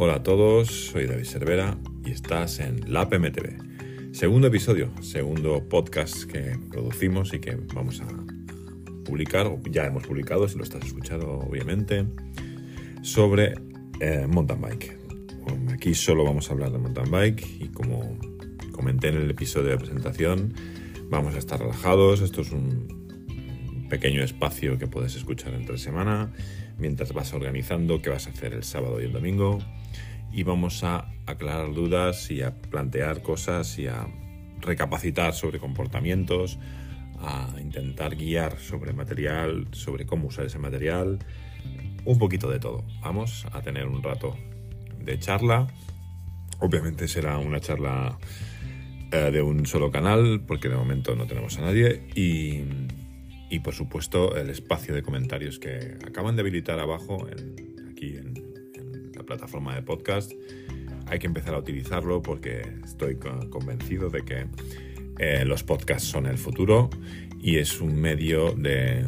Hola 0.00 0.14
a 0.14 0.22
todos, 0.22 0.68
soy 0.68 1.06
David 1.06 1.24
Cervera 1.24 1.76
y 2.04 2.12
estás 2.12 2.60
en 2.60 2.92
La 2.92 3.08
PMTV. 3.08 4.14
Segundo 4.14 4.46
episodio, 4.46 4.92
segundo 5.00 5.68
podcast 5.68 6.22
que 6.22 6.56
producimos 6.70 7.34
y 7.34 7.40
que 7.40 7.56
vamos 7.74 8.00
a 8.00 8.06
publicar, 9.04 9.48
o 9.48 9.60
ya 9.68 9.86
hemos 9.86 10.06
publicado, 10.06 10.46
si 10.46 10.56
lo 10.56 10.62
estás 10.62 10.84
escuchando 10.84 11.40
obviamente, 11.40 12.06
sobre 13.02 13.54
eh, 13.98 14.28
mountain 14.28 14.60
bike. 14.60 14.96
aquí 15.72 15.94
solo 15.94 16.24
vamos 16.24 16.48
a 16.48 16.52
hablar 16.52 16.70
de 16.70 16.78
mountain 16.78 17.10
bike 17.10 17.44
y 17.58 17.68
como 17.70 18.16
comenté 18.70 19.08
en 19.08 19.16
el 19.16 19.28
episodio 19.28 19.70
de 19.70 19.78
presentación, 19.78 20.54
vamos 21.10 21.34
a 21.34 21.38
estar 21.38 21.58
relajados. 21.58 22.20
Esto 22.20 22.42
es 22.42 22.52
un 22.52 23.88
pequeño 23.90 24.22
espacio 24.22 24.78
que 24.78 24.86
puedes 24.86 25.16
escuchar 25.16 25.54
entre 25.54 25.76
semana 25.76 26.32
mientras 26.78 27.12
vas 27.12 27.32
organizando 27.32 28.00
qué 28.00 28.10
vas 28.10 28.28
a 28.28 28.30
hacer 28.30 28.52
el 28.54 28.62
sábado 28.62 29.00
y 29.00 29.06
el 29.06 29.12
domingo 29.12 29.58
y 30.38 30.44
vamos 30.44 30.84
a 30.84 31.10
aclarar 31.26 31.74
dudas 31.74 32.30
y 32.30 32.42
a 32.42 32.54
plantear 32.54 33.22
cosas 33.22 33.76
y 33.76 33.88
a 33.88 34.06
recapacitar 34.60 35.34
sobre 35.34 35.58
comportamientos, 35.58 36.60
a 37.18 37.52
intentar 37.60 38.14
guiar 38.14 38.56
sobre 38.60 38.92
material, 38.92 39.66
sobre 39.72 40.06
cómo 40.06 40.28
usar 40.28 40.46
ese 40.46 40.60
material, 40.60 41.18
un 42.04 42.18
poquito 42.20 42.48
de 42.48 42.60
todo. 42.60 42.84
Vamos 43.02 43.48
a 43.50 43.62
tener 43.62 43.88
un 43.88 44.00
rato 44.00 44.36
de 45.00 45.18
charla. 45.18 45.66
Obviamente 46.60 47.08
será 47.08 47.38
una 47.38 47.58
charla 47.58 48.16
eh, 49.10 49.32
de 49.32 49.42
un 49.42 49.66
solo 49.66 49.90
canal, 49.90 50.44
porque 50.46 50.68
de 50.68 50.76
momento 50.76 51.16
no 51.16 51.26
tenemos 51.26 51.58
a 51.58 51.62
nadie. 51.62 52.04
Y, 52.14 52.62
y, 53.50 53.58
por 53.58 53.74
supuesto 53.74 54.36
el 54.36 54.50
espacio 54.50 54.94
de 54.94 55.02
comentarios 55.02 55.58
que 55.58 55.98
acaban 56.06 56.36
de 56.36 56.42
habilitar 56.42 56.78
abajo, 56.78 57.26
plataforma 59.28 59.74
de 59.74 59.82
podcast. 59.82 60.32
Hay 61.06 61.18
que 61.18 61.26
empezar 61.26 61.54
a 61.54 61.58
utilizarlo 61.58 62.22
porque 62.22 62.62
estoy 62.82 63.16
convencido 63.16 64.08
de 64.08 64.24
que 64.24 64.46
eh, 65.18 65.44
los 65.44 65.62
podcasts 65.62 66.08
son 66.08 66.26
el 66.26 66.38
futuro 66.38 66.88
y 67.38 67.56
es 67.56 67.80
un 67.80 68.00
medio 68.00 68.52
de, 68.52 69.04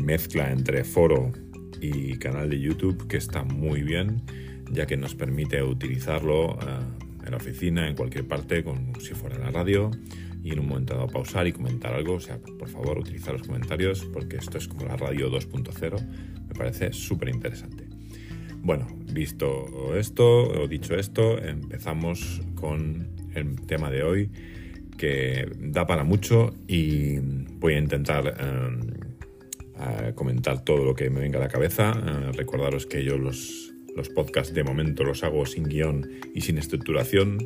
mezcla 0.00 0.50
entre 0.50 0.84
foro 0.84 1.32
y 1.80 2.16
canal 2.16 2.50
de 2.50 2.58
YouTube 2.58 3.06
que 3.06 3.16
está 3.16 3.44
muy 3.44 3.82
bien, 3.82 4.22
ya 4.70 4.86
que 4.86 4.96
nos 4.96 5.14
permite 5.14 5.62
utilizarlo 5.62 6.58
eh, 6.60 7.24
en 7.24 7.30
la 7.30 7.36
oficina, 7.36 7.88
en 7.88 7.94
cualquier 7.94 8.26
parte, 8.26 8.64
como 8.64 8.98
si 8.98 9.14
fuera 9.14 9.38
la 9.38 9.50
radio, 9.50 9.90
y 10.42 10.52
en 10.52 10.58
un 10.58 10.68
momento 10.68 10.94
dado 10.94 11.06
pausar 11.06 11.46
y 11.46 11.52
comentar 11.52 11.94
algo. 11.94 12.14
O 12.14 12.20
sea, 12.20 12.38
por 12.38 12.68
favor, 12.68 12.98
utilizar 12.98 13.34
los 13.34 13.46
comentarios 13.46 14.04
porque 14.12 14.36
esto 14.36 14.58
es 14.58 14.66
como 14.66 14.86
la 14.86 14.96
radio 14.96 15.30
2.0. 15.30 16.04
Me 16.48 16.54
parece 16.54 16.92
súper 16.92 17.28
interesante. 17.28 17.81
Bueno, 18.64 18.86
visto 19.12 19.96
esto 19.96 20.24
o 20.44 20.68
dicho 20.68 20.94
esto, 20.94 21.36
empezamos 21.36 22.40
con 22.54 23.08
el 23.34 23.60
tema 23.62 23.90
de 23.90 24.04
hoy 24.04 24.30
que 24.96 25.50
da 25.58 25.84
para 25.84 26.04
mucho 26.04 26.54
y 26.68 27.18
voy 27.58 27.74
a 27.74 27.78
intentar 27.78 28.36
eh, 28.38 30.12
comentar 30.14 30.64
todo 30.64 30.84
lo 30.84 30.94
que 30.94 31.10
me 31.10 31.18
venga 31.18 31.38
a 31.38 31.42
la 31.42 31.48
cabeza. 31.48 31.90
Eh, 31.90 32.30
recordaros 32.36 32.86
que 32.86 33.02
yo 33.02 33.18
los, 33.18 33.72
los 33.96 34.08
podcasts 34.10 34.54
de 34.54 34.62
momento 34.62 35.02
los 35.02 35.24
hago 35.24 35.44
sin 35.44 35.64
guion 35.64 36.08
y 36.32 36.42
sin 36.42 36.56
estructuración. 36.56 37.38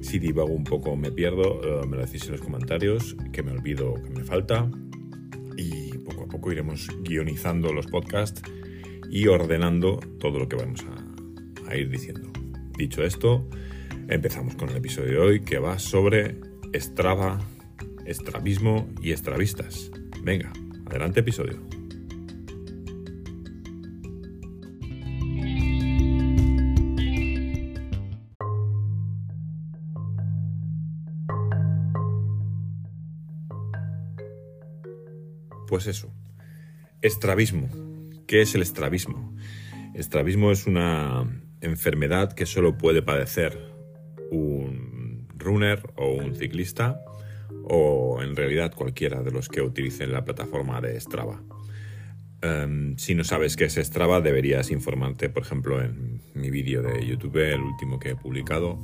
Si 0.00 0.18
divago 0.18 0.54
un 0.54 0.64
poco 0.64 0.96
me 0.96 1.12
pierdo, 1.12 1.82
eh, 1.82 1.86
me 1.86 1.98
lo 1.98 2.06
decís 2.06 2.24
en 2.24 2.32
los 2.32 2.40
comentarios, 2.40 3.14
que 3.30 3.42
me 3.42 3.52
olvido 3.52 3.92
que 4.02 4.08
me 4.08 4.24
falta. 4.24 4.70
Y 5.58 5.98
poco 5.98 6.24
a 6.24 6.28
poco 6.28 6.50
iremos 6.50 6.88
guionizando 7.02 7.74
los 7.74 7.88
podcasts 7.88 8.40
y 9.12 9.26
ordenando 9.26 10.00
todo 10.18 10.38
lo 10.38 10.48
que 10.48 10.56
vamos 10.56 10.84
a, 11.68 11.76
ir 11.76 11.88
diciendo. 11.90 12.30
Dicho 12.76 13.02
esto, 13.02 13.48
empezamos 14.08 14.56
con 14.56 14.70
el 14.70 14.76
episodio 14.76 15.10
de 15.10 15.18
hoy 15.18 15.40
que 15.40 15.58
va 15.58 15.78
sobre 15.78 16.40
Strava, 16.74 17.40
estrabismo 18.06 18.88
y 19.02 19.12
estravistas. 19.12 19.90
Venga, 20.22 20.52
adelante 20.86 21.20
episodio. 21.20 21.60
Pues 35.68 35.86
eso, 35.86 36.10
estrabismo. 37.00 37.91
¿Qué 38.32 38.40
es 38.40 38.54
el 38.54 38.62
estrabismo? 38.62 39.36
Estrabismo 39.92 40.52
es 40.52 40.66
una 40.66 41.30
enfermedad 41.60 42.32
que 42.32 42.46
solo 42.46 42.78
puede 42.78 43.02
padecer 43.02 43.58
un 44.30 45.28
runner 45.36 45.82
o 45.96 46.14
un 46.14 46.34
ciclista 46.34 46.98
o 47.64 48.22
en 48.22 48.34
realidad 48.34 48.72
cualquiera 48.74 49.22
de 49.22 49.32
los 49.32 49.50
que 49.50 49.60
utilicen 49.60 50.14
la 50.14 50.24
plataforma 50.24 50.80
de 50.80 50.98
Strava. 50.98 51.42
Em, 52.40 52.96
si 52.96 53.14
no 53.14 53.22
sabes 53.22 53.54
qué 53.54 53.66
es 53.66 53.74
Strava, 53.74 54.22
deberías 54.22 54.70
informarte, 54.70 55.28
por 55.28 55.42
ejemplo, 55.42 55.82
en 55.82 56.22
mi 56.32 56.48
vídeo 56.48 56.80
de 56.80 57.06
YouTube, 57.06 57.36
el 57.36 57.60
último 57.60 57.98
que 57.98 58.12
he 58.12 58.16
publicado 58.16 58.78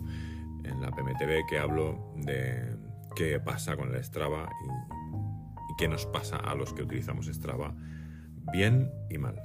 en 0.63 0.79
la 0.83 0.91
PMTV, 0.91 1.47
que 1.49 1.57
hablo 1.57 2.13
de 2.17 2.77
qué 3.17 3.41
pasa 3.41 3.79
con 3.79 3.95
el 3.95 4.05
Strava 4.05 4.47
y 5.71 5.77
qué 5.79 5.89
nos 5.89 6.05
pasa 6.05 6.37
a 6.37 6.55
los 6.55 6.75
que 6.75 6.83
utilizamos 6.83 7.29
Strava 7.29 7.75
bien 8.53 8.93
y 9.11 9.19
mal. 9.19 9.43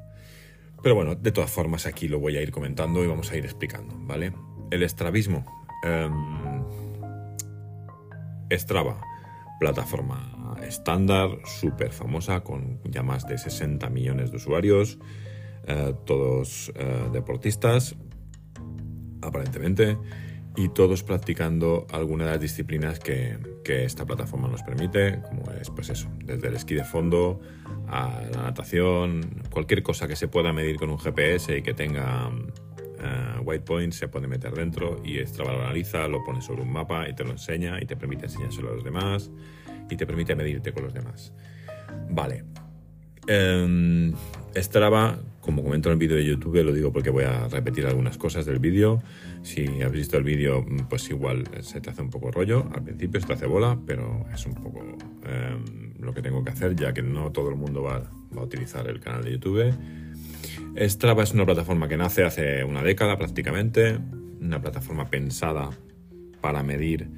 Pero 0.81 0.95
bueno, 0.95 1.15
de 1.15 1.31
todas 1.31 1.49
formas 1.49 1.85
aquí 1.85 2.07
lo 2.07 2.19
voy 2.19 2.37
a 2.37 2.41
ir 2.41 2.51
comentando 2.51 3.03
y 3.03 3.07
vamos 3.07 3.31
a 3.31 3.37
ir 3.37 3.45
explicando, 3.45 3.95
¿vale? 3.99 4.33
El 4.69 4.83
estrabismo. 4.83 5.45
Em, 5.83 6.63
Strava, 8.51 9.01
plataforma 9.59 10.57
estándar, 10.61 11.29
súper 11.45 11.91
famosa, 11.91 12.41
con 12.41 12.79
ya 12.85 13.03
más 13.03 13.27
de 13.27 13.37
60 13.37 13.89
millones 13.89 14.31
de 14.31 14.37
usuarios, 14.37 14.99
eh, 15.65 15.93
todos 16.05 16.71
eh, 16.75 17.09
deportistas, 17.11 17.95
aparentemente 19.21 19.97
y 20.55 20.69
todos 20.69 21.03
practicando 21.03 21.87
alguna 21.91 22.25
de 22.25 22.31
las 22.31 22.39
disciplinas 22.39 22.99
que, 22.99 23.37
que, 23.63 23.85
esta 23.85 24.05
plataforma 24.05 24.47
nos 24.47 24.61
permite, 24.61 25.19
como 25.21 25.51
es 25.51 25.69
pues 25.69 25.89
eso, 25.89 26.09
desde 26.23 26.47
el 26.47 26.55
esquí 26.55 26.75
de 26.75 26.83
fondo 26.83 27.39
a 27.87 28.21
la 28.31 28.43
natación, 28.43 29.41
cualquier 29.49 29.81
cosa 29.81 30.07
que 30.07 30.15
se 30.15 30.27
pueda 30.27 30.53
medir 30.53 30.77
con 30.77 30.89
un 30.89 30.99
GPS 30.99 31.57
y 31.57 31.61
que 31.63 31.73
tenga 31.73 32.29
uh, 32.29 33.41
white 33.43 33.65
points 33.65 33.97
se 33.97 34.07
puede 34.07 34.27
meter 34.27 34.53
dentro 34.53 35.01
y 35.03 35.17
Strava 35.25 35.53
lo 35.53 35.61
analiza, 35.63 36.07
lo 36.07 36.23
pone 36.23 36.41
sobre 36.41 36.61
un 36.61 36.71
mapa 36.71 37.09
y 37.09 37.13
te 37.13 37.23
lo 37.23 37.31
enseña 37.31 37.81
y 37.81 37.85
te 37.85 37.95
permite 37.95 38.25
enseñárselo 38.25 38.69
a 38.69 38.73
los 38.75 38.83
demás 38.83 39.31
y 39.89 39.95
te 39.95 40.05
permite 40.05 40.35
medirte 40.35 40.71
con 40.71 40.83
los 40.83 40.93
demás. 40.93 41.33
Vale. 42.09 42.43
Um, 43.27 44.13
Strava 44.55 45.17
como 45.43 45.61
comento 45.61 45.89
en 45.89 45.93
el 45.93 45.99
vídeo 45.99 46.15
de 46.15 46.25
YouTube, 46.25 46.63
lo 46.63 46.71
digo 46.71 46.93
porque 46.93 47.09
voy 47.09 47.25
a 47.25 47.49
repetir 47.49 47.85
algunas 47.85 48.17
cosas 48.17 48.45
del 48.45 48.59
vídeo. 48.59 49.03
Si 49.41 49.81
has 49.81 49.91
visto 49.91 50.17
el 50.17 50.23
vídeo, 50.23 50.65
pues 50.89 51.09
igual 51.09 51.43
se 51.61 51.81
te 51.81 51.89
hace 51.89 52.01
un 52.01 52.09
poco 52.09 52.31
rollo. 52.31 52.65
Al 52.73 52.81
principio 52.81 53.19
se 53.19 53.27
te 53.27 53.33
hace 53.33 53.45
bola, 53.45 53.77
pero 53.85 54.25
es 54.33 54.45
un 54.45 54.53
poco 54.53 54.79
em, 55.25 55.93
lo 55.99 56.13
que 56.13 56.21
tengo 56.21 56.45
que 56.45 56.51
hacer, 56.51 56.77
ya 56.77 56.93
que 56.93 57.01
no 57.01 57.31
todo 57.33 57.49
el 57.49 57.57
mundo 57.57 57.83
va, 57.83 58.09
a 58.35 58.41
utilizar 58.41 58.87
el 58.87 59.01
canal 59.01 59.25
de 59.25 59.33
YouTube. 59.33 59.73
Strava 60.77 61.23
es 61.23 61.33
una 61.33 61.45
plataforma 61.45 61.89
que 61.89 61.97
nace 61.97 62.23
hace 62.23 62.63
una 62.63 62.81
década 62.81 63.17
prácticamente, 63.17 63.99
una 64.39 64.61
plataforma 64.61 65.09
pensada 65.09 65.71
para 66.39 66.63
medir, 66.63 67.09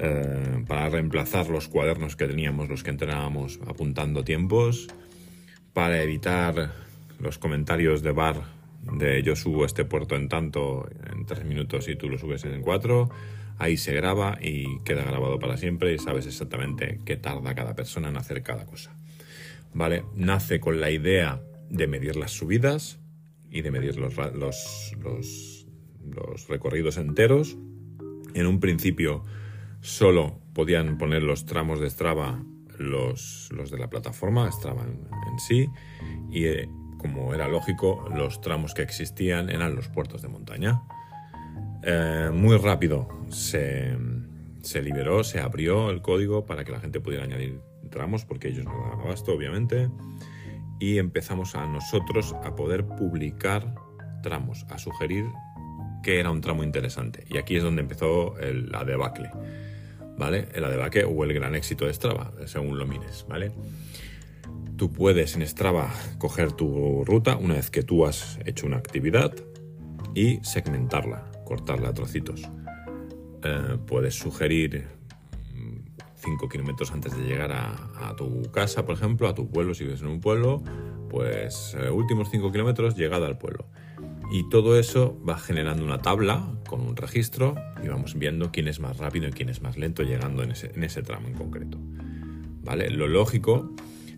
eh, 0.00 0.64
para 0.66 0.88
reemplazar 0.88 1.48
los 1.50 1.68
cuadernos 1.68 2.16
que 2.16 2.26
teníamos, 2.26 2.68
los 2.68 2.82
que 2.82 2.90
entrenábamos 2.90 3.60
apuntando 3.64 4.24
tiempos, 4.24 4.88
para 5.72 6.02
evitar 6.02 6.83
los 7.24 7.38
comentarios 7.38 8.02
de 8.02 8.12
bar 8.12 8.42
de 8.82 9.22
yo 9.22 9.34
subo 9.34 9.64
este 9.64 9.86
puerto 9.86 10.14
en 10.14 10.28
tanto 10.28 10.86
en 11.10 11.24
tres 11.24 11.44
minutos 11.44 11.88
y 11.88 11.96
tú 11.96 12.10
lo 12.10 12.18
subes 12.18 12.44
en 12.44 12.60
cuatro, 12.60 13.08
ahí 13.56 13.78
se 13.78 13.94
graba 13.94 14.38
y 14.42 14.78
queda 14.80 15.04
grabado 15.04 15.38
para 15.38 15.56
siempre 15.56 15.94
y 15.94 15.98
sabes 15.98 16.26
exactamente 16.26 17.00
qué 17.06 17.16
tarda 17.16 17.54
cada 17.54 17.74
persona 17.74 18.10
en 18.10 18.18
hacer 18.18 18.42
cada 18.42 18.66
cosa. 18.66 18.94
¿Vale? 19.72 20.04
Nace 20.14 20.60
con 20.60 20.82
la 20.82 20.90
idea 20.90 21.40
de 21.70 21.86
medir 21.86 22.16
las 22.16 22.32
subidas 22.32 23.00
y 23.50 23.62
de 23.62 23.70
medir 23.70 23.96
los, 23.96 24.16
los, 24.34 24.94
los, 25.02 26.48
recorridos 26.48 26.98
enteros. 26.98 27.56
En 28.34 28.46
un 28.46 28.60
principio 28.60 29.24
solo 29.80 30.40
podían 30.52 30.98
poner 30.98 31.22
los 31.22 31.46
tramos 31.46 31.80
de 31.80 31.88
Strava 31.88 32.44
los, 32.78 33.48
los 33.52 33.70
de 33.70 33.78
la 33.78 33.88
plataforma, 33.88 34.50
Strava 34.50 34.82
en, 34.82 35.38
sí, 35.38 35.68
y 36.30 36.44
eh, 36.44 36.68
como 37.04 37.34
era 37.34 37.48
lógico, 37.48 38.08
los 38.16 38.40
tramos 38.40 38.72
que 38.72 38.80
existían 38.80 39.50
eran 39.50 39.76
los 39.76 39.88
puertos 39.88 40.22
de 40.22 40.28
montaña. 40.28 40.80
Eh, 41.82 42.30
muy 42.32 42.56
rápido 42.56 43.08
se, 43.28 43.94
liberó, 44.82 45.22
se 45.22 45.38
abrió 45.38 45.90
el 45.90 46.00
código 46.00 46.46
para 46.46 46.64
que 46.64 46.72
la 46.72 46.80
gente 46.80 47.00
pudiera 47.00 47.24
añadir 47.24 47.60
tramos, 47.90 48.24
porque 48.24 48.48
ellos 48.48 48.64
no 48.64 48.70
daban 48.70 49.00
abasto, 49.00 49.34
obviamente, 49.34 49.90
y 50.80 50.96
empezamos 50.96 51.54
a 51.54 51.66
nosotros 51.66 52.34
a 52.42 52.54
poder 52.54 52.86
publicar 52.86 53.74
tramos, 54.22 54.64
a 54.70 54.78
sugerir 54.78 55.26
que 56.02 56.20
era 56.20 56.30
un 56.30 56.40
tramo 56.40 56.64
interesante. 56.64 57.26
Y 57.28 57.36
aquí 57.36 57.56
es 57.56 57.62
donde 57.62 57.82
empezó 57.82 58.38
el, 58.38 58.70
la 58.70 58.82
debacle, 58.82 59.30
¿vale? 60.16 60.48
El 60.54 60.62
debacle 60.62 61.04
o 61.04 61.22
el 61.22 61.34
gran 61.34 61.54
éxito 61.54 61.84
de 61.84 61.92
Strava, 61.92 62.32
según 62.46 62.78
lo 62.78 62.86
mires, 62.86 63.26
¿vale? 63.28 63.52
Tú 64.76 64.92
puedes 64.92 65.36
en 65.36 65.46
Strava 65.46 65.92
coger 66.18 66.52
tu 66.52 67.04
ruta 67.04 67.36
una 67.36 67.54
vez 67.54 67.70
que 67.70 67.82
tú 67.82 68.06
has 68.06 68.38
hecho 68.44 68.66
una 68.66 68.76
actividad 68.76 69.32
y 70.14 70.38
segmentarla, 70.42 71.30
cortarla 71.44 71.90
a 71.90 71.94
trocitos. 71.94 72.42
Eh, 73.42 73.78
puedes 73.86 74.14
sugerir 74.14 74.88
5 76.24 76.48
kilómetros 76.48 76.90
antes 76.92 77.16
de 77.16 77.24
llegar 77.24 77.52
a, 77.52 78.14
tu 78.16 78.42
casa, 78.50 78.84
por 78.84 78.94
ejemplo, 78.94 79.28
a 79.28 79.34
tu 79.34 79.48
pueblo, 79.48 79.74
si 79.74 79.84
vives 79.84 80.00
en 80.00 80.08
un 80.08 80.20
pueblo, 80.20 80.62
pues 81.10 81.76
eh, 81.78 81.90
últimos 81.90 82.30
5 82.30 82.50
kilómetros, 82.50 82.96
llegada 82.96 83.26
al 83.26 83.38
pueblo. 83.38 83.66
Y 84.32 84.48
todo 84.48 84.78
eso 84.78 85.20
va 85.28 85.38
generando 85.38 85.84
una 85.84 86.00
tabla 86.00 86.48
con 86.66 86.80
un 86.80 86.96
registro 86.96 87.54
y 87.82 87.88
vamos 87.88 88.18
viendo 88.18 88.50
quién 88.50 88.68
es 88.68 88.80
más 88.80 88.96
rápido 88.96 89.28
y 89.28 89.32
quién 89.32 89.50
es 89.50 89.60
más 89.60 89.76
lento 89.76 90.02
llegando 90.02 90.42
en 90.42 90.52
ese, 90.52 90.72
en 90.74 90.82
ese 90.82 91.02
tramo 91.02 91.28
en 91.28 91.34
concreto. 91.34 91.78
¿Vale? 92.62 92.88
Lo 92.90 93.06
lógico 93.06 93.70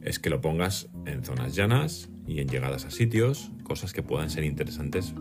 es 0.06 0.18
que 0.20 0.30
lo 0.30 0.40
pongas 0.40 0.88
en 1.04 1.24
zonas 1.24 1.54
llanas 1.54 2.08
y 2.26 2.40
en 2.40 2.48
llegadas 2.48 2.84
a 2.84 2.90
sitios, 2.90 3.50
cosas 3.64 3.92
que 3.92 4.02
puedan 4.02 4.30
ser 4.30 4.44
interesantes 4.44 5.14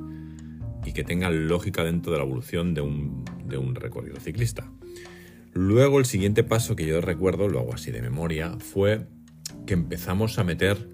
y 0.85 0.93
que 0.93 1.03
tengan 1.03 1.47
lógica 1.47 1.83
dentro 1.83 2.11
de 2.11 2.19
la 2.19 2.23
evolución 2.23 2.73
de 2.75 2.81
un, 2.81 3.25
de 3.45 3.57
un 3.57 3.75
recorrido 3.75 4.19
ciclista. 4.19 4.71
Luego 5.53 5.99
el 5.99 6.05
siguiente 6.05 6.43
paso 6.43 6.75
que 6.75 6.85
yo 6.85 7.01
recuerdo, 7.01 7.47
lo 7.47 7.59
hago 7.59 7.73
así 7.73 7.91
de 7.91 8.01
memoria, 8.01 8.57
fue 8.59 9.07
que 9.65 9.73
empezamos 9.73 10.37
a 10.37 10.43
meter 10.43 10.89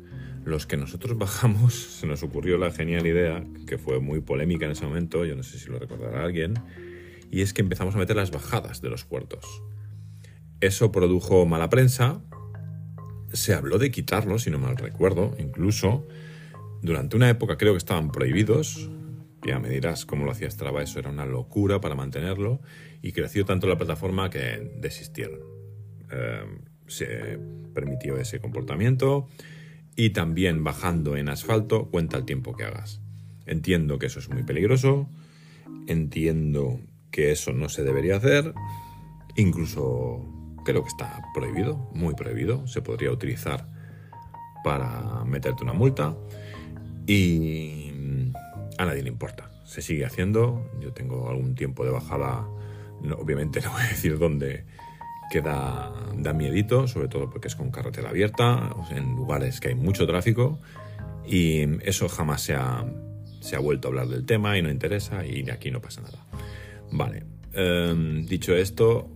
los 0.45 0.65
que 0.65 0.77
nosotros 0.77 1.17
bajamos, 1.17 1.73
se 1.99 2.07
nos 2.07 2.23
ocurrió 2.23 2.57
la 2.57 2.71
genial 2.71 3.05
idea, 3.05 3.43
que 3.67 3.77
fue 3.77 3.99
muy 3.99 4.21
polémica 4.21 4.65
en 4.65 4.71
ese 4.71 4.85
momento, 4.85 5.25
yo 5.25 5.35
no 5.35 5.43
sé 5.43 5.59
si 5.59 5.69
lo 5.69 5.79
recordará 5.79 6.23
alguien, 6.23 6.53
y 7.29 7.41
es 7.41 7.53
que 7.53 7.61
empezamos 7.61 7.95
a 7.95 7.97
meter 7.97 8.15
las 8.15 8.31
bajadas 8.31 8.81
de 8.81 8.89
los 8.89 9.03
puertos. 9.03 9.63
Eso 10.61 10.91
produjo 10.91 11.45
mala 11.45 11.69
prensa, 11.69 12.21
se 13.33 13.54
habló 13.54 13.78
de 13.78 13.92
quitarlos, 13.92 14.44
si 14.44 14.51
no 14.51 14.60
mal 14.60 14.78
recuerdo, 14.78 15.36
incluso 15.39 16.07
durante 16.81 17.16
una 17.16 17.30
época 17.30 17.57
creo 17.57 17.74
que 17.74 17.78
estaban 17.78 18.12
prohibidos, 18.12 18.89
ya 19.45 19.60
me 19.60 19.69
dirás 19.69 20.06
cómo 20.06 20.25
lo 20.25 20.31
hacía 20.31 20.50
Strava, 20.50 20.83
eso 20.83 21.00
era 21.00 21.10
una 21.10 21.25
locura 21.25 21.81
para 21.81 21.95
mantenerlo 21.95 22.62
y 23.01 23.12
creció 23.12 23.45
tanto 23.45 23.68
la 23.68 23.78
plataforma 23.78 24.30
que 24.30 24.72
desistieron. 24.80 25.39
Eh, 26.12 26.44
se 26.88 27.39
permitió 27.74 28.18
ese 28.18 28.39
comportamiento 28.39 29.28
y 29.95 30.12
también 30.12 30.63
bajando 30.63 31.16
en 31.16 31.30
asfalto 31.30 31.89
cuenta 31.89 32.18
el 32.18 32.25
tiempo 32.25 32.56
que 32.56 32.66
hagas. 32.66 33.01
Entiendo 33.45 33.98
que 33.98 34.07
eso 34.07 34.19
es 34.19 34.30
muy 34.30 34.44
peligroso, 34.44 35.10
entiendo 35.88 36.80
que 37.12 37.31
eso 37.31 37.54
no 37.54 37.69
se 37.69 37.84
debería 37.84 38.18
hacer, 38.18 38.54
incluso 39.36 40.40
creo 40.63 40.84
que 40.84 40.90
está 40.90 41.22
prohibido, 41.34 41.90
muy 41.94 42.13
prohibido, 42.13 42.68
se 42.68 42.81
podría 42.81 43.12
utilizar 43.12 43.68
para 44.63 45.24
meterte 45.25 45.63
una 45.63 45.74
multa 45.74 46.16
y 47.08 47.92
a 48.78 48.86
nadie 48.86 49.04
le 49.04 49.10
importa. 49.10 49.50
Se 49.66 49.81
sigue 49.81 50.06
haciendo. 50.06 50.69
Yo 50.80 50.94
tengo 50.94 51.30
algún 51.30 51.56
tiempo 51.56 51.86
de 51.86 51.92
bajada. 51.92 52.46
obviamente 53.18 53.62
no 53.62 53.72
voy 53.72 53.81
a 53.81 53.88
decir 53.88 54.18
dónde 54.18 54.66
queda 55.31 55.94
da 56.18 56.34
miedito, 56.34 56.88
sobre 56.88 57.08
todo 57.08 57.30
porque 57.30 57.48
es 57.48 57.56
con 57.56 57.72
carretera 57.72 58.10
abierta, 58.10 58.75
en 58.92 59.16
lugares 59.16 59.60
que 59.60 59.69
hay 59.69 59.75
mucho 59.75 60.06
tráfico. 60.06 60.60
Y 61.25 61.62
eso 61.88 62.10
jamás 62.10 62.42
se 62.42 62.56
ha, 62.56 62.86
se 63.40 63.56
ha 63.56 63.60
vuelto 63.60 63.88
a 63.88 63.90
hablar 63.90 64.08
del 64.08 64.25
tema 64.25 64.58
y 64.58 64.62
no 64.62 64.69
interesa 64.69 65.25
y 65.25 65.44
de 65.44 65.52
aquí 65.52 65.72
no 65.72 65.81
pasa 65.81 66.02
nada. 66.02 66.25
Vale. 66.92 67.24
Em, 67.54 68.25
dicho 68.25 68.56
esto, 68.56 69.10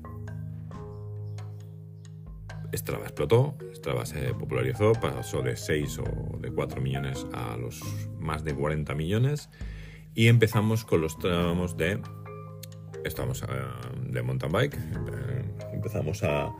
Strava 2.76 3.06
explotó, 3.06 3.56
Strava 3.74 4.06
se 4.06 4.34
popularizó, 4.34 4.94
pasó 4.94 5.42
de 5.42 5.56
6 5.56 6.00
o 6.00 6.38
de 6.40 6.52
4 6.52 6.82
millones 6.82 7.26
a 7.34 7.58
los 7.58 7.82
más 8.20 8.44
de 8.44 8.54
40 8.54 8.94
millones 8.96 9.50
y 10.14 10.28
empezamos 10.28 10.86
con 10.86 11.02
los 11.02 11.18
tramos 11.18 11.78
de 11.78 12.00
estamos 13.04 13.44
eh, 13.44 13.46
de 14.10 14.22
mountain 14.22 14.52
bike 14.52 14.76
eh, 14.76 15.46
empezamos 15.74 16.24
a, 16.24 16.52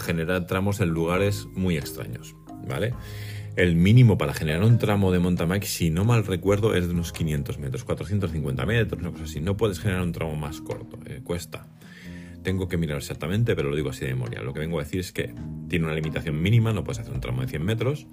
generar 0.00 0.46
tramos 0.46 0.80
en 0.80 0.90
lugares 0.90 1.46
muy 1.54 1.76
extraños 1.76 2.36
vale 2.68 2.94
el 3.56 3.74
mínimo 3.76 4.16
para 4.16 4.32
generar 4.32 4.62
un 4.62 4.78
tramo 4.78 5.10
de 5.10 5.18
mountain 5.18 5.48
bike 5.48 5.64
si 5.64 5.90
no 5.90 6.04
mal 6.04 6.24
recuerdo 6.24 6.74
es 6.74 6.86
de 6.86 6.94
unos 6.94 7.12
500 7.12 7.58
metros 7.58 7.84
450 7.84 8.66
metros 8.66 9.00
una 9.00 9.10
cosa 9.10 9.24
así. 9.24 9.40
No 9.40 9.56
puedes 9.56 9.80
generar 9.80 10.02
un 10.02 10.12
tramo 10.12 10.36
más 10.36 10.60
corto 10.60 10.98
eh, 11.06 11.20
cuesta 11.24 11.66
tengo 12.42 12.68
que 12.68 12.76
mirar 12.76 12.98
exactamente, 12.98 13.54
pero 13.54 13.70
lo 13.70 13.76
digo 13.76 13.90
así 13.90 14.04
de 14.04 14.14
memoria. 14.14 14.42
Lo 14.42 14.52
que 14.52 14.60
vengo 14.60 14.78
a 14.78 14.82
decir 14.82 15.00
es 15.00 15.12
que 15.12 15.34
tiene 15.68 15.84
una 15.86 15.94
limitación 15.94 16.40
mínima, 16.40 16.72
no 16.72 16.84
puedes 16.84 17.00
hacer 17.00 17.12
un 17.12 17.20
tramo 17.20 17.42
de 17.42 17.48
100 17.48 17.64
metros. 17.64 18.06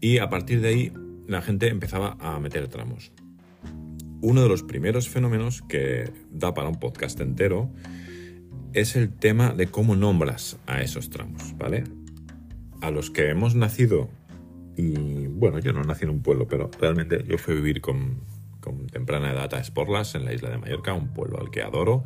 Y 0.00 0.18
a 0.18 0.28
partir 0.28 0.60
de 0.60 0.68
ahí 0.68 0.92
la 1.26 1.42
gente 1.42 1.68
empezaba 1.68 2.16
a 2.20 2.38
meter 2.40 2.68
tramos. 2.68 3.12
Uno 4.20 4.42
de 4.42 4.48
los 4.48 4.62
primeros 4.62 5.08
fenómenos 5.08 5.62
que 5.62 6.10
da 6.30 6.54
para 6.54 6.68
un 6.68 6.80
podcast 6.80 7.20
entero 7.20 7.70
es 8.72 8.96
el 8.96 9.12
tema 9.12 9.52
de 9.52 9.68
cómo 9.68 9.96
nombras 9.96 10.58
a 10.66 10.82
esos 10.82 11.10
tramos, 11.10 11.56
¿vale? 11.56 11.84
A 12.80 12.90
los 12.90 13.10
que 13.10 13.30
hemos 13.30 13.54
nacido, 13.54 14.08
y 14.76 15.26
bueno, 15.28 15.58
yo 15.58 15.72
no 15.72 15.82
nací 15.84 16.04
en 16.04 16.10
un 16.10 16.22
pueblo, 16.22 16.48
pero 16.48 16.70
realmente 16.80 17.24
yo 17.28 17.38
fui 17.38 17.54
a 17.54 17.56
vivir 17.56 17.80
con, 17.80 18.20
con 18.60 18.86
temprana 18.88 19.30
edad 19.32 19.54
a 19.54 19.60
Esporlas, 19.60 20.14
en 20.14 20.24
la 20.24 20.34
isla 20.34 20.50
de 20.50 20.58
Mallorca, 20.58 20.92
un 20.92 21.12
pueblo 21.14 21.38
al 21.38 21.50
que 21.50 21.62
adoro 21.62 22.04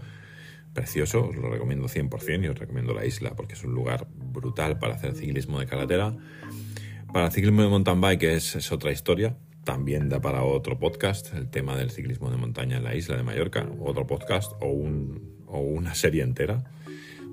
precioso, 0.72 1.28
os 1.28 1.36
lo 1.36 1.50
recomiendo 1.50 1.88
100% 1.88 2.44
y 2.44 2.48
os 2.48 2.58
recomiendo 2.58 2.94
la 2.94 3.04
isla 3.04 3.34
porque 3.34 3.54
es 3.54 3.64
un 3.64 3.74
lugar 3.74 4.06
brutal 4.14 4.78
para 4.78 4.94
hacer 4.94 5.14
ciclismo 5.14 5.60
de 5.60 5.66
carretera. 5.66 6.16
Para 7.12 7.30
ciclismo 7.30 7.62
de 7.62 7.68
mountain 7.68 8.00
bike 8.00 8.24
es, 8.24 8.72
otra 8.72 8.92
historia, 8.92 9.36
también 9.64 10.08
da 10.08 10.20
para 10.20 10.44
otro 10.44 10.78
podcast 10.78 11.32
el 11.34 11.48
tema 11.48 11.76
del 11.76 11.90
ciclismo 11.90 12.30
de 12.30 12.36
montaña 12.36 12.76
en 12.76 12.84
la 12.84 12.94
isla 12.94 13.16
de 13.16 13.22
Mallorca, 13.22 13.68
otro 13.80 14.06
podcast 14.06 14.52
o, 14.60 14.66
un, 14.66 15.44
o 15.46 15.60
una 15.60 15.94
serie 15.94 16.22
entera, 16.22 16.70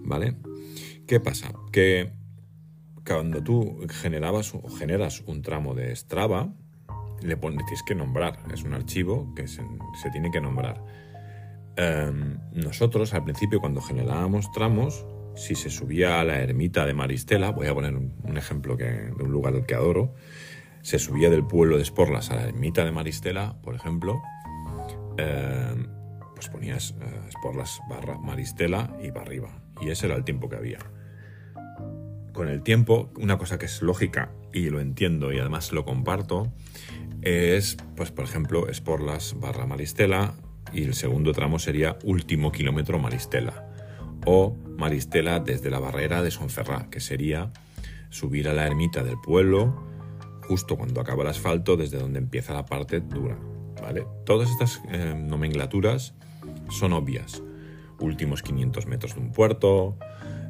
¿vale? 0.03 0.35
¿Qué 1.07 1.19
pasa? 1.19 1.53
Que 1.71 2.11
cuando 3.05 3.43
tú 3.43 3.85
generabas 3.89 4.55
o 4.55 4.67
generas 4.69 5.21
un 5.25 5.41
tramo 5.41 5.75
de 5.75 5.95
Strava, 5.95 6.53
le 7.21 7.37
pones, 7.37 7.65
tienes 7.65 7.83
que 7.83 7.95
nombrar, 7.95 8.39
es 8.53 8.63
un 8.63 8.73
archivo 8.73 9.33
que 9.35 9.47
se 9.47 9.61
tiene 10.11 10.31
que 10.31 10.41
nombrar 10.41 11.04
Em, 11.77 12.39
nosotros 12.53 13.13
al 13.13 13.23
principio 13.23 13.59
cuando 13.59 13.81
generábamos 13.81 14.51
tramos, 14.51 15.05
si 15.35 15.55
se 15.55 15.69
subía 15.69 16.21
a 16.21 16.23
la 16.23 16.39
ermita 16.39 16.85
de 16.85 16.93
Maristela, 16.93 17.51
voy 17.51 17.67
a 17.67 17.73
poner 17.73 17.95
un, 17.95 18.37
ejemplo 18.37 18.77
que, 18.77 18.85
de 18.85 19.23
un 19.23 19.31
lugar 19.31 19.53
al 19.53 19.65
que 19.65 19.75
adoro, 19.75 20.13
se 20.81 20.99
subía 20.99 21.29
del 21.29 21.45
pueblo 21.45 21.77
de 21.77 21.83
Esporlas 21.83 22.31
a 22.31 22.35
la 22.35 22.43
ermita 22.45 22.85
de 22.85 22.91
Maristela, 22.91 23.59
por 23.61 23.75
ejemplo, 23.75 24.21
em, 25.17 25.87
pues 26.33 26.47
ponías 26.49 26.91
uh, 26.91 27.27
Esporlas 27.27 27.79
barra 27.89 28.17
Maristela 28.17 28.95
y 29.01 29.11
para 29.11 29.25
arriba. 29.25 29.49
Y 29.81 29.89
ese 29.89 30.05
era 30.05 30.15
el 30.15 30.23
tiempo 30.23 30.47
que 30.47 30.55
había. 30.55 30.79
Con 32.33 32.49
el 32.49 32.61
tiempo, 32.61 33.11
una 33.17 33.37
cosa 33.37 33.57
que 33.57 33.65
es 33.65 33.81
lógica 33.81 34.31
y 34.53 34.69
lo 34.69 34.79
entiendo 34.79 35.33
y 35.33 35.39
además 35.39 35.71
lo 35.71 35.85
comparto, 35.85 36.53
es, 37.21 37.77
pues 37.95 38.11
por 38.11 38.25
ejemplo, 38.25 38.67
Esporlas 38.69 39.35
barra 39.39 39.65
Maristela 39.65 40.35
y 40.73 40.83
el 40.83 40.93
segundo 40.93 41.31
tramo 41.31 41.59
sería 41.59 41.97
último 42.03 42.51
kilómetro 42.51 42.99
Maristela 42.99 43.65
o 44.25 44.55
Maristela 44.77 45.39
desde 45.39 45.69
la 45.69 45.79
barrera 45.79 46.21
de 46.21 46.31
Sonferrá, 46.31 46.89
que 46.89 46.99
sería 46.99 47.51
subir 48.09 48.47
a 48.47 48.53
la 48.53 48.65
ermita 48.65 49.03
del 49.03 49.17
pueblo 49.21 49.75
justo 50.41 50.77
cuando 50.77 51.01
acaba 51.01 51.23
el 51.23 51.29
asfalto 51.29 51.75
desde 51.75 51.97
donde 51.97 52.19
empieza 52.19 52.53
la 52.53 52.65
parte 52.65 52.99
dura. 52.99 53.37
¿vale? 53.81 54.05
Todas 54.25 54.49
estas 54.49 54.81
eh, 54.91 55.15
nomenclaturas 55.17 56.13
son 56.69 56.93
obvias. 56.93 57.41
Últimos 57.99 58.41
500 58.41 58.85
metros 58.87 59.15
de 59.15 59.21
un 59.21 59.31
puerto, 59.31 59.97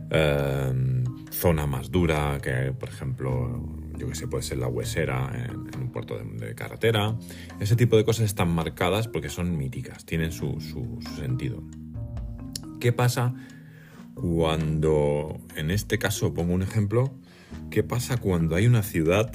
eh, 0.09 1.03
zona 1.31 1.67
más 1.67 1.91
dura, 1.91 2.39
que 2.41 2.73
por 2.77 2.89
ejemplo 2.89 3.61
yo 3.97 4.07
que 4.07 4.15
sé, 4.15 4.27
puede 4.27 4.43
ser 4.43 4.57
la 4.57 4.67
huesera 4.67 5.31
en, 5.33 5.81
un 5.81 5.91
puerto 5.91 6.17
de, 6.17 6.55
carretera. 6.55 7.17
Ese 7.59 7.75
tipo 7.75 7.97
de 7.97 8.05
cosas 8.05 8.25
están 8.25 8.49
marcadas 8.49 9.07
porque 9.07 9.29
son 9.29 9.57
míticas, 9.57 10.05
tienen 10.05 10.31
su, 10.31 10.59
sentido. 11.15 11.63
¿Qué 12.79 12.91
pasa 12.91 13.33
cuando, 14.13 15.39
en 15.55 15.71
este 15.71 15.97
caso 15.97 16.33
pongo 16.33 16.53
un 16.53 16.61
ejemplo, 16.61 17.13
qué 17.69 17.83
pasa 17.83 18.17
cuando 18.17 18.55
hay 18.55 18.67
una 18.67 18.83
ciudad 18.83 19.31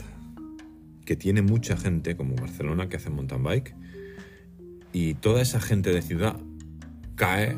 que 1.05 1.17
tiene 1.17 1.43
mucha 1.43 1.77
gente, 1.77 2.17
como 2.17 2.37
Barcelona, 2.37 2.89
que 2.89 2.97
hace 2.97 3.11
mountain 3.11 3.43
bike, 3.43 3.75
y 4.93 5.15
toda 5.15 5.43
esa 5.43 5.61
gente 5.61 5.91
de 5.93 6.03
ciudad 6.03 6.37
cae 7.17 7.57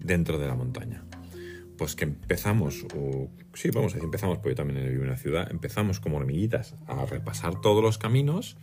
dentro 0.00 0.38
de 0.38 0.48
la 0.48 0.54
montaña? 0.54 1.04
Pues 1.76 1.96
que 1.96 2.04
empezamos, 2.04 2.84
o 2.96 3.28
sí, 3.54 3.70
vamos 3.70 3.92
a 3.92 3.94
decir, 3.94 4.04
empezamos, 4.04 4.38
porque 4.38 4.50
yo 4.50 4.56
también 4.56 4.80
vivo 4.88 5.02
en 5.02 5.08
una 5.08 5.16
ciudad, 5.16 5.50
empezamos 5.50 6.00
como 6.00 6.18
hormiguitas 6.18 6.74
a 6.86 7.04
repasar 7.06 7.60
todos 7.60 7.82
los 7.82 7.98
caminos 7.98 8.56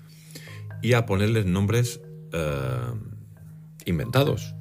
y 0.82 0.94
a 0.94 1.06
ponerles 1.06 1.46
nombres 1.46 2.02
eh, 2.34 2.94
inventados. 3.86 4.56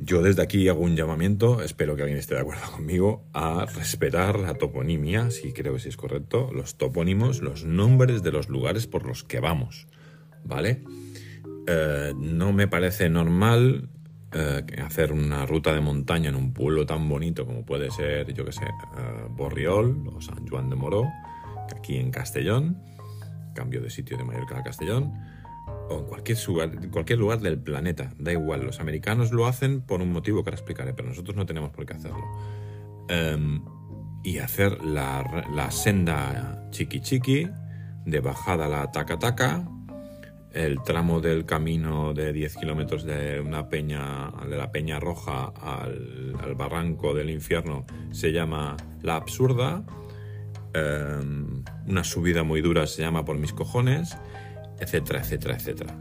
Yo 0.00 0.22
desde 0.22 0.42
aquí 0.42 0.68
hago 0.68 0.80
un 0.80 0.96
llamamiento, 0.96 1.60
espero 1.60 1.96
que 1.96 2.02
alguien 2.02 2.18
esté 2.18 2.34
de 2.34 2.40
acuerdo 2.40 2.70
conmigo, 2.70 3.24
a 3.32 3.66
respetar 3.66 4.38
la 4.38 4.54
toponimia, 4.54 5.30
si 5.30 5.52
creo 5.52 5.74
que 5.74 5.80
sí 5.80 5.88
es 5.88 5.96
correcto, 5.96 6.50
los 6.52 6.76
topónimos, 6.76 7.42
los 7.42 7.64
nombres 7.64 8.22
de 8.22 8.32
los 8.32 8.48
lugares 8.48 8.86
por 8.86 9.04
los 9.04 9.24
que 9.24 9.40
vamos, 9.40 9.86
¿vale? 10.44 10.84
Eh, 11.66 12.14
no 12.16 12.52
me 12.52 12.68
parece 12.68 13.10
normal 13.10 13.90
eh, 14.32 14.62
hacer 14.84 15.12
una 15.12 15.46
ruta 15.46 15.72
de 15.72 15.80
montaña 15.80 16.28
en 16.28 16.36
un 16.36 16.52
pueblo 16.52 16.84
tan 16.84 17.08
bonito 17.08 17.46
como 17.46 17.64
puede 17.64 17.90
ser, 17.90 18.32
yo 18.34 18.44
que 18.44 18.52
sé, 18.52 18.64
eh, 18.64 19.26
Borriol 19.30 20.06
o 20.14 20.20
San 20.20 20.46
Juan 20.46 20.68
de 20.68 20.76
Moró, 20.76 21.06
aquí 21.74 21.96
en 21.96 22.10
Castellón, 22.10 22.82
cambio 23.54 23.80
de 23.80 23.88
sitio 23.88 24.18
de 24.18 24.24
Mallorca 24.24 24.58
a 24.58 24.62
Castellón, 24.62 25.14
o 25.88 26.00
en 26.00 26.04
cualquier 26.04 26.38
lugar, 26.46 26.90
cualquier 26.90 27.18
lugar 27.18 27.40
del 27.40 27.58
planeta, 27.58 28.12
da 28.18 28.32
igual, 28.32 28.64
los 28.64 28.80
americanos 28.80 29.32
lo 29.32 29.46
hacen 29.46 29.80
por 29.80 30.02
un 30.02 30.12
motivo 30.12 30.44
que 30.44 30.50
ahora 30.50 30.56
explicaré, 30.56 30.92
pero 30.92 31.08
nosotros 31.08 31.34
no 31.34 31.46
tenemos 31.46 31.70
por 31.70 31.86
qué 31.86 31.94
hacerlo. 31.94 32.24
Em, 33.08 33.62
y 34.22 34.38
hacer 34.38 34.84
la, 34.84 35.46
la, 35.54 35.70
senda 35.70 36.68
chiqui 36.70 37.00
chiqui, 37.00 37.48
de 38.04 38.20
bajada 38.20 38.68
la 38.68 38.92
taca 38.92 39.18
taca, 39.18 39.66
el 40.52 40.82
tramo 40.82 41.20
del 41.20 41.44
camino 41.44 42.14
de 42.14 42.32
10 42.32 42.56
kilómetros 42.56 43.04
de 43.04 43.40
una 43.40 43.68
peña, 43.68 44.32
de 44.48 44.56
la 44.56 44.72
Peña 44.72 44.98
Roja 44.98 45.52
al, 45.60 46.54
barranco 46.56 47.14
del 47.14 47.30
infierno, 47.30 47.86
se 48.10 48.32
llama 48.32 48.76
La 49.02 49.16
Absurda. 49.16 49.84
Em, 50.74 51.64
una 51.86 52.04
subida 52.04 52.42
muy 52.42 52.60
dura 52.60 52.86
se 52.86 53.02
llama 53.02 53.24
Por 53.24 53.38
mis 53.38 53.52
cojones, 53.52 54.16
etcétera, 54.80 55.20
etcétera, 55.20 55.56
etcétera. 55.56 55.96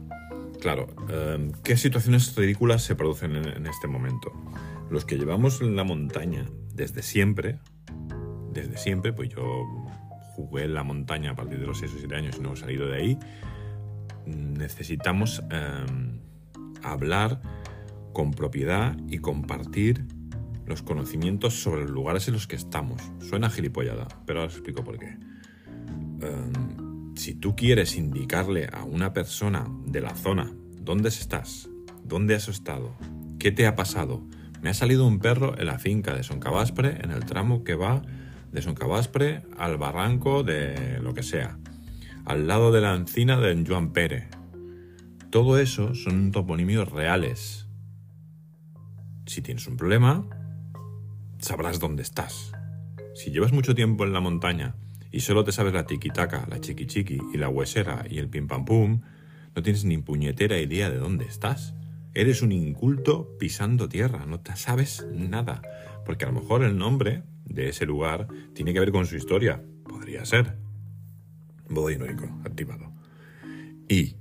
Claro, 0.61 0.87
em, 1.09 1.51
¿qué 1.63 1.77
situaciones 1.77 2.35
ridículas 2.35 2.83
se 2.83 2.95
producen 2.95 3.35
en, 3.35 3.67
este 3.67 3.87
momento? 3.87 4.31
Los 4.89 5.05
que 5.05 5.17
llevamos 5.17 5.61
en 5.61 5.75
la 5.75 5.83
montaña 5.83 6.45
desde 6.73 7.03
siempre, 7.03 7.59
desde 8.51 8.77
siempre, 8.77 9.13
pues 9.13 9.29
yo 9.29 9.65
jugué 10.35 10.63
en 10.63 10.73
la 10.73 10.83
montaña 10.83 11.31
a 11.31 11.35
partir 11.35 11.59
de 11.59 11.67
los 11.67 11.79
6 11.79 11.93
o 11.95 11.99
7 11.99 12.15
años 12.15 12.37
y 12.37 12.41
no 12.41 12.53
he 12.53 12.57
salido 12.57 12.87
de 12.87 12.97
ahí, 12.97 13.19
necesitamos 14.27 15.43
em, 15.49 16.19
hablar 16.83 17.41
con 18.13 18.31
propiedad 18.31 18.97
y 19.07 19.19
compartir 19.19 20.05
los 20.65 20.81
conocimientos 20.81 21.61
sobre 21.61 21.83
los 21.83 21.91
lugares 21.91 22.27
en 22.27 22.33
los 22.33 22.47
que 22.47 22.55
estamos. 22.55 23.01
Suena 23.19 23.49
gilipollada, 23.49 24.07
pero 24.25 24.39
ahora 24.39 24.51
os 24.51 24.55
explico 24.55 24.83
por 24.83 24.97
qué. 24.97 25.17
Em, 26.21 27.15
si 27.15 27.35
tú 27.35 27.55
quieres 27.55 27.95
indicarle 27.95 28.67
a 28.71 28.83
una 28.83 29.13
persona 29.13 29.67
de 29.85 30.01
la 30.01 30.15
zona 30.15 30.51
dónde 30.81 31.09
estás, 31.09 31.69
dónde 32.03 32.35
has 32.35 32.47
estado, 32.47 32.95
qué 33.39 33.51
te 33.51 33.65
ha 33.65 33.75
pasado, 33.75 34.23
me 34.61 34.69
ha 34.69 34.73
salido 34.73 35.07
un 35.07 35.19
perro 35.19 35.57
en 35.57 35.67
la 35.67 35.79
finca 35.79 36.13
de 36.13 36.23
Soncabaspre, 36.23 36.99
en 37.01 37.11
el 37.11 37.25
tramo 37.25 37.63
que 37.63 37.75
va 37.75 38.01
de 38.51 38.61
Soncabaspre 38.61 39.43
al 39.57 39.77
barranco 39.77 40.43
de 40.43 40.99
lo 41.01 41.13
que 41.13 41.23
sea 41.23 41.57
al 42.27 42.45
lado 42.45 42.73
de 42.73 42.81
la 42.81 42.93
encina 42.93 43.39
de 43.39 43.63
Joan 43.65 43.93
Pérez. 43.93 44.27
Todo 45.29 45.59
eso 45.59 45.95
son 45.95 46.31
toponimios 46.31 46.91
reales. 46.91 47.69
Si 49.25 49.41
tienes 49.41 49.65
un 49.67 49.77
problema, 49.77 50.27
sabrás 51.39 51.79
dónde 51.79 52.03
estás. 52.03 52.51
Si 53.15 53.31
llevas 53.31 53.53
mucho 53.53 53.75
tiempo 53.75 54.03
en 54.03 54.11
la 54.11 54.19
montaña 54.19 54.75
y 55.09 55.21
solo 55.21 55.45
te 55.45 55.53
sabes 55.53 55.73
la 55.73 55.85
tiquitaca, 55.85 56.45
la 56.49 56.59
chiqui 56.59 57.17
y 57.33 57.37
la 57.37 57.47
huesera 57.47 58.05
y 58.09 58.17
el 58.17 58.27
pim 58.27 58.47
pam 58.47 58.65
pum, 58.65 59.01
no 59.55 59.63
tienes 59.63 59.85
ni 59.85 59.97
puñetera 59.97 60.59
idea 60.59 60.89
de 60.89 60.97
dónde 60.97 61.23
estás. 61.23 61.75
Eres 62.13 62.41
un 62.41 62.51
inculto 62.51 63.37
pisando 63.39 63.87
tierra, 63.87 64.25
no 64.25 64.41
te 64.41 64.53
sabes 64.57 65.07
nada. 65.13 65.61
Porque 66.05 66.25
a 66.25 66.27
lo 66.27 66.41
mejor 66.41 66.65
el 66.65 66.77
nombre 66.77 67.23
de 67.45 67.69
ese 67.69 67.85
lugar 67.85 68.27
tiene 68.53 68.73
que 68.73 68.81
ver 68.81 68.91
con 68.91 69.05
su 69.05 69.15
historia. 69.15 69.63
Podría 69.85 70.25
ser 70.25 70.66
modo 71.69 71.89
irónico 71.89 72.25
activado. 72.45 72.91
Y 73.89 74.15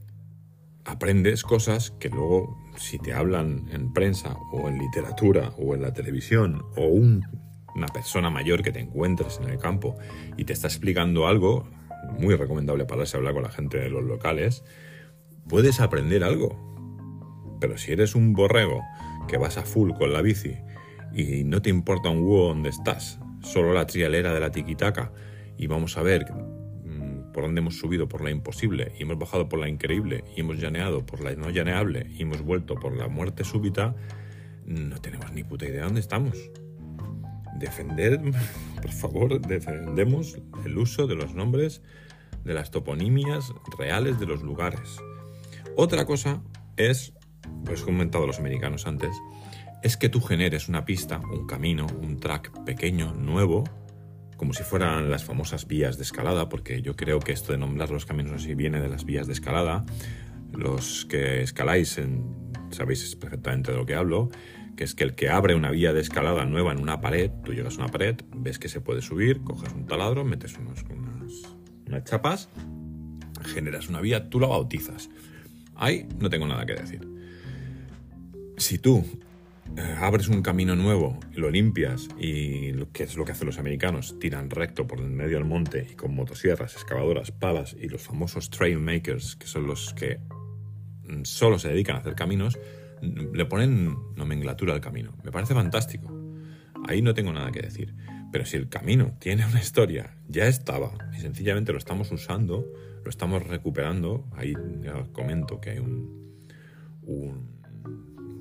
aprendes 0.85 1.43
cosas 1.43 1.91
que 1.99 2.09
luego, 2.09 2.57
si 2.77 2.99
te 2.99 3.13
hablan 3.13 3.69
en 3.73 3.93
prensa 3.93 4.37
o 4.53 4.69
en 4.69 4.79
literatura 4.79 5.53
o 5.59 5.75
en 5.75 5.83
la 5.83 5.93
televisión 5.93 6.65
o 6.77 6.87
una 6.87 7.89
persona 7.89 8.31
mayor 8.31 8.63
que 8.63 8.73
te 8.73 8.81
encuentres 8.81 9.41
en 9.43 9.51
el 9.51 9.59
campo 9.59 9.97
y 10.37 10.45
te 10.45 10.53
está 10.53 10.69
explicando 10.69 11.27
algo, 11.27 11.69
muy 12.19 12.35
recomendable 12.35 12.85
para 12.85 13.03
a 13.03 13.17
hablar 13.17 13.35
con 13.35 13.43
la 13.43 13.51
gente 13.51 13.79
de 13.79 13.91
los 13.91 14.05
locales, 14.05 14.65
puedes 15.49 15.81
aprender 15.81 16.25
algo. 16.25 16.65
Pero 17.61 17.79
si 17.79 17.93
eres 17.93 18.15
un 18.15 18.33
borrego 18.33 18.83
que 19.29 19.39
vas 19.39 19.57
a 19.59 19.63
full 19.63 19.93
con 19.93 20.13
la 20.13 20.23
bici 20.23 20.57
y 21.13 21.45
no 21.45 21.63
te 21.63 21.71
importa 21.71 22.11
un 22.11 22.19
huevo 22.19 22.49
donde 22.49 22.69
estás, 22.69 23.19
solo 23.41 23.73
la 23.73 23.87
trialera 23.87 24.33
de 24.33 24.41
la 24.41 24.51
tiquitaca 24.51 25.13
y 25.57 25.67
vamos 25.67 25.97
a 25.97 26.03
ver 26.03 26.27
por 27.37 27.45
donde 27.45 27.61
hemos 27.61 27.77
subido 27.77 28.09
por 28.09 28.25
la 28.25 28.31
imposible 28.31 28.95
y 28.99 29.03
hemos 29.03 29.19
bajado 29.19 29.47
por 29.47 29.59
la 29.59 29.69
increíble 29.69 30.25
y 30.35 30.41
hemos 30.41 30.59
llaneado 30.59 31.05
por 31.05 31.23
la 31.23 31.35
no 31.35 31.51
llaneable 31.51 32.07
y 32.17 32.23
hemos 32.23 32.41
vuelto 32.41 32.77
por 32.77 32.97
la 32.97 33.09
muerte 33.09 33.45
súbita, 33.45 33.95
no 34.65 34.99
tenemos 35.03 35.31
ni 35.35 35.45
puta 35.45 35.67
idea 35.67 35.81
de 35.81 35.85
dónde 35.85 36.01
estamos. 36.01 36.39
Defender, 37.59 38.23
por 38.81 38.91
favor, 38.91 39.39
defendemos 39.39 40.39
el 40.65 40.79
uso 40.79 41.07
de 41.07 41.15
los 41.15 41.35
nombres 41.35 41.83
de 42.43 42.55
las 42.55 42.71
toponimias 42.71 43.53
reales 43.79 44.19
de 44.19 44.25
los 44.25 44.43
lugares. 44.43 44.97
Otra 45.77 46.07
cosa 46.07 46.43
es, 46.79 47.13
pues 47.67 47.83
he 47.83 47.85
comentado 47.85 48.27
los 48.27 48.39
americanos 48.39 48.87
antes, 48.87 49.15
es 49.83 49.99
que 49.99 50.09
tú 50.09 50.23
generes 50.23 50.71
una 50.71 50.87
pista, 50.87 51.21
un 51.21 51.47
camino, 51.47 51.87
un 52.01 52.19
track 52.19 52.65
pequeño, 52.65 53.13
nuevo, 53.13 53.65
como 54.37 54.53
si 54.53 54.63
fueran 54.63 55.11
las 55.11 55.25
famosas 55.25 55.67
vías 55.67 55.97
de 55.97 56.03
escalada, 56.03 56.49
porque 56.49 56.83
yo 56.83 56.97
creo 56.97 57.21
que 57.21 57.33
esto 57.33 57.53
de 57.53 57.59
nombrar 57.59 57.91
los 57.91 58.07
caminos 58.07 58.33
así 58.33 58.55
viene 58.55 58.81
de 58.81 58.89
las 58.89 59.05
vías 59.05 59.27
de 59.27 59.33
escalada. 59.33 59.85
Los 60.53 61.07
que 61.07 61.43
escaláis 61.43 61.99
sabéis 62.71 63.17
perfectamente 63.17 63.73
de 63.73 63.79
lo 63.79 63.87
que 63.87 63.95
hablo, 63.95 64.31
que 64.77 64.85
es 64.85 64.95
que 64.95 65.05
el 65.05 65.15
que 65.15 65.31
abre 65.31 65.55
una 65.55 65.71
vía 65.71 65.93
de 65.93 66.01
escalada 66.01 66.45
nueva 66.45 66.73
en 66.73 66.81
una 66.81 67.01
pared, 67.01 67.31
tú 67.45 67.55
llegas 67.55 67.79
a 67.79 67.83
una 67.83 67.89
pared, 67.89 68.17
ves 68.35 68.59
que 68.59 68.69
se 68.69 68.81
puede 68.81 69.03
subir, 69.03 69.43
coges 69.43 69.73
un 69.73 69.87
taladro, 69.87 70.25
metes 70.25 70.57
unos, 70.59 70.85
unas, 70.91 71.33
unas 71.87 72.05
chapas, 72.05 72.49
generas 73.55 73.89
una 73.89 74.01
vía, 74.01 74.29
tú 74.29 74.39
la 74.39 74.49
bautizas. 74.49 75.09
Ahí 75.75 76.09
no 76.19 76.29
tengo 76.29 76.47
nada 76.47 76.67
que 76.67 76.75
decir. 76.75 77.09
Si 78.59 78.79
tú 78.79 79.05
abres 80.01 80.29
un 80.29 80.43
camino 80.43 80.75
nuevo, 80.77 81.19
lo 81.35 81.51
limpias 81.51 82.09
y 82.19 82.73
que 82.93 83.05
es 83.05 83.17
lo 83.17 83.25
que 83.25 83.33
hacen 83.33 83.47
los 83.47 83.59
americanos, 83.59 84.19
tiran 84.19 84.51
recto 84.51 84.87
por 84.87 85.01
medio 85.01 85.37
del 85.39 85.45
monte 85.45 85.87
y 85.91 85.95
con 85.95 86.15
motosierras, 86.15 86.75
excavadoras, 86.75 87.31
palas 87.31 87.77
y 87.79 87.89
los 87.89 88.03
famosos 88.03 88.51
trail 88.51 88.79
makers, 88.79 89.37
que 89.37 89.47
son 89.47 89.67
los 89.67 89.93
que 89.95 90.19
mm, 91.05 91.25
solo 91.25 91.59
se 91.59 91.69
dedican 91.69 91.97
a 91.97 91.99
hacer 92.01 92.15
caminos, 92.15 92.59
le 93.03 93.45
ponen 93.45 93.97
nomenclatura 94.17 94.75
al 94.75 94.81
camino. 94.81 95.15
Me 95.23 95.31
parece 95.31 95.55
fantástico. 95.55 96.13
Ahí 96.89 97.03
no 97.03 97.15
tengo 97.15 97.33
nada 97.33 97.51
que 97.53 97.61
decir. 97.61 97.95
Pero 98.33 98.45
si 98.45 98.57
el 98.57 98.69
camino 98.69 99.17
tiene 99.21 99.47
una 99.47 99.61
historia, 99.61 100.17
ya 100.29 100.47
estaba 100.47 100.93
y 101.17 101.21
sencillamente 101.21 101.73
lo 101.73 101.79
estamos 101.79 102.11
usando, 102.13 102.67
lo 103.05 103.11
estamos 103.11 103.47
recuperando, 103.47 104.27
ahí 104.37 104.55
ya 104.81 105.07
comento 105.13 105.61
que 105.61 105.71
hay 105.71 105.79
un, 105.79 106.37
un 107.03 107.57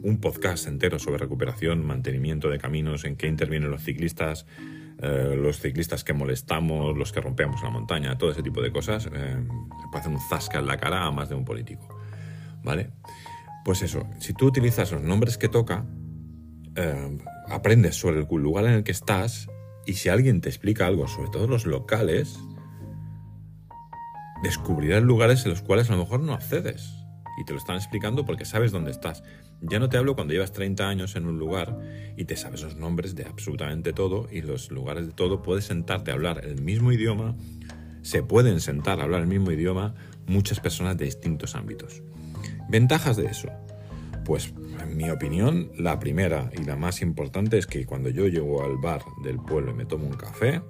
un 0.06 0.20
podcast 0.20 0.68
entero 0.68 1.00
sobre 1.00 1.18
recuperación, 1.18 1.84
mantenimiento 1.84 2.48
de 2.50 2.60
caminos, 2.60 3.06
en 3.06 3.16
qué 3.16 3.26
intervienen 3.26 3.72
los 3.72 3.82
ciclistas, 3.82 4.46
eh, 5.02 5.36
los 5.36 5.60
ciclistas 5.60 6.04
que 6.04 6.14
molestamos, 6.14 6.96
los 6.96 7.12
que 7.12 7.22
rompemos 7.22 7.64
la 7.64 7.72
montaña, 7.72 8.16
todo 8.16 8.30
ese 8.30 8.44
tipo 8.44 8.62
de 8.62 8.72
cosas. 8.72 9.08
Eh, 9.12 9.38
puede 9.92 10.00
hacer 10.00 10.12
un 10.12 10.22
zasca 10.22 10.60
en 10.60 10.68
la 10.68 10.78
cara 10.78 11.06
a 11.06 11.12
más 11.12 11.30
de 11.30 11.36
un 11.36 11.44
político. 11.44 11.88
¿Vale? 12.64 12.92
Pues 13.64 13.82
eso, 13.82 14.08
si 14.20 14.34
tú 14.34 14.46
utilizas 14.46 14.92
los 14.92 15.02
nombres 15.02 15.40
que 15.40 15.50
toca, 15.50 15.86
eh, 16.76 17.18
aprendes 17.50 17.96
sobre 17.96 18.20
el 18.20 18.28
lugar 18.28 18.66
en 18.66 18.74
el 18.74 18.84
que 18.84 18.92
estás 18.92 19.50
y 19.88 19.94
si 19.94 20.10
alguien 20.10 20.40
te 20.40 20.50
explica 20.50 20.86
algo, 20.86 21.08
sobre 21.08 21.32
todo 21.32 21.48
los 21.48 21.66
locales, 21.66 22.38
descubrirás 24.44 25.02
lugares 25.02 25.46
en 25.46 25.52
los 25.52 25.64
cuales 25.64 25.90
a 25.90 25.94
lo 25.94 26.04
mejor 26.04 26.20
no 26.20 26.34
accedes 26.34 27.05
y 27.38 27.46
te 27.46 27.54
lo 27.54 27.60
están 27.60 27.76
explicando 27.76 28.26
porque 28.26 28.46
sabes 28.46 28.72
dónde 28.72 28.92
estás. 28.92 29.24
Ya 29.62 29.80
no 29.80 29.90
te 29.90 29.98
hablo 29.98 30.16
cuando 30.16 30.34
llevas 30.34 30.52
30 30.52 30.88
años 30.88 31.16
en 31.16 31.26
un 31.26 31.38
lugar 31.38 31.80
y 32.18 32.26
te 32.26 32.36
sabes 32.36 32.62
los 32.62 32.76
nombres 32.76 33.16
de 33.16 33.26
absolutamente 33.26 33.94
todo 33.94 34.28
y 34.32 34.42
los 34.42 34.72
lugares 34.72 35.08
de 35.08 35.14
todo, 35.14 35.42
puedes 35.42 35.66
sentarte 35.66 36.12
a 36.12 36.14
hablar 36.14 36.46
el 36.46 36.62
mismo 36.62 36.92
idioma, 36.92 37.36
se 38.02 38.24
pueden 38.24 38.60
sentar 38.60 39.00
a 39.00 39.04
hablar 39.04 39.22
el 39.22 39.28
mismo 39.28 39.52
idioma 39.52 39.96
muchas 40.28 40.60
personas 40.60 40.98
de 40.98 41.06
distintos 41.06 41.56
ámbitos. 41.56 42.02
Ventajas 42.70 43.18
de 43.18 43.26
eso. 43.26 43.50
Pues 44.24 44.54
en 44.82 44.98
mi 44.98 45.10
opinión, 45.10 45.72
la 45.78 46.00
primera 46.00 46.50
y 46.58 46.64
la 46.64 46.76
más 46.76 47.02
importante 47.02 47.58
es 47.58 47.68
que 47.68 47.86
cuando 47.86 48.10
yo 48.10 48.28
llego 48.28 48.64
al 48.64 48.78
bar 48.78 49.04
del 49.24 49.38
pueblo 49.38 49.72
y 49.72 49.76
me 49.76 49.86
tomo 49.86 50.08
un 50.08 50.14
café, 50.14 50.62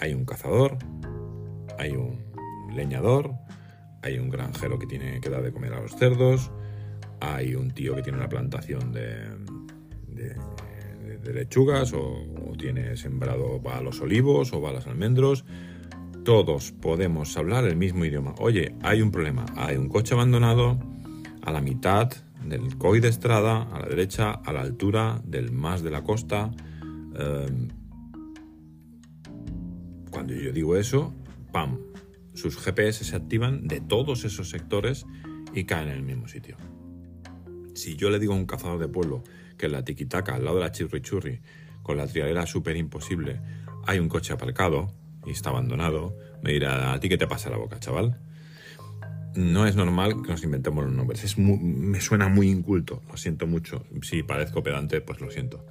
hay 0.00 0.12
un 0.12 0.24
cazador, 0.24 0.76
hay 1.78 1.92
un 1.92 2.18
leñador, 2.74 3.32
hay 4.06 4.18
un 4.18 4.30
granjero 4.30 4.78
que 4.78 4.86
tiene 4.86 5.20
que 5.20 5.28
dar 5.28 5.42
de 5.42 5.52
comer 5.52 5.74
a 5.74 5.80
los 5.80 5.96
cerdos, 5.96 6.52
hay 7.20 7.54
un 7.54 7.72
tío 7.72 7.94
que 7.96 8.02
tiene 8.02 8.18
una 8.18 8.28
plantación 8.28 8.92
de, 8.92 9.26
lechugas 11.32 11.92
o, 11.92 12.22
tiene 12.56 12.96
sembrado 12.96 13.60
va 13.60 13.78
a 13.78 13.82
los 13.82 14.00
olivos 14.00 14.52
o 14.52 14.60
va 14.60 14.70
a 14.70 14.78
almendros. 14.78 15.44
Todos 16.24 16.72
podemos 16.72 17.36
hablar 17.36 17.64
el 17.64 17.76
mismo 17.76 18.04
idioma. 18.04 18.34
Oye, 18.38 18.74
hay 18.82 19.02
un 19.02 19.10
problema. 19.10 19.44
Hay 19.56 19.76
un 19.76 19.88
coche 19.88 20.14
abandonado 20.14 20.78
a 21.42 21.52
la 21.52 21.60
mitad 21.60 22.10
del 22.44 22.78
COI 22.78 23.00
de 23.00 23.08
Estrada, 23.08 23.62
a 23.62 23.80
la 23.80 23.88
derecha, 23.88 24.30
a 24.30 24.52
la 24.52 24.62
altura 24.62 25.20
del 25.24 25.52
más 25.52 25.82
de 25.82 25.90
la 25.90 26.02
costa. 26.02 26.50
Eh, 27.18 27.68
cuando 30.10 30.32
yo 30.32 30.52
digo 30.52 30.76
eso, 30.76 31.12
¡pam! 31.52 31.78
Sus 32.36 32.58
GPS 32.58 33.02
se 33.02 33.16
activan 33.16 33.66
de 33.66 33.80
todos 33.80 34.26
esos 34.26 34.50
sectores 34.50 35.06
y 35.54 35.64
caen 35.64 35.88
en 35.88 35.94
el 35.94 36.02
mismo 36.02 36.28
sitio. 36.28 36.58
Si 37.74 37.96
yo 37.96 38.10
le 38.10 38.18
digo 38.18 38.34
a 38.34 38.36
un 38.36 38.44
cazador 38.44 38.78
de 38.78 38.88
pueblo 38.88 39.24
que 39.56 39.66
en 39.66 39.72
la 39.72 39.84
tiquitaca, 39.84 40.34
al 40.34 40.44
lado 40.44 40.58
de 40.58 40.64
la 40.64 40.70
churri 40.70 41.40
con 41.82 41.96
la 41.96 42.06
trialera 42.06 42.44
súper 42.44 42.76
imposible, 42.76 43.40
hay 43.86 43.98
un 43.98 44.10
coche 44.10 44.34
aparcado 44.34 44.92
y 45.24 45.30
está 45.30 45.48
abandonado, 45.48 46.14
me 46.42 46.52
dirá, 46.52 46.92
¿a 46.92 47.00
ti 47.00 47.08
qué 47.08 47.16
te 47.16 47.26
pasa 47.26 47.48
la 47.48 47.56
boca, 47.56 47.80
chaval? 47.80 48.20
No 49.34 49.66
es 49.66 49.74
normal 49.74 50.20
que 50.22 50.28
nos 50.28 50.44
inventemos 50.44 50.84
los 50.84 50.92
nombres. 50.92 51.24
Es 51.24 51.38
me 51.38 52.00
suena 52.02 52.28
muy 52.28 52.50
inculto, 52.50 53.02
lo 53.08 53.16
siento 53.16 53.46
mucho. 53.46 53.86
Si 54.02 54.22
parezco 54.22 54.62
pedante, 54.62 55.00
pues 55.00 55.22
lo 55.22 55.30
siento. 55.30 55.64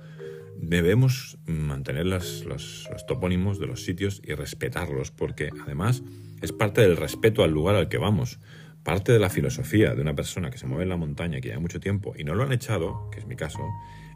Debemos 0.58 1.38
mantener 1.46 2.06
los, 2.06 2.46
los 2.46 3.06
topónimos 3.08 3.60
de 3.60 3.68
los 3.68 3.84
sitios 3.84 4.22
y 4.24 4.34
respetarlos, 4.34 5.12
porque 5.12 5.50
además 5.64 6.04
es 6.42 6.52
parte 6.52 6.82
del 6.82 6.98
respeto 6.98 7.44
al 7.44 7.52
lugar 7.52 7.76
al 7.76 7.90
que 7.90 7.98
vamos. 7.98 8.40
Parte 8.84 9.12
de 9.12 9.20
la 9.20 9.30
filosofía 9.30 9.96
de 9.96 10.02
una 10.02 10.16
persona 10.16 10.52
que 10.52 10.58
se 10.58 10.68
mueve 10.68 10.84
en 10.84 10.90
la 10.90 10.98
montaña, 10.98 11.42
que 11.42 11.48
lleva 11.50 11.60
mucho 11.60 11.80
tiempo 11.80 12.14
y 12.18 12.24
no 12.24 12.36
lo 12.36 12.44
han 12.44 12.52
echado, 12.52 13.10
que 13.10 13.20
es 13.20 13.26
mi 13.26 13.36
caso, 13.36 13.60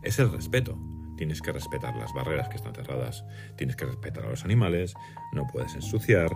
es 0.04 0.20
el 0.20 0.32
respeto. 0.32 0.78
Tienes 1.18 1.42
que 1.42 1.52
respetar 1.52 1.96
las 1.98 2.14
barreras 2.14 2.48
que 2.48 2.56
están 2.56 2.74
cerradas, 2.74 3.26
tienes 3.58 3.76
que 3.76 3.86
respetar 3.86 4.24
a 4.26 4.30
los 4.30 4.46
animales, 4.46 4.94
no 5.34 5.48
puedes 5.52 5.74
ensuciar, 5.76 6.32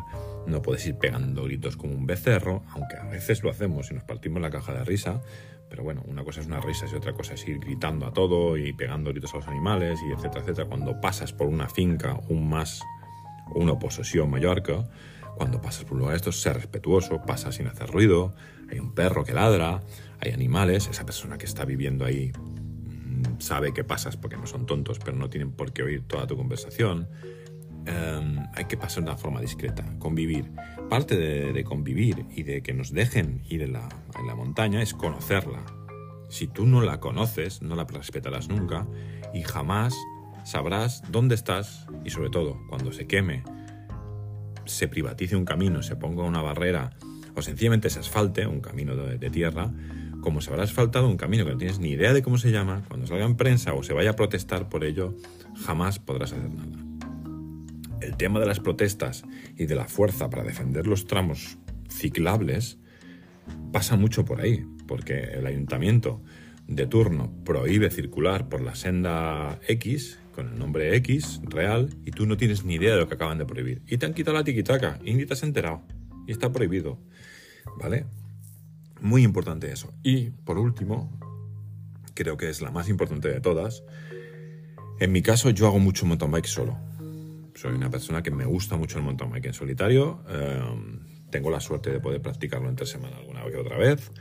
no 0.46 0.62
puedes 0.62 0.86
ir 0.86 0.98
pegando 0.98 1.44
gritos 1.44 1.78
como 1.78 1.94
un 1.94 2.06
becerro, 2.06 2.64
aunque 2.72 2.98
a 2.98 3.06
veces 3.06 3.44
lo 3.44 3.50
hacemos 3.50 3.92
y 3.92 3.94
nos 3.94 4.04
partimos 4.04 4.42
la 4.42 4.50
caja 4.50 4.74
de 4.74 4.84
risa, 4.84 5.22
pero 5.74 5.82
bueno, 5.82 6.04
una 6.06 6.24
cosa 6.24 6.40
es 6.40 6.46
una 6.46 6.60
risa 6.60 6.86
y 6.86 6.94
otra 6.94 7.14
cosa 7.14 7.34
es 7.34 7.48
ir 7.48 7.58
gritando 7.58 8.06
a 8.06 8.14
todo 8.14 8.58
y 8.58 8.74
pegando 8.74 9.10
gritos 9.10 9.34
a 9.34 9.38
los 9.38 9.48
animales 9.48 10.00
y 10.08 10.12
etcétera, 10.12 10.42
etcétera. 10.42 10.68
Cuando 10.68 11.02
pasas 11.02 11.34
por 11.34 11.48
una 11.48 11.68
finca, 11.68 12.16
un 12.30 12.48
más, 12.48 12.84
una 13.56 13.80
posesión 13.80 14.30
Mallorca, 14.30 14.88
cuando 15.36 15.62
pasas 15.62 15.86
por 15.86 15.94
un 15.94 16.02
lugar 16.02 16.14
de 16.14 16.18
estos, 16.18 16.40
ser 16.40 16.58
respetuoso, 16.58 17.24
pasa 17.26 17.52
sin 17.52 17.66
hacer 17.66 17.90
ruido, 17.90 18.36
hay 18.70 18.78
un 18.78 18.94
perro 18.94 19.24
que 19.24 19.34
ladra, 19.34 19.82
hay 20.20 20.32
animales, 20.32 20.88
esa 20.88 21.08
persona 21.08 21.40
que 21.40 21.48
está 21.48 21.66
viviendo 21.66 22.06
ahí 22.06 22.32
mm, 22.36 23.40
sabe 23.40 23.74
que 23.74 23.84
pasas 23.84 24.16
porque 24.16 24.38
no 24.38 24.46
son 24.46 24.68
tontos, 24.68 25.00
pero 25.00 25.18
no 25.18 25.32
tienen 25.32 25.54
por 25.54 25.74
qué 25.74 25.82
oír 25.82 26.04
toda 26.06 26.28
tu 26.28 26.38
conversación. 26.38 27.10
Um, 27.86 28.48
hay 28.54 28.66
que 28.66 28.78
pasar 28.78 29.04
de 29.04 29.10
una 29.10 29.18
forma 29.18 29.42
discreta, 29.42 29.84
convivir. 30.00 30.52
Parte 30.90 31.18
de, 31.18 31.64
convivir 31.66 32.26
y 32.34 32.44
de 32.44 32.62
que 32.62 32.74
nos 32.74 32.94
dejen 32.94 33.42
ir 33.50 33.62
en 33.62 33.74
la, 33.74 33.90
en 34.18 34.26
la 34.26 34.36
montaña 34.36 34.82
es 34.82 34.94
conocerla. 34.94 35.66
Si 36.30 36.48
tú 36.48 36.66
no 36.66 36.82
la 36.82 37.00
conoces, 37.00 37.62
no 37.62 37.76
la 37.76 37.84
respetarás 37.84 38.48
nunca 38.48 38.88
y 39.34 39.42
jamás 39.44 39.96
sabrás 40.46 41.04
dónde 41.12 41.36
estás 41.36 41.88
y 42.06 42.10
sobre 42.10 42.30
todo 42.30 42.58
cuando 42.70 42.92
se 42.92 43.06
queme 43.06 43.44
se 44.66 44.88
privatice 44.88 45.36
un 45.36 45.46
camino, 45.46 45.84
se 45.84 45.98
ponga 45.98 46.24
una 46.24 46.42
barrera 46.42 46.92
o 47.36 47.42
sencillamente 47.42 47.90
se 47.90 48.00
asfalte 48.00 48.48
un 48.48 48.62
camino 48.62 48.96
de, 48.96 49.18
de, 49.18 49.30
tierra, 49.30 49.72
como 50.22 50.40
se 50.40 50.52
habrá 50.52 50.64
asfaltado 50.64 51.08
un 51.08 51.18
camino 51.18 51.44
que 51.44 51.52
no 51.52 51.58
tienes 51.58 51.80
ni 51.80 51.90
idea 51.90 52.14
de 52.14 52.22
cómo 52.22 52.38
se 52.38 52.52
llama, 52.52 52.84
cuando 52.88 53.08
salga 53.08 53.26
en 53.26 53.36
prensa 53.36 53.74
o 53.74 53.84
se 53.84 53.94
vaya 53.94 54.12
a 54.12 54.16
protestar 54.16 54.70
por 54.70 54.86
ello, 54.86 55.16
jamás 55.66 56.00
podrás 56.00 56.32
hacer 56.32 56.50
nada. 56.50 56.93
El 58.04 58.18
tema 58.18 58.40
de 58.40 58.46
las 58.46 58.60
protestas 58.60 59.24
y 59.58 59.66
de 59.66 59.76
la 59.76 59.88
fuerza 59.88 60.30
para 60.30 60.44
defender 60.44 60.88
los 60.88 61.08
tramos 61.08 61.58
ciclables 61.90 62.78
pasa 63.72 63.96
mucho 63.96 64.26
por 64.26 64.42
ahí, 64.42 64.66
porque 64.88 65.20
el 65.20 65.46
ayuntamiento 65.46 66.22
de 66.68 66.86
turno 66.86 67.34
prohíbe 67.46 67.90
circular 67.90 68.50
por 68.50 68.62
la 68.62 68.76
senda 68.76 69.60
X 69.68 70.20
con 70.34 70.50
el 70.50 70.60
nombre 70.60 70.96
X 70.98 71.40
real 71.44 71.96
y 72.06 72.12
tú 72.12 72.26
no 72.26 72.36
tienes 72.36 72.66
ni 72.66 72.76
idea 72.76 72.94
de 72.94 73.00
lo 73.00 73.08
que 73.08 73.16
acaban 73.16 73.38
de 73.38 73.46
prohibir. 73.46 73.82
Y 73.88 73.98
te 73.98 74.06
han 74.06 74.14
quitado 74.14 74.36
la 74.36 74.44
tiquitaca 74.44 75.00
y 75.04 75.26
te 75.26 75.34
has 75.34 75.44
enterado. 75.44 75.82
Y 76.28 76.32
está 76.32 76.52
prohibido. 76.52 77.00
¿Vale? 77.80 78.06
Muy 79.00 79.24
importante 79.24 79.72
eso. 79.72 79.94
Y 80.04 80.32
por 80.32 80.58
último, 80.58 81.10
creo 82.14 82.36
que 82.36 82.50
es 82.50 82.62
la 82.62 82.72
más 82.72 82.90
importante 82.90 83.30
de 83.30 83.40
todas. 83.40 83.84
En 85.00 85.12
mi 85.12 85.22
caso, 85.22 85.50
yo 85.52 85.68
hago 85.68 85.80
mucho 85.80 86.06
mountain 86.06 86.32
bike 86.32 86.48
solo. 86.48 86.78
Soy 87.56 87.74
una 87.74 87.90
persona 87.90 88.24
que 88.24 88.32
me 88.32 88.46
gusta 88.46 88.78
mucho 88.78 88.98
el 88.98 89.04
mountain 89.04 89.32
bike 89.32 89.48
en 89.48 89.54
solitario. 89.54 90.24
Eh, 90.28 90.62
tengo 91.30 91.52
la 91.52 91.60
suerte 91.60 91.92
de 91.92 92.00
poder 92.00 92.22
practicarlo 92.22 92.70
entre 92.70 92.86
semana 92.86 93.18
alguna 93.18 93.44
vez 93.44 93.54
que 93.54 93.60
otra 93.60 93.78
vez. 93.78 94.12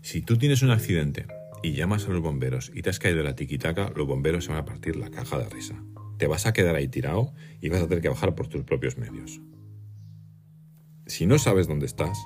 Si 0.00 0.22
tú 0.22 0.36
tienes 0.36 0.62
un 0.62 0.70
accidente 0.70 1.26
y 1.62 1.74
llamas 1.74 2.06
a 2.06 2.10
los 2.10 2.20
bomberos 2.20 2.72
y 2.74 2.82
te 2.82 2.90
has 2.90 2.98
caído 2.98 3.18
de 3.18 3.24
la 3.24 3.36
tiquitaca, 3.36 3.92
los 3.94 4.06
bomberos 4.06 4.44
se 4.44 4.50
van 4.50 4.60
a 4.60 4.64
partir 4.64 4.96
la 4.96 5.10
caja 5.10 5.38
de 5.38 5.48
risa. 5.48 5.82
Te 6.18 6.26
vas 6.26 6.46
a 6.46 6.52
quedar 6.52 6.74
ahí 6.74 6.88
tirado 6.88 7.32
y 7.60 7.68
vas 7.68 7.82
a 7.82 7.88
tener 7.88 8.02
que 8.02 8.08
bajar 8.08 8.34
por 8.34 8.48
tus 8.48 8.64
propios 8.64 8.96
medios. 8.96 9.40
Si 11.06 11.26
no 11.26 11.38
sabes 11.38 11.68
dónde 11.68 11.86
estás, 11.86 12.18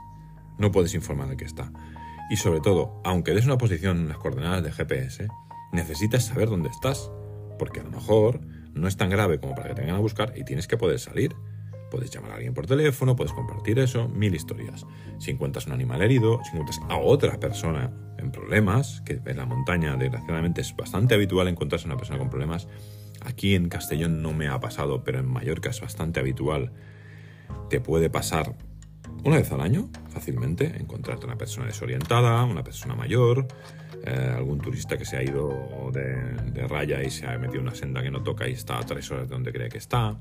no 0.58 0.70
puedes 0.70 0.94
informar 0.94 1.28
de 1.28 1.36
qué 1.36 1.44
está. 1.44 1.72
Y 2.30 2.36
sobre 2.36 2.60
todo, 2.60 3.00
aunque 3.04 3.32
des 3.32 3.46
una 3.46 3.58
posición 3.58 3.98
en 3.98 4.08
las 4.08 4.18
coordenadas 4.18 4.62
de 4.62 4.72
GPS, 4.72 5.28
necesitas 5.72 6.26
saber 6.26 6.48
dónde 6.48 6.68
estás, 6.68 7.10
porque 7.58 7.80
a 7.80 7.84
lo 7.84 7.90
mejor 7.90 8.40
no 8.76 8.88
es 8.88 8.96
tan 8.96 9.10
grave 9.10 9.40
como 9.40 9.54
para 9.54 9.68
que 9.68 9.74
te 9.74 9.80
vengan 9.80 9.96
a 9.96 10.00
buscar 10.00 10.32
y 10.36 10.44
tienes 10.44 10.68
que 10.68 10.76
poder 10.76 10.98
salir. 10.98 11.34
Puedes 11.90 12.10
llamar 12.10 12.32
a 12.32 12.34
alguien 12.34 12.52
por 12.52 12.66
teléfono, 12.66 13.16
puedes 13.16 13.32
compartir 13.32 13.78
eso, 13.78 14.08
mil 14.08 14.34
historias. 14.34 14.84
Si 15.18 15.30
encuentras 15.30 15.66
un 15.66 15.72
animal 15.72 16.02
herido, 16.02 16.40
si 16.44 16.50
encuentras 16.50 16.80
a 16.88 16.98
otra 16.98 17.38
persona 17.40 17.90
en 18.18 18.30
problemas, 18.30 19.02
que 19.04 19.20
en 19.24 19.36
la 19.36 19.46
montaña 19.46 19.96
desgraciadamente 19.96 20.60
es 20.60 20.74
bastante 20.76 21.14
habitual 21.14 21.48
encontrarse 21.48 21.86
una 21.86 21.96
persona 21.96 22.18
con 22.18 22.28
problemas. 22.28 22.68
Aquí 23.24 23.54
en 23.54 23.68
Castellón 23.68 24.20
no 24.22 24.32
me 24.32 24.48
ha 24.48 24.60
pasado, 24.60 25.04
pero 25.04 25.20
en 25.20 25.26
Mallorca 25.26 25.70
es 25.70 25.80
bastante 25.80 26.20
habitual. 26.20 26.72
Te 27.70 27.80
puede 27.80 28.10
pasar 28.10 28.56
una 29.24 29.36
vez 29.36 29.50
al 29.52 29.60
año, 29.60 29.88
fácilmente, 30.08 30.76
encontrarte 30.78 31.26
una 31.26 31.36
persona 31.36 31.66
desorientada, 31.66 32.44
una 32.44 32.62
persona 32.62 32.94
mayor, 32.94 33.46
eh, 34.04 34.32
algún 34.36 34.60
turista 34.60 34.96
que 34.96 35.04
se 35.04 35.16
ha 35.16 35.22
ido 35.22 35.90
de, 35.92 36.66
raya 36.68 37.02
y 37.02 37.10
se 37.10 37.26
ha 37.26 37.38
metido 37.38 37.60
en 37.60 37.68
una 37.68 37.74
senda 37.74 38.02
que 38.02 38.10
no 38.10 38.22
toca 38.22 38.48
y 38.48 38.52
está 38.52 38.78
a 38.78 38.82
tres 38.82 39.10
horas 39.10 39.28
de 39.28 39.34
donde 39.34 39.52
cree 39.52 39.68
que 39.68 39.78
está. 39.78 40.20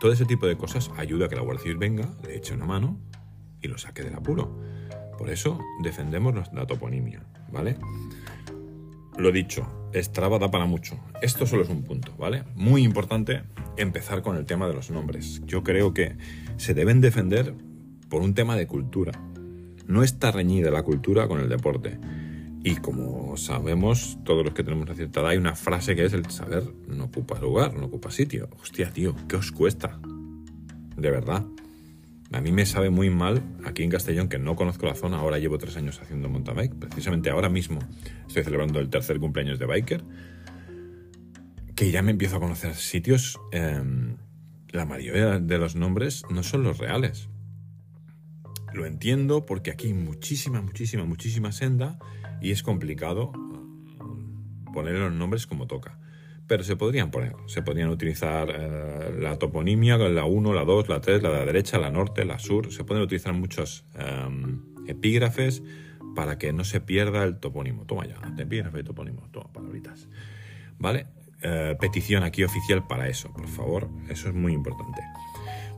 Todo 0.00 0.12
ese 0.12 0.24
tipo 0.24 0.46
de 0.46 0.56
cosas 0.56 0.90
ayuda 0.96 1.26
a 1.26 1.28
que 1.28 1.36
la 1.36 1.42
Guardia 1.42 1.62
Civil 1.62 1.78
venga, 1.78 2.08
le 2.26 2.36
eche 2.36 2.54
una 2.54 2.66
mano 2.66 2.98
y 3.60 3.68
lo 3.68 3.78
saque 3.78 4.02
del 4.02 4.14
apuro. 4.14 4.58
Por 5.18 5.30
eso 5.30 5.60
defendemos 5.82 6.34
la 6.52 6.66
toponimia, 6.66 7.22
¿vale? 7.52 7.76
Lo 9.16 9.30
dicho, 9.30 9.88
Strava 9.94 10.38
da 10.38 10.50
para 10.50 10.66
mucho. 10.66 10.98
Esto 11.22 11.46
solo 11.46 11.62
es 11.62 11.68
un 11.68 11.84
punto, 11.84 12.12
¿vale? 12.18 12.42
Muy 12.54 12.82
importante 12.82 13.44
empezar 13.76 14.22
con 14.22 14.36
el 14.36 14.44
tema 14.44 14.66
de 14.66 14.74
los 14.74 14.90
nombres. 14.90 15.40
Yo 15.46 15.62
creo 15.62 15.94
que 15.94 16.16
se 16.56 16.74
deben 16.74 17.00
defender 17.00 17.54
por 18.14 18.22
un 18.22 18.32
tema 18.32 18.54
de 18.54 18.68
cultura. 18.68 19.10
No 19.88 20.04
está 20.04 20.30
reñida 20.30 20.70
la 20.70 20.84
cultura 20.84 21.26
con 21.26 21.40
el 21.40 21.48
deporte. 21.48 21.98
Y 22.62 22.76
como 22.76 23.36
sabemos, 23.36 24.20
todos 24.22 24.44
los 24.44 24.54
que 24.54 24.62
tenemos 24.62 24.86
una 24.86 24.94
cierta 24.94 25.18
edad, 25.18 25.30
hay 25.30 25.36
una 25.36 25.56
frase 25.56 25.96
que 25.96 26.04
es 26.04 26.12
el 26.12 26.30
saber 26.30 26.62
no 26.86 27.06
ocupa 27.06 27.40
lugar, 27.40 27.74
no 27.74 27.86
ocupa 27.86 28.12
sitio. 28.12 28.48
Hostia, 28.62 28.92
tío, 28.92 29.16
¿qué 29.28 29.34
os 29.34 29.50
cuesta? 29.50 29.98
De 30.96 31.10
verdad. 31.10 31.44
A 32.30 32.40
mí 32.40 32.52
me 32.52 32.66
sabe 32.66 32.88
muy 32.88 33.10
mal 33.10 33.42
aquí 33.64 33.82
en 33.82 33.90
Castellón, 33.90 34.28
que 34.28 34.38
no 34.38 34.54
conozco 34.54 34.86
la 34.86 34.94
zona, 34.94 35.16
ahora 35.16 35.40
llevo 35.40 35.58
tres 35.58 35.76
años 35.76 36.00
haciendo 36.00 36.28
mountain 36.28 36.56
bike, 36.56 36.74
precisamente 36.76 37.30
ahora 37.30 37.48
mismo 37.48 37.80
estoy 38.28 38.44
celebrando 38.44 38.78
el 38.78 38.90
tercer 38.90 39.18
cumpleaños 39.18 39.58
de 39.58 39.66
Biker, 39.66 40.04
que 41.74 41.90
ya 41.90 42.00
me 42.02 42.12
empiezo 42.12 42.36
a 42.36 42.40
conocer 42.40 42.76
sitios, 42.76 43.40
eh, 43.50 43.82
la 44.68 44.84
mayoría 44.84 45.40
de 45.40 45.58
los 45.58 45.74
nombres 45.74 46.22
no 46.30 46.44
son 46.44 46.62
los 46.62 46.78
reales. 46.78 47.28
Lo 48.74 48.86
entiendo 48.86 49.46
porque 49.46 49.70
aquí 49.70 49.88
hay 49.88 49.94
muchísima, 49.94 50.60
muchísima, 50.60 51.04
muchísima 51.04 51.52
senda 51.52 51.98
y 52.42 52.50
es 52.50 52.62
complicado 52.62 53.32
poner 54.72 54.94
los 54.96 55.12
nombres 55.12 55.46
como 55.46 55.66
toca 55.66 55.98
pero 56.46 56.62
se 56.62 56.76
podrían 56.76 57.10
poner. 57.10 57.34
Se 57.46 57.62
podrían 57.62 57.88
utilizar 57.88 58.50
eh, 58.50 59.14
la 59.18 59.38
toponimia, 59.38 59.96
la 59.96 60.24
1, 60.24 60.52
la 60.52 60.64
2, 60.64 60.88
la 60.88 61.00
3, 61.00 61.22
la 61.22 61.30
de 61.30 61.38
la 61.38 61.44
derecha, 61.46 61.78
la 61.78 61.90
norte, 61.90 62.24
la 62.24 62.38
sur. 62.38 62.72
Se 62.72 62.84
pueden 62.84 63.02
utilizar 63.02 63.32
muchos 63.32 63.84
eh, 63.98 64.28
epígrafes 64.86 65.62
para 66.14 66.38
que 66.38 66.52
no 66.52 66.64
se 66.64 66.80
pierda 66.80 67.24
el 67.24 67.38
topónimo. 67.38 67.86
Toma 67.86 68.06
ya, 68.06 68.16
epígrafe 68.38 68.80
y 68.80 68.84
topónimo, 68.84 69.28
toma 69.30 69.52
palabritas. 69.52 70.08
¿Vale? 70.78 71.06
Eh, 71.42 71.76
petición 71.80 72.22
aquí 72.22 72.44
oficial 72.44 72.86
para 72.86 73.08
eso, 73.08 73.32
por 73.32 73.48
favor. 73.48 73.88
Eso 74.08 74.28
es 74.28 74.34
muy 74.34 74.52
importante. 74.52 75.00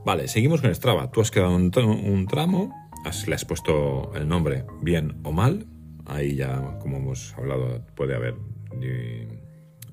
Vale, 0.05 0.27
seguimos 0.27 0.61
con 0.61 0.73
Strava. 0.73 1.11
Tú 1.11 1.21
has 1.21 1.31
quedado 1.31 1.55
un, 1.55 1.71
un 1.75 2.27
tramo, 2.27 2.86
le 3.27 3.35
has 3.35 3.45
puesto 3.45 4.11
el 4.15 4.27
nombre 4.27 4.65
bien 4.81 5.19
o 5.23 5.31
mal, 5.31 5.67
ahí 6.05 6.35
ya, 6.35 6.77
como 6.79 6.97
hemos 6.97 7.33
hablado, 7.37 7.85
puede 7.95 8.15
haber 8.15 8.35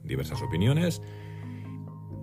diversas 0.02 0.42
opiniones. 0.42 1.02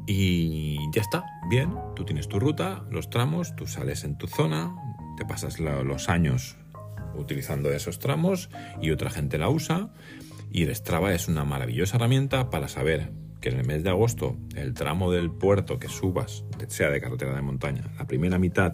Y 0.08 0.78
ya 0.94 1.02
está, 1.02 1.24
bien, 1.50 1.74
tú 1.96 2.06
tienes 2.06 2.28
tu 2.28 2.40
ruta, 2.40 2.86
los 2.90 3.10
tramos, 3.10 3.56
tú 3.56 3.68
sales 3.68 4.04
en 4.04 4.18
tu 4.18 4.28
zona, 4.28 4.76
te 5.18 5.26
pasas 5.26 5.60
los 5.60 6.10
años 6.10 6.58
utilizando 7.16 7.72
esos 7.72 8.00
tramos 8.00 8.50
y 8.82 8.92
otra 8.92 9.10
gente 9.10 9.38
la 9.38 9.50
usa. 9.50 9.94
Y 10.52 10.64
el 10.64 10.76
Strava 10.76 11.14
es 11.14 11.28
una 11.28 11.46
maravillosa 11.46 11.96
herramienta 11.96 12.50
para 12.50 12.68
saber 12.68 13.14
que 13.40 13.50
en 13.50 13.60
el 13.60 13.66
mes 13.66 13.84
de 13.84 13.90
agosto 13.90 14.38
el 14.56 14.74
tramo 14.74 15.12
del 15.12 15.32
puerto 15.32 15.80
que 15.80 15.88
subas, 15.88 16.44
sea 16.68 16.90
de 16.90 17.00
carretera 17.00 17.34
de 17.34 17.42
montaña, 17.42 17.84
la 17.98 18.06
primera 18.06 18.38
mitad 18.38 18.74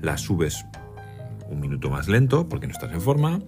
la 0.00 0.18
subes 0.18 0.66
un 1.48 1.60
minuto 1.60 1.90
más 1.90 2.08
lento 2.08 2.48
porque 2.48 2.66
no 2.66 2.72
estás 2.72 2.92
en 2.92 3.00
forma 3.00 3.40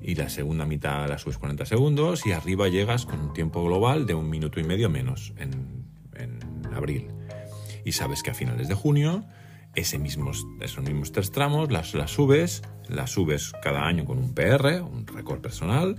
y 0.00 0.14
la 0.14 0.28
segunda 0.28 0.66
mitad 0.66 1.08
la 1.08 1.18
subes 1.18 1.38
40 1.38 1.66
segundos 1.66 2.26
y 2.26 2.32
arriba 2.32 2.68
llegas 2.68 3.06
con 3.06 3.20
un 3.20 3.32
tiempo 3.32 3.64
global 3.64 4.06
de 4.06 4.14
un 4.14 4.30
minuto 4.30 4.60
y 4.60 4.64
medio 4.64 4.88
menos 4.88 5.32
en, 5.36 5.76
abril. 6.74 7.08
Y 7.86 7.92
sabes 7.92 8.22
que 8.22 8.30
a 8.30 8.34
finales 8.34 8.68
de 8.68 8.74
junio 8.74 9.24
ese 9.74 9.98
mismos, 9.98 10.46
esos 10.60 10.84
mismos 10.84 11.10
tres 11.10 11.32
tramos 11.32 11.72
las, 11.72 11.94
las 11.94 12.10
subes, 12.10 12.62
las 12.86 13.12
subes 13.12 13.52
cada 13.62 13.86
año 13.86 14.04
con 14.04 14.18
un 14.18 14.34
PR, 14.34 14.82
un 14.82 15.06
récord 15.06 15.40
personal 15.40 15.96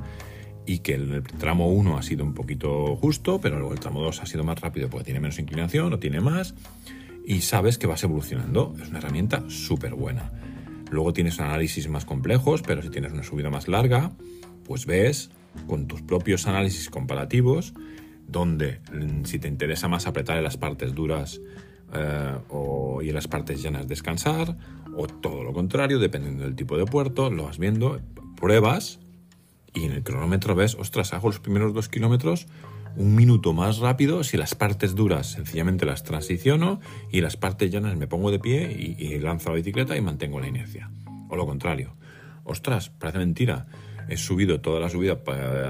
y 0.67 0.79
que 0.79 0.93
el 0.93 1.23
tramo 1.23 1.69
1 1.69 1.97
ha 1.97 2.03
sido 2.03 2.23
un 2.23 2.35
poquito 2.35 2.95
justo, 2.97 3.41
pero 3.41 3.57
luego 3.57 3.73
el 3.73 3.79
tramo 3.79 4.01
2 4.01 4.21
ha 4.21 4.25
sido 4.27 4.43
más 4.43 4.61
rápido 4.61 4.89
porque 4.89 5.05
tiene 5.05 5.19
menos 5.19 5.39
inclinación 5.39 5.93
o 5.93 5.99
tiene 5.99 6.19
más, 6.19 6.53
y 7.25 7.41
sabes 7.41 7.77
que 7.77 7.87
vas 7.87 8.03
evolucionando. 8.03 8.75
Es 8.81 8.89
una 8.89 8.99
herramienta 8.99 9.43
súper 9.49 9.95
buena. 9.95 10.31
Luego 10.89 11.13
tienes 11.13 11.39
análisis 11.39 11.87
más 11.89 12.05
complejos, 12.05 12.61
pero 12.61 12.81
si 12.81 12.89
tienes 12.89 13.11
una 13.11 13.23
subida 13.23 13.49
más 13.49 13.67
larga, 13.67 14.11
pues 14.65 14.85
ves 14.85 15.29
con 15.67 15.87
tus 15.87 16.01
propios 16.01 16.47
análisis 16.47 16.89
comparativos 16.89 17.73
donde 18.27 18.79
mm, 18.91 19.23
si 19.23 19.39
te 19.39 19.47
interesa 19.47 19.87
más 19.87 20.05
apretar 20.05 20.37
en 20.37 20.43
las 20.43 20.57
partes 20.57 20.93
duras 20.93 21.41
eh, 21.93 22.35
o, 22.49 23.01
y 23.01 23.09
en 23.09 23.15
las 23.15 23.27
partes 23.27 23.61
llanas 23.61 23.87
descansar, 23.87 24.57
o 24.95 25.07
todo 25.07 25.43
lo 25.43 25.53
contrario, 25.53 25.99
dependiendo 25.99 26.43
del 26.43 26.55
tipo 26.55 26.77
de 26.77 26.85
puerto, 26.85 27.29
lo 27.29 27.45
vas 27.45 27.57
viendo, 27.57 28.01
pruebas 28.35 28.99
y 29.73 29.85
en 29.85 29.91
el 29.93 30.03
cronómetro 30.03 30.55
ves, 30.55 30.75
ostras, 30.75 31.13
hago 31.13 31.29
los 31.29 31.39
primeros 31.39 31.73
dos 31.73 31.87
kilómetros 31.87 32.47
un 32.97 33.13
minuto 33.15 33.53
más 33.53 33.77
rápido 33.77 34.23
si 34.23 34.37
las 34.37 34.55
partes 34.55 34.95
duras 34.95 35.27
sencillamente 35.27 35.85
las 35.85 36.03
transiciono 36.03 36.79
y 37.11 37.21
las 37.21 37.37
partes 37.37 37.71
llanas 37.71 37.95
me 37.95 38.07
pongo 38.07 38.31
de 38.31 38.39
pie 38.39 38.71
y, 38.71 39.19
lanzo 39.19 39.49
la 39.49 39.55
bicicleta 39.55 39.95
y 39.95 40.01
mantengo 40.01 40.39
la 40.39 40.47
inercia. 40.47 40.89
O 41.29 41.35
lo 41.35 41.45
contrario. 41.45 41.95
Ostras, 42.43 42.89
parece 42.89 43.19
mentira. 43.19 43.67
He 44.09 44.17
subido 44.17 44.61
toda 44.61 44.79
la 44.79 44.89
subida 44.89 45.19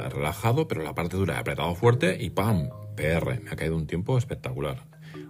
relajado, 0.10 0.68
pero 0.68 0.84
la 0.84 0.96
parte 0.96 1.18
dura 1.18 1.36
he 1.36 1.40
apretado 1.40 1.76
fuerte 1.76 2.18
y 2.24 2.30
¡pam! 2.30 2.70
PR. 2.96 3.42
Me 3.42 3.52
ha 3.52 3.56
caído 3.56 3.76
un 3.76 3.88
tiempo 3.88 4.18
espectacular. 4.18 4.86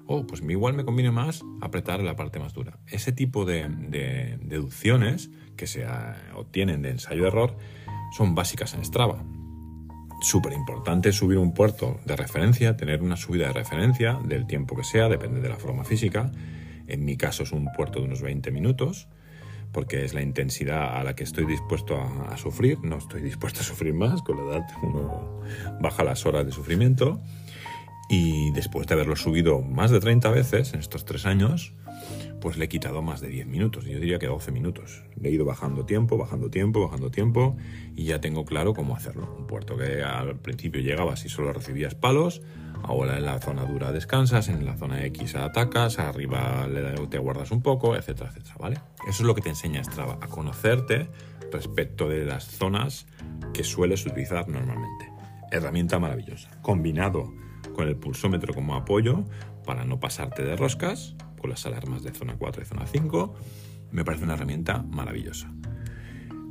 Oh, 0.06 0.26
pues 0.28 0.42
igual 0.42 0.74
me 0.74 0.86
conviene 0.86 1.12
más 1.12 1.44
apretar 1.62 2.02
la 2.02 2.16
parte 2.16 2.40
más 2.40 2.54
dura. 2.54 2.78
Ese 2.88 3.12
tipo 3.12 3.44
de, 3.44 3.68
de 3.70 4.38
deducciones 4.42 5.32
que 5.56 5.68
se 5.68 5.86
obtienen 6.36 6.82
de 6.82 6.92
ensayo-error 6.92 7.58
son 8.16 8.36
básicas 8.36 8.74
en 8.74 8.86
Strava. 8.86 9.24
Súper 10.22 10.54
importante 10.54 11.12
subir 11.12 11.38
un 11.38 11.54
puerto 11.54 12.00
de 12.06 12.16
referencia, 12.16 12.76
tener 12.76 13.02
una 13.02 13.18
subida 13.18 13.48
de 13.48 13.54
referencia 13.54 14.20
del 14.24 14.48
tiempo 14.48 14.76
que 14.76 14.84
sea, 14.84 15.10
depende 15.10 15.42
de 15.42 15.50
la 15.50 15.58
forma 15.58 15.84
física. 15.84 16.32
En 16.88 17.06
mi 17.06 17.18
caso 17.18 17.44
es 17.44 17.52
un 17.52 17.72
puerto 17.72 18.00
de 18.00 18.06
unos 18.06 18.22
20 18.22 18.50
minutos, 18.52 19.08
porque 19.72 20.06
es 20.06 20.14
la 20.14 20.22
intensidad 20.22 20.98
a 20.98 21.04
la 21.04 21.16
que 21.16 21.24
estoy 21.24 21.46
dispuesto 21.46 22.02
a, 22.02 22.36
sufrir. 22.38 22.80
No 22.82 22.98
estoy 22.98 23.22
dispuesto 23.22 23.60
a 23.60 23.64
sufrir 23.64 23.94
más, 23.94 24.24
con 24.24 24.38
la 24.38 24.54
edad 24.54 24.68
uno 24.82 25.42
baja 25.80 26.04
las 26.04 26.26
horas 26.26 26.46
de 26.46 26.52
sufrimiento. 26.52 27.22
Y 28.10 28.52
después 28.52 28.88
de 28.88 28.96
haberlo 28.96 29.16
subido 29.16 29.62
más 29.62 29.92
de 29.92 30.00
30 30.00 30.30
veces 30.32 30.74
en 30.74 30.80
estos 30.80 31.06
tres 31.06 31.26
años, 31.26 31.74
pues 32.40 32.58
le 32.58 32.66
he 32.66 32.70
quitado 32.70 33.02
más 33.02 33.22
de 33.22 33.30
10 33.30 33.48
minutos, 33.48 33.86
yo 33.86 34.00
diría 34.00 34.20
que 34.20 34.28
12 34.28 34.52
minutos. 34.52 35.04
Le 35.16 35.30
he 35.30 35.32
ido 35.32 35.46
bajando 35.46 35.86
tiempo, 35.86 36.18
bajando 36.18 36.50
tiempo, 36.50 36.82
bajando 36.82 37.10
tiempo 37.10 37.58
y 37.96 38.06
ya 38.06 38.22
tengo 38.22 38.46
claro 38.46 38.74
cómo 38.74 38.96
hacerlo. 38.96 39.34
Un 39.38 39.48
puerto 39.48 39.78
que 39.78 40.04
al 40.04 40.38
principio 40.38 40.82
llegabas 40.82 41.26
y 41.26 41.30
solo 41.30 41.52
recibías 41.52 41.96
palos, 41.96 42.42
ahora 42.84 43.18
en 43.18 43.26
la 43.26 43.40
zona 43.40 43.66
dura 43.66 43.92
descansas, 43.92 44.50
en 44.50 44.66
la 44.66 44.78
zona 44.78 45.04
X 45.06 45.36
atacas, 45.36 46.00
arriba 46.00 46.68
te 47.10 47.18
guardas 47.18 47.52
un 47.52 47.62
poco, 47.62 47.96
etcétera, 47.96 48.30
etcétera, 48.30 48.56
¿vale? 48.60 48.76
Eso 49.08 49.24
es 49.24 49.28
lo 49.28 49.34
que 49.34 49.42
te 49.42 49.50
enseña 49.50 49.84
Strava, 49.84 50.20
a 50.22 50.28
conocerte 50.28 51.10
respecto 51.52 52.08
de 52.08 52.26
las 52.26 52.46
zonas 52.46 53.08
que 53.54 53.64
sueles 53.64 54.06
utilizar 54.06 54.48
normalmente. 54.48 55.12
Herramienta 55.52 55.98
maravillosa. 55.98 56.50
Combinado 56.62 57.34
con 57.74 57.88
el 57.88 57.96
pulsómetro 57.96 58.54
como 58.54 58.76
apoyo 58.76 59.24
para 59.66 59.86
no 59.86 60.00
pasarte 60.00 60.44
de 60.44 60.56
roscas, 60.56 61.16
con 61.38 61.50
las 61.50 61.66
alarmas 61.66 62.04
de 62.04 62.12
zona 62.12 62.36
4 62.38 62.62
y 62.62 62.66
zona 62.66 62.86
5, 62.86 63.36
me 63.92 64.04
parece 64.04 64.24
una 64.24 64.34
herramienta 64.34 64.84
maravillosa. 64.84 65.52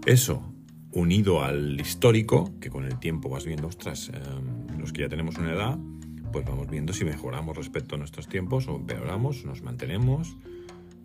Eso, 0.06 0.54
unido 0.92 1.42
al 1.42 1.80
histórico, 1.80 2.58
que 2.60 2.70
con 2.70 2.84
el 2.84 2.98
tiempo 2.98 3.28
vas 3.28 3.44
viendo, 3.44 3.66
ostras, 3.66 4.10
em, 4.10 4.78
los 4.78 4.92
que 4.92 5.02
ya 5.02 5.08
tenemos 5.08 5.36
una 5.36 5.52
edad, 5.52 5.78
pues 6.32 6.44
vamos 6.44 6.68
viendo 6.68 6.92
si 6.92 7.04
mejoramos 7.04 7.56
respecto 7.56 7.94
a 7.94 7.98
nuestros 7.98 8.28
tiempos 8.28 8.68
o 8.68 8.76
empeoramos, 8.76 9.44
nos 9.44 9.62
mantenemos, 9.62 10.36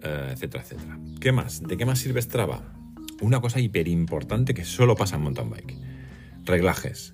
eh, 0.04 0.30
etcétera, 0.32 0.64
etcétera. 0.64 1.00
¿Qué 1.20 1.32
más? 1.32 1.62
¿De 1.62 1.78
qué 1.78 1.86
más 1.86 2.00
sirve 2.00 2.22
Strava? 2.22 2.74
Una 3.22 3.40
cosa 3.40 3.60
hiper 3.60 3.88
importante 3.88 4.54
que 4.54 4.66
solo 4.66 4.96
pasa 4.96 5.16
en 5.16 5.24
mountain 5.24 5.50
bike. 5.50 5.78
Reglajes. 6.46 7.14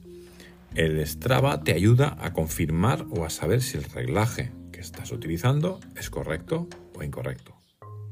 El 0.75 1.06
Strava 1.06 1.63
te 1.63 1.73
ayuda 1.73 2.17
a 2.19 2.34
confirmar 2.34 3.06
o 3.10 3.25
a 3.25 3.30
saber 3.30 3.62
si 3.62 3.77
el 3.77 3.84
reglaje 3.84 4.51
estás 4.79 5.11
utilizando 5.11 5.79
es 5.95 6.09
correcto 6.09 6.67
o 6.95 7.03
incorrecto. 7.03 7.55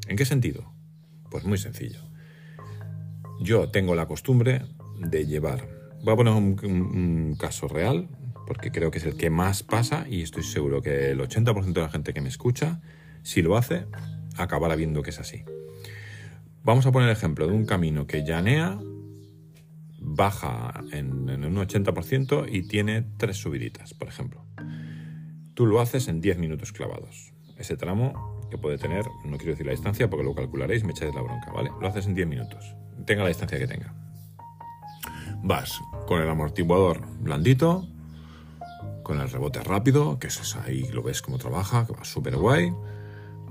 ¿En 0.07 0.17
qué 0.17 0.25
sentido? 0.25 0.71
Pues 1.29 1.45
muy 1.45 1.57
sencillo. 1.57 1.99
Yo 3.41 3.69
tengo 3.69 3.95
la 3.95 4.07
costumbre 4.07 4.63
de 4.99 5.25
llevar, 5.25 5.67
voy 6.03 6.13
a 6.13 6.17
poner 6.17 6.33
un, 6.33 7.35
caso 7.39 7.67
real, 7.67 8.07
porque 8.47 8.71
creo 8.71 8.91
que 8.91 8.99
es 8.99 9.05
el 9.05 9.17
que 9.17 9.29
más 9.29 9.63
pasa 9.63 10.05
y 10.07 10.21
estoy 10.21 10.43
seguro 10.43 10.81
que 10.81 11.11
el 11.11 11.19
80% 11.19 11.73
de 11.73 11.81
la 11.81 11.89
gente 11.89 12.13
que 12.13 12.21
me 12.21 12.29
escucha, 12.29 12.81
si 13.23 13.41
lo 13.41 13.57
hace, 13.57 13.85
acabará 14.37 14.75
viendo 14.75 15.01
que 15.01 15.09
es 15.09 15.19
así. 15.19 15.43
Vamos 16.63 16.85
a 16.85 16.91
poner 16.91 17.09
el 17.09 17.15
ejemplo 17.15 17.47
de 17.47 17.53
un 17.53 17.65
camino 17.65 18.07
que 18.07 18.23
llanea, 18.23 18.79
baja 19.99 20.83
en 20.91 21.29
un 21.29 21.55
80% 21.55 22.47
y 22.49 22.67
tiene 22.67 23.03
tres 23.17 23.37
subiditas, 23.37 23.93
por 23.93 24.07
ejemplo. 24.07 24.45
Tú 25.55 25.65
lo 25.65 25.79
haces 25.79 26.09
en 26.09 26.19
10 26.19 26.37
minutos 26.37 26.73
clavados. 26.73 27.33
Ese 27.57 27.77
tramo 27.77 28.41
que 28.51 28.57
puede 28.57 28.77
tener, 28.77 29.05
no 29.23 29.37
quiero 29.37 29.53
decir 29.53 29.65
la 29.65 29.71
distancia 29.71 30.09
porque 30.09 30.25
lo 30.25 30.35
calcularéis, 30.35 30.83
me 30.83 30.91
echáis 30.91 31.15
la 31.15 31.21
bronca, 31.21 31.51
¿vale? 31.51 31.71
Lo 31.79 31.87
haces 31.87 32.05
en 32.07 32.13
10 32.13 32.27
minutos, 32.27 32.75
tenga 33.05 33.23
la 33.23 33.29
distancia 33.29 33.57
que 33.57 33.65
tenga. 33.65 33.93
Vas 35.41 35.79
con 36.07 36.21
el 36.21 36.29
amortiguador 36.29 37.05
blandito, 37.19 37.87
con 39.03 39.21
el 39.21 39.29
rebote 39.29 39.63
rápido, 39.63 40.19
que 40.19 40.27
es 40.27 40.55
ahí 40.57 40.83
lo 40.89 41.03
ves 41.03 41.21
cómo 41.21 41.37
trabaja, 41.37 41.87
que 41.87 41.93
va 41.93 42.03
súper 42.03 42.35
guay, 42.35 42.73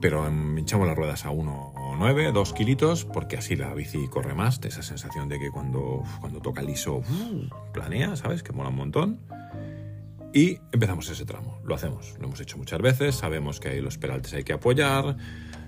pero 0.00 0.28
hinchamos 0.28 0.86
las 0.86 0.96
ruedas 0.96 1.24
a 1.24 1.30
1,9, 1.30 2.32
2 2.32 2.52
kilitos, 2.52 3.06
porque 3.06 3.38
así 3.38 3.56
la 3.56 3.72
bici 3.72 4.08
corre 4.08 4.34
más, 4.34 4.60
de 4.60 4.68
esa 4.68 4.82
sensación 4.82 5.30
de 5.30 5.38
que 5.38 5.50
cuando, 5.50 6.02
cuando 6.20 6.40
toca 6.40 6.60
liso 6.60 7.00
planea, 7.72 8.16
¿sabes? 8.16 8.42
Que 8.42 8.52
mola 8.52 8.68
un 8.68 8.76
montón. 8.76 9.20
Y 10.34 10.58
empezamos 10.72 11.08
ese 11.08 11.24
tramo. 11.24 11.60
Lo 11.64 11.76
hacemos. 11.76 12.16
Lo 12.18 12.26
hemos 12.26 12.40
hecho 12.40 12.58
muchas 12.58 12.80
veces. 12.80 13.14
Sabemos 13.14 13.60
que 13.60 13.80
los 13.80 13.98
peraltes 13.98 14.34
hay 14.34 14.42
que 14.42 14.52
apoyar. 14.52 15.16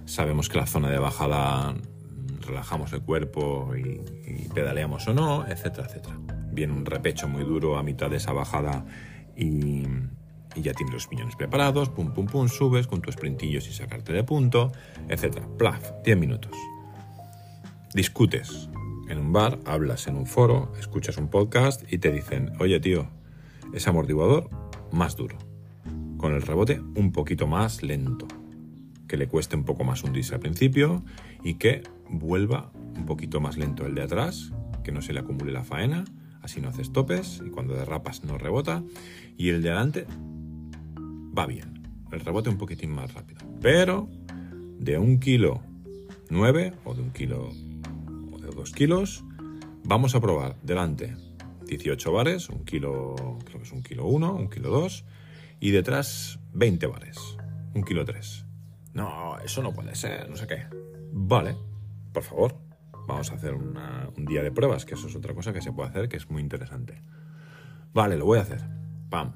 Sabemos 0.06 0.48
que 0.48 0.58
la 0.58 0.66
zona 0.66 0.90
de 0.90 0.98
bajada 0.98 1.72
mm, 1.72 2.42
relajamos 2.42 2.92
el 2.92 3.00
cuerpo 3.02 3.72
y, 3.76 4.00
pedaleamos 4.52 5.06
o 5.06 5.14
no, 5.14 5.46
etcétera, 5.46 5.86
etcétera. 5.86 6.18
Viene 6.50 6.72
un 6.72 6.84
repecho 6.84 7.28
muy 7.28 7.44
duro 7.44 7.78
a 7.78 7.84
mitad 7.84 8.10
de 8.10 8.16
esa 8.16 8.32
bajada 8.32 8.84
y, 9.36 9.84
ya 10.56 10.72
tienes 10.72 10.94
los 10.94 11.06
piñones 11.06 11.36
preparados. 11.36 11.88
Pum, 11.90 12.12
pum, 12.12 12.26
pum. 12.26 12.48
Subes 12.48 12.88
con 12.88 13.00
tu 13.00 13.12
sprintillo 13.12 13.60
sin 13.60 13.72
sacarte 13.72 14.12
de 14.12 14.24
punto, 14.24 14.72
etcétera. 15.08 15.46
Plaf, 15.58 15.92
10 16.02 16.18
minutos. 16.18 16.56
Discutes 17.94 18.68
en 19.08 19.18
un 19.18 19.32
bar, 19.32 19.60
hablas 19.64 20.08
en 20.08 20.16
un 20.16 20.26
foro, 20.26 20.72
escuchas 20.80 21.18
un 21.18 21.28
podcast 21.28 21.84
y 21.92 21.98
te 21.98 22.10
dicen, 22.10 22.52
oye 22.58 22.80
tío, 22.80 23.08
ese 23.72 23.90
amortiguador 23.90 24.50
más 24.92 25.16
duro, 25.16 25.36
con 26.16 26.34
el 26.34 26.42
rebote 26.42 26.80
un 26.94 27.12
poquito 27.12 27.46
más 27.46 27.82
lento, 27.82 28.26
que 29.06 29.16
le 29.16 29.28
cueste 29.28 29.56
un 29.56 29.64
poco 29.64 29.84
más 29.84 30.02
hundirse 30.02 30.34
al 30.34 30.40
principio 30.40 31.04
y 31.42 31.54
que 31.54 31.82
vuelva 32.08 32.70
un 32.96 33.06
poquito 33.06 33.40
más 33.40 33.56
lento 33.56 33.86
el 33.86 33.94
de 33.94 34.02
atrás, 34.02 34.52
que 34.82 34.92
no 34.92 35.02
se 35.02 35.12
le 35.12 35.20
acumule 35.20 35.52
la 35.52 35.64
faena, 35.64 36.04
así 36.42 36.60
no 36.60 36.68
haces 36.68 36.92
topes 36.92 37.42
y 37.44 37.50
cuando 37.50 37.74
derrapas 37.74 38.24
no 38.24 38.38
rebota, 38.38 38.82
y 39.36 39.50
el 39.50 39.62
de 39.62 39.70
adelante 39.70 40.06
va 41.36 41.46
bien, 41.46 41.82
el 42.12 42.20
rebote 42.20 42.50
un 42.50 42.58
poquitín 42.58 42.90
más 42.92 43.12
rápido, 43.14 43.40
pero 43.60 44.08
de 44.78 44.98
un 44.98 45.18
kilo 45.18 45.60
9 46.30 46.72
o 46.84 46.94
de 46.94 47.02
un 47.02 47.10
kilo 47.10 47.50
o 48.32 48.38
de 48.38 48.48
dos 48.48 48.72
kilos, 48.72 49.24
vamos 49.84 50.14
a 50.14 50.20
probar 50.20 50.56
delante 50.62 51.14
18 51.66 52.12
bares, 52.12 52.48
un 52.48 52.64
kilo, 52.64 53.14
creo 53.44 53.58
que 53.58 53.64
es 53.64 53.72
un 53.72 53.82
kilo 53.82 54.06
1, 54.06 54.34
un 54.34 54.48
kilo 54.48 54.70
2, 54.70 55.04
y 55.60 55.70
detrás 55.70 56.38
20 56.54 56.86
bares, 56.86 57.36
un 57.74 57.82
kilo 57.82 58.04
3. 58.04 58.44
No, 58.94 59.38
eso 59.40 59.62
no 59.62 59.72
puede 59.72 59.94
ser, 59.94 60.28
no 60.30 60.36
sé 60.36 60.46
qué. 60.46 60.66
Vale, 61.12 61.56
por 62.12 62.22
favor, 62.22 62.56
vamos 63.06 63.30
a 63.30 63.34
hacer 63.34 63.54
un 63.54 64.24
día 64.26 64.42
de 64.42 64.52
pruebas, 64.52 64.84
que 64.84 64.94
eso 64.94 65.08
es 65.08 65.16
otra 65.16 65.34
cosa 65.34 65.52
que 65.52 65.62
se 65.62 65.72
puede 65.72 65.90
hacer, 65.90 66.08
que 66.08 66.16
es 66.16 66.30
muy 66.30 66.40
interesante. 66.42 67.02
Vale, 67.92 68.16
lo 68.16 68.26
voy 68.26 68.38
a 68.38 68.42
hacer. 68.42 68.62
Pam. 69.10 69.34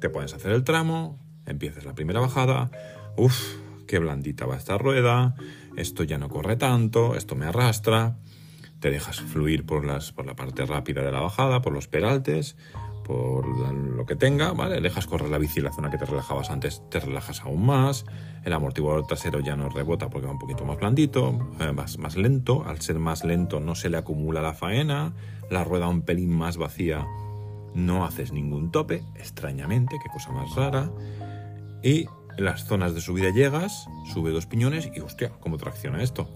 Te 0.00 0.10
puedes 0.10 0.32
hacer 0.34 0.52
el 0.52 0.64
tramo, 0.64 1.18
empiezas 1.46 1.84
la 1.84 1.94
primera 1.94 2.20
bajada. 2.20 2.70
Uf, 3.16 3.56
qué 3.86 3.98
blandita 3.98 4.46
va 4.46 4.56
esta 4.56 4.78
rueda. 4.78 5.34
Esto 5.76 6.04
ya 6.04 6.18
no 6.18 6.28
corre 6.28 6.56
tanto, 6.56 7.16
esto 7.16 7.34
me 7.34 7.46
arrastra 7.46 8.16
te 8.80 8.90
dejas 8.90 9.20
fluir 9.20 9.66
por, 9.66 9.84
las, 9.84 10.12
por 10.12 10.26
la 10.26 10.34
parte 10.34 10.64
rápida 10.64 11.02
de 11.02 11.12
la 11.12 11.20
bajada, 11.20 11.62
por 11.62 11.72
los 11.72 11.88
peraltes, 11.88 12.56
por 13.08 13.46
lo 13.48 14.04
que 14.04 14.16
tenga, 14.16 14.52
¿vale? 14.52 14.82
Dejas 14.82 15.06
correr 15.06 15.30
la 15.30 15.38
bici, 15.38 15.62
la 15.62 15.72
zona 15.72 15.90
que 15.90 15.96
te 15.96 16.04
relajabas 16.04 16.50
antes, 16.50 16.82
te 16.90 17.00
relajas 17.00 17.40
aún 17.40 17.64
más, 17.64 18.04
el 18.44 18.52
amortiguador 18.52 19.06
trasero 19.06 19.40
ya 19.40 19.56
no 19.56 19.70
rebota 19.70 20.10
porque 20.10 20.26
va 20.26 20.32
un 20.34 20.38
poquito 20.38 20.66
más 20.66 20.76
blandito, 20.76 21.34
eh, 21.58 21.72
más, 21.72 21.96
más 21.98 22.16
lento, 22.18 22.64
al 22.66 22.82
ser 22.82 22.98
más 22.98 23.24
lento 23.24 23.60
no 23.60 23.74
se 23.74 23.88
le 23.88 23.96
acumula 23.96 24.42
la 24.42 24.52
faena, 24.52 25.14
la 25.50 25.64
rueda 25.64 25.88
un 25.88 26.02
pelín 26.02 26.36
más 26.36 26.58
vacía, 26.58 27.06
no 27.74 28.04
haces 28.04 28.30
ningún 28.30 28.70
tope, 28.70 29.02
extrañamente, 29.16 29.96
qué 30.02 30.10
cosa 30.10 30.30
más 30.30 30.54
rara, 30.54 30.90
y 31.82 32.06
en 32.36 32.44
las 32.44 32.66
zonas 32.66 32.94
de 32.94 33.00
subida 33.00 33.30
llegas, 33.30 33.88
sube 34.12 34.32
dos 34.32 34.44
piñones 34.44 34.90
y 34.94 35.00
hostia, 35.00 35.30
¿cómo 35.40 35.56
tracciona 35.56 36.02
esto? 36.02 36.28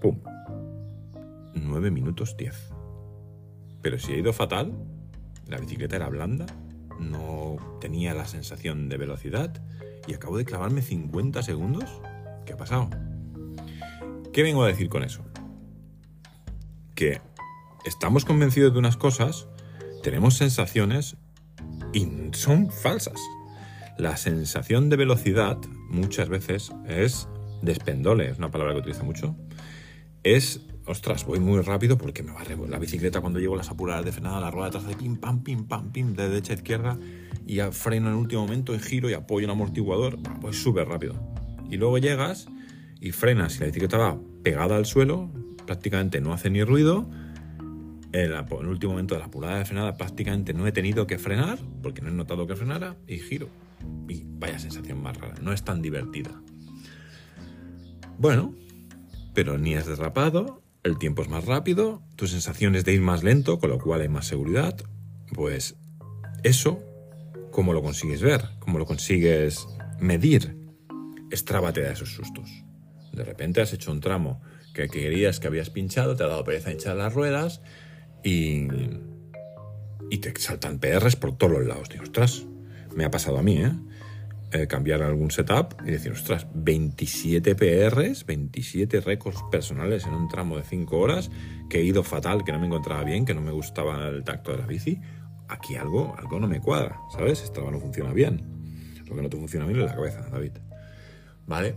¡Pum! 0.00 0.31
9 1.54 1.90
minutos 1.90 2.36
10. 2.36 2.72
Pero 3.82 3.98
si 3.98 4.12
ha 4.12 4.16
ido 4.16 4.32
fatal, 4.32 4.72
la 5.48 5.58
bicicleta 5.58 5.96
era 5.96 6.08
blanda, 6.08 6.46
no 6.98 7.56
tenía 7.80 8.14
la 8.14 8.26
sensación 8.26 8.88
de 8.88 8.96
velocidad 8.96 9.62
y 10.06 10.14
acabo 10.14 10.38
de 10.38 10.44
clavarme 10.44 10.82
50 10.82 11.42
segundos. 11.42 12.00
¿Qué 12.46 12.52
ha 12.52 12.56
pasado? 12.56 12.90
¿Qué 14.32 14.42
vengo 14.42 14.62
a 14.64 14.68
decir 14.68 14.88
con 14.88 15.02
eso? 15.02 15.24
Que 16.94 17.20
estamos 17.84 18.24
convencidos 18.24 18.72
de 18.72 18.78
unas 18.78 18.96
cosas, 18.96 19.48
tenemos 20.02 20.34
sensaciones 20.34 21.16
y 21.92 22.08
son 22.32 22.70
falsas. 22.70 23.20
La 23.98 24.16
sensación 24.16 24.88
de 24.88 24.96
velocidad 24.96 25.58
muchas 25.88 26.28
veces 26.28 26.72
es 26.88 27.28
despendole, 27.60 28.30
es 28.30 28.38
una 28.38 28.50
palabra 28.50 28.72
que 28.72 28.80
utiliza 28.80 29.04
mucho, 29.04 29.36
es 30.22 30.60
ostras, 30.86 31.24
voy 31.24 31.40
muy 31.40 31.60
rápido 31.60 31.96
porque 31.96 32.22
me 32.22 32.32
va 32.32 32.40
a 32.40 32.68
la 32.68 32.78
bicicleta 32.78 33.20
cuando 33.20 33.38
llego 33.38 33.56
las 33.56 33.70
apuradas 33.70 34.04
de 34.04 34.12
frenada, 34.12 34.40
la 34.40 34.50
rueda 34.50 34.68
atrás 34.68 34.86
de 34.86 34.96
pim, 34.96 35.16
pam, 35.16 35.42
pim, 35.42 35.64
pam, 35.64 35.92
pim, 35.92 36.14
de 36.14 36.28
derecha 36.28 36.52
a 36.52 36.56
izquierda 36.56 36.98
y 37.46 37.60
freno 37.72 38.08
en 38.08 38.14
el 38.14 38.18
último 38.18 38.42
momento 38.42 38.74
y 38.74 38.78
giro 38.78 39.10
y 39.10 39.14
apoyo 39.14 39.44
el 39.44 39.50
amortiguador, 39.50 40.18
pues 40.40 40.62
súper 40.62 40.88
rápido. 40.88 41.14
Y 41.70 41.76
luego 41.76 41.98
llegas 41.98 42.48
y 43.00 43.12
frenas 43.12 43.56
y 43.56 43.60
la 43.60 43.66
bicicleta 43.66 43.98
va 43.98 44.18
pegada 44.42 44.76
al 44.76 44.86
suelo, 44.86 45.30
prácticamente 45.66 46.20
no 46.20 46.32
hace 46.32 46.50
ni 46.50 46.62
ruido. 46.62 47.08
En, 48.12 48.32
el 48.32 48.66
último 48.66 48.92
momento 48.92 49.14
de 49.14 49.20
la 49.20 49.26
apurada 49.26 49.58
de 49.58 49.64
frenada 49.64 49.96
prácticamente 49.96 50.52
no 50.52 50.66
he 50.66 50.72
tenido 50.72 51.06
que 51.06 51.18
frenar 51.18 51.58
porque 51.82 52.02
no 52.02 52.08
he 52.08 52.12
notado 52.12 52.46
que 52.46 52.56
frenara 52.56 52.96
y 53.06 53.18
giro. 53.18 53.48
Y 54.08 54.22
vaya 54.24 54.58
sensación 54.58 55.02
más 55.02 55.16
rara, 55.16 55.34
no 55.40 55.52
es 55.52 55.64
tan 55.64 55.80
divertida. 55.80 56.30
Bueno, 58.18 58.54
pero 59.34 59.58
ni 59.58 59.74
es 59.74 59.86
derrapado, 59.86 60.61
el 60.84 60.98
tiempo 60.98 61.22
es 61.22 61.28
más 61.28 61.44
rápido, 61.44 62.02
tu 62.16 62.26
sensación 62.26 62.74
es 62.74 62.84
de 62.84 62.94
ir 62.94 63.00
más 63.00 63.22
lento, 63.22 63.58
con 63.58 63.70
lo 63.70 63.78
cual 63.78 64.00
hay 64.00 64.08
más 64.08 64.26
seguridad. 64.26 64.76
Pues 65.32 65.76
eso, 66.42 66.82
¿cómo 67.50 67.72
lo 67.72 67.82
consigues 67.82 68.20
ver? 68.20 68.42
¿Cómo 68.58 68.78
lo 68.78 68.86
consigues 68.86 69.66
medir? 70.00 70.56
Strava 71.32 71.72
da 71.72 71.92
esos 71.92 72.12
sustos. 72.12 72.50
De 73.12 73.24
repente 73.24 73.60
has 73.60 73.72
hecho 73.72 73.92
un 73.92 74.00
tramo 74.00 74.42
que 74.74 74.88
querías 74.88 75.38
que 75.38 75.46
habías 75.46 75.70
pinchado, 75.70 76.16
te 76.16 76.24
ha 76.24 76.28
dado 76.28 76.44
pereza 76.44 76.72
hinchar 76.72 76.96
las 76.96 77.14
ruedas 77.14 77.60
y, 78.24 78.66
y 80.10 80.18
te 80.18 80.38
saltan 80.40 80.78
PRs 80.78 81.16
por 81.16 81.36
todos 81.36 81.52
los 81.52 81.66
lados. 81.66 81.88
Digo, 81.90 82.02
ostras, 82.04 82.46
me 82.94 83.04
ha 83.04 83.10
pasado 83.10 83.38
a 83.38 83.42
mí, 83.42 83.58
¿eh? 83.58 83.72
Eh, 84.54 84.66
cambiar 84.66 85.02
algún 85.02 85.30
setup 85.30 85.80
y 85.86 85.92
decir, 85.92 86.12
ostras, 86.12 86.46
27 86.52 87.54
PRs, 87.54 88.26
27 88.26 89.00
récords 89.00 89.42
personales 89.50 90.04
en 90.04 90.12
un 90.12 90.28
tramo 90.28 90.58
de 90.58 90.62
5 90.62 90.98
horas, 90.98 91.30
que 91.70 91.78
he 91.78 91.84
ido 91.84 92.02
fatal, 92.02 92.44
que 92.44 92.52
no 92.52 92.58
me 92.58 92.66
encontraba 92.66 93.02
bien, 93.02 93.24
que 93.24 93.32
no 93.32 93.40
me 93.40 93.50
gustaba 93.50 94.08
el 94.08 94.24
tacto 94.24 94.52
de 94.52 94.58
la 94.58 94.66
bici. 94.66 95.00
Aquí 95.48 95.76
algo, 95.76 96.14
algo 96.18 96.38
no 96.38 96.48
me 96.48 96.60
cuadra, 96.60 97.00
¿sabes? 97.10 97.38
Strava 97.38 97.70
no 97.70 97.80
funciona 97.80 98.12
bien. 98.12 98.42
Lo 99.06 99.16
que 99.16 99.22
no 99.22 99.30
te 99.30 99.38
funciona 99.38 99.64
bien 99.64 99.80
es 99.80 99.86
la 99.86 99.94
cabeza, 99.94 100.28
David. 100.30 100.52
¿Vale? 101.46 101.76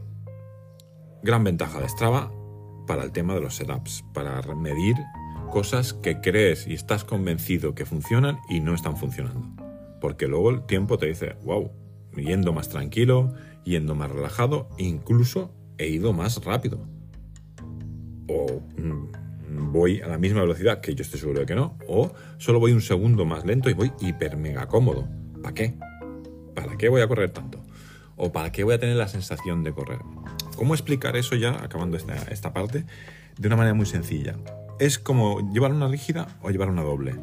Gran 1.23 1.45
ventaja 1.45 1.79
de 1.79 1.87
Strava 1.87 2.29
para 2.85 3.03
el 3.03 3.13
tema 3.13 3.35
de 3.35 3.39
los 3.39 3.55
setups, 3.55 4.03
para 4.13 4.41
medir 4.53 4.97
cosas 5.49 5.93
que 5.93 6.19
crees 6.19 6.67
y 6.67 6.73
estás 6.73 7.05
convencido 7.05 7.73
que 7.73 7.85
funcionan 7.85 8.37
y 8.49 8.59
no 8.59 8.73
están 8.73 8.97
funcionando. 8.97 9.63
Porque 10.01 10.27
luego 10.27 10.49
el 10.49 10.65
tiempo 10.65 10.97
te 10.97 11.05
dice, 11.05 11.37
wow, 11.45 11.71
yendo 12.15 12.53
más 12.53 12.69
tranquilo, 12.69 13.33
yendo 13.63 13.95
más 13.95 14.11
relajado, 14.11 14.69
incluso 14.77 15.51
he 15.77 15.87
ido 15.87 16.13
más 16.13 16.43
rápido. 16.43 16.79
O 18.27 18.61
mm, 18.77 19.71
voy 19.71 20.01
a 20.01 20.07
la 20.07 20.17
misma 20.17 20.41
velocidad, 20.41 20.81
que 20.81 20.95
yo 20.95 21.03
estoy 21.03 21.19
seguro 21.19 21.41
de 21.41 21.45
que 21.45 21.55
no, 21.55 21.77
o 21.87 22.13
solo 22.37 22.59
voy 22.59 22.71
un 22.71 22.81
segundo 22.81 23.25
más 23.25 23.45
lento 23.45 23.69
y 23.69 23.73
voy 23.73 23.91
hiper 23.99 24.37
mega 24.37 24.67
cómodo. 24.67 25.07
¿Para 25.41 25.53
qué? 25.53 25.77
¿Para 26.53 26.77
qué 26.77 26.89
voy 26.89 27.01
a 27.01 27.07
correr 27.07 27.31
tanto? 27.31 27.61
¿O 28.15 28.31
para 28.31 28.51
qué 28.51 28.63
voy 28.63 28.75
a 28.75 28.79
tener 28.79 28.95
la 28.95 29.07
sensación 29.07 29.63
de 29.63 29.73
correr? 29.73 29.99
¿Cómo 30.55 30.73
explicar 30.73 31.17
eso 31.17 31.35
ya, 31.35 31.63
acabando 31.63 31.97
esta, 31.97 32.15
esta 32.31 32.53
parte, 32.53 32.85
de 33.37 33.47
una 33.47 33.57
manera 33.57 33.73
muy 33.73 33.85
sencilla? 33.85 34.35
Es 34.79 34.99
como 34.99 35.51
llevar 35.51 35.71
una 35.71 35.87
rígida 35.87 36.27
o 36.41 36.49
llevar 36.49 36.69
una 36.69 36.83
doble. 36.83 37.15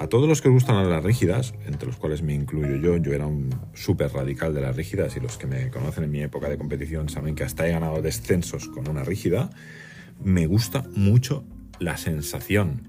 A 0.00 0.06
todos 0.06 0.28
los 0.28 0.40
que 0.40 0.46
os 0.46 0.54
gustan 0.54 0.88
las 0.88 1.02
rígidas, 1.02 1.54
entre 1.66 1.88
los 1.88 1.96
cuales 1.96 2.22
me 2.22 2.32
incluyo 2.32 2.76
yo, 2.76 2.96
yo 2.98 3.12
era 3.14 3.26
un 3.26 3.50
súper 3.74 4.12
radical 4.12 4.54
de 4.54 4.60
las 4.60 4.76
rígidas 4.76 5.16
y 5.16 5.20
los 5.20 5.38
que 5.38 5.48
me 5.48 5.70
conocen 5.70 6.04
en 6.04 6.12
mi 6.12 6.22
época 6.22 6.48
de 6.48 6.56
competición 6.56 7.08
saben 7.08 7.34
que 7.34 7.42
hasta 7.42 7.66
he 7.66 7.72
ganado 7.72 8.00
descensos 8.00 8.68
con 8.68 8.88
una 8.88 9.02
rígida, 9.02 9.50
me 10.22 10.46
gusta 10.46 10.84
mucho 10.94 11.44
la 11.80 11.96
sensación. 11.96 12.82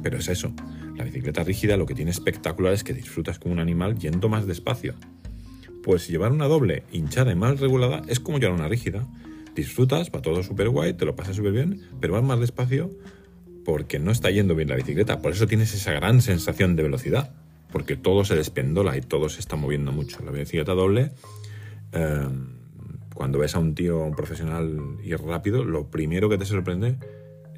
Pero 0.00 0.18
es 0.18 0.28
eso, 0.28 0.52
la 0.96 1.02
bicicleta 1.02 1.42
rígida 1.42 1.76
lo 1.76 1.86
que 1.86 1.96
tiene 1.96 2.12
espectacular 2.12 2.72
es 2.72 2.84
que 2.84 2.94
disfrutas 2.94 3.40
como 3.40 3.54
un 3.54 3.58
animal 3.58 3.98
yendo 3.98 4.28
más 4.28 4.46
despacio. 4.46 4.94
Pues 5.82 6.06
llevar 6.06 6.30
una 6.30 6.46
doble 6.46 6.84
hinchada 6.92 7.32
y 7.32 7.34
mal 7.34 7.58
regulada 7.58 8.02
es 8.06 8.20
como 8.20 8.38
llevar 8.38 8.54
una 8.54 8.68
rígida. 8.68 9.08
Disfrutas, 9.56 10.12
va 10.14 10.22
todo 10.22 10.44
súper 10.44 10.68
guay, 10.68 10.92
te 10.92 11.04
lo 11.04 11.16
pasas 11.16 11.34
súper 11.34 11.50
bien, 11.50 11.82
pero 12.00 12.12
vas 12.12 12.22
más 12.22 12.38
despacio 12.38 12.92
porque 13.68 13.98
no 13.98 14.12
está 14.12 14.30
yendo 14.30 14.54
bien 14.54 14.70
la 14.70 14.76
bicicleta. 14.76 15.20
Por 15.20 15.32
eso 15.32 15.46
tienes 15.46 15.74
esa 15.74 15.92
gran 15.92 16.22
sensación 16.22 16.74
de 16.74 16.84
velocidad, 16.84 17.34
porque 17.70 17.96
todo 17.96 18.24
se 18.24 18.34
despendola 18.34 18.96
y 18.96 19.02
todo 19.02 19.28
se 19.28 19.40
está 19.40 19.56
moviendo 19.56 19.92
mucho. 19.92 20.24
La 20.24 20.30
bicicleta 20.30 20.72
doble, 20.72 21.12
em, 21.92 22.56
cuando 23.12 23.38
ves 23.38 23.54
a 23.56 23.58
un 23.58 23.74
tío, 23.74 24.02
un 24.02 24.14
profesional 24.14 24.96
ir 25.04 25.20
rápido, 25.20 25.64
lo 25.64 25.90
primero 25.90 26.30
que 26.30 26.38
te 26.38 26.46
sorprende 26.46 26.96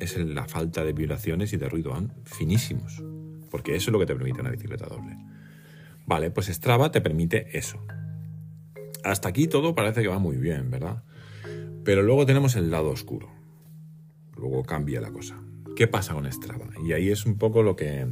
es 0.00 0.16
la 0.16 0.48
falta 0.48 0.84
de 0.84 0.92
vibraciones 0.92 1.52
y 1.52 1.58
de 1.58 1.68
ruido 1.68 1.96
finísimos, 2.24 3.04
porque 3.48 3.76
eso 3.76 3.90
es 3.90 3.92
lo 3.92 4.00
que 4.00 4.06
te 4.06 4.16
permite 4.16 4.40
una 4.40 4.50
bicicleta 4.50 4.86
doble. 4.86 5.16
Vale, 6.06 6.32
pues 6.32 6.48
Strava 6.48 6.90
te 6.90 7.00
permite 7.00 7.56
eso. 7.56 7.78
Hasta 9.04 9.28
aquí 9.28 9.46
todo 9.46 9.76
parece 9.76 10.02
que 10.02 10.08
va 10.08 10.18
muy 10.18 10.38
bien, 10.38 10.72
¿verdad? 10.72 11.04
Pero 11.84 12.02
luego 12.02 12.26
tenemos 12.26 12.56
el 12.56 12.68
lado 12.72 12.90
oscuro. 12.90 13.30
Luego 14.36 14.64
cambia 14.64 15.00
la 15.00 15.12
cosa. 15.12 15.40
¿Qué 15.80 15.86
pasa 15.86 16.12
con 16.12 16.30
Strava? 16.30 16.66
Y 16.84 16.92
ahí 16.92 17.08
es 17.08 17.24
un 17.24 17.38
poco 17.38 17.62
lo 17.62 17.74
que 17.74 18.06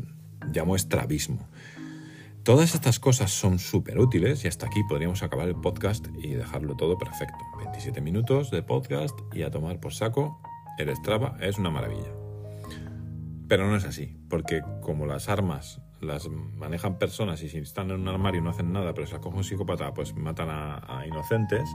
llamo 0.55 0.75
estrabismo. 0.75 1.47
Todas 2.43 2.75
estas 2.75 2.99
cosas 2.99 3.31
son 3.31 3.59
súper 3.59 3.99
útiles 3.99 4.43
y 4.43 4.49
hasta 4.49 4.65
aquí 4.65 4.83
podríamos 4.89 5.23
acabar 5.23 5.49
el 5.49 5.55
podcast 5.55 6.07
y 6.23 6.33
dejarlo 6.33 6.77
todo 6.77 6.97
perfecto. 6.97 7.37
27 7.59 8.01
minutos 8.01 8.51
de 8.51 8.63
podcast 8.63 9.15
y 9.35 9.43
a 9.43 9.51
tomar 9.51 9.81
por 9.81 9.93
saco. 9.93 10.41
El 10.79 10.97
Strava 10.97 11.37
es 11.43 11.59
una 11.59 11.69
maravilla. 11.69 12.11
Pero 13.49 13.69
no 13.69 13.77
es 13.77 13.85
así, 13.85 14.17
porque 14.31 14.63
como 14.81 15.05
las 15.05 15.29
armas 15.29 15.83
las 16.01 16.27
manejan 16.31 16.99
personas 16.99 17.43
y 17.43 17.51
si 17.51 17.59
están 17.59 17.91
en 17.91 18.01
un 18.01 18.09
armario 18.09 18.41
no 18.41 18.49
hacen 18.49 18.73
nada, 18.73 18.95
pero 18.95 19.07
se 19.07 19.13
las 19.13 19.21
coge 19.21 19.37
un 19.37 19.45
psicópata, 19.45 19.93
pues 19.93 20.15
matan 20.15 20.49
a, 20.49 21.01
a 21.01 21.07
inocentes, 21.07 21.69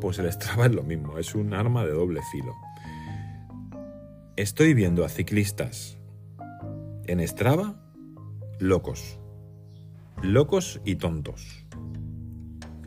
pues 0.00 0.20
el 0.20 0.30
Strava 0.30 0.66
es 0.66 0.72
lo 0.72 0.84
mismo, 0.84 1.18
es 1.18 1.34
un 1.34 1.52
arma 1.52 1.84
de 1.84 1.90
doble 1.90 2.20
filo. 2.30 2.54
Estoy 4.36 4.72
viendo 4.72 5.04
a 5.04 5.10
ciclistas 5.10 5.98
en 7.04 7.20
Strava 7.28 7.76
locos. 8.58 9.20
Locos 10.22 10.80
y 10.86 10.96
tontos. 10.96 11.66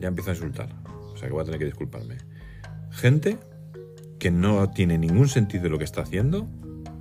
Ya 0.00 0.08
empiezo 0.08 0.30
a 0.30 0.34
insultar. 0.34 0.74
O 1.12 1.16
sea 1.16 1.28
que 1.28 1.32
voy 1.32 1.42
a 1.42 1.44
tener 1.44 1.60
que 1.60 1.66
disculparme. 1.66 2.16
Gente 2.90 3.38
que 4.18 4.32
no 4.32 4.68
tiene 4.70 4.98
ningún 4.98 5.28
sentido 5.28 5.68
lo 5.68 5.78
que 5.78 5.84
está 5.84 6.02
haciendo 6.02 6.48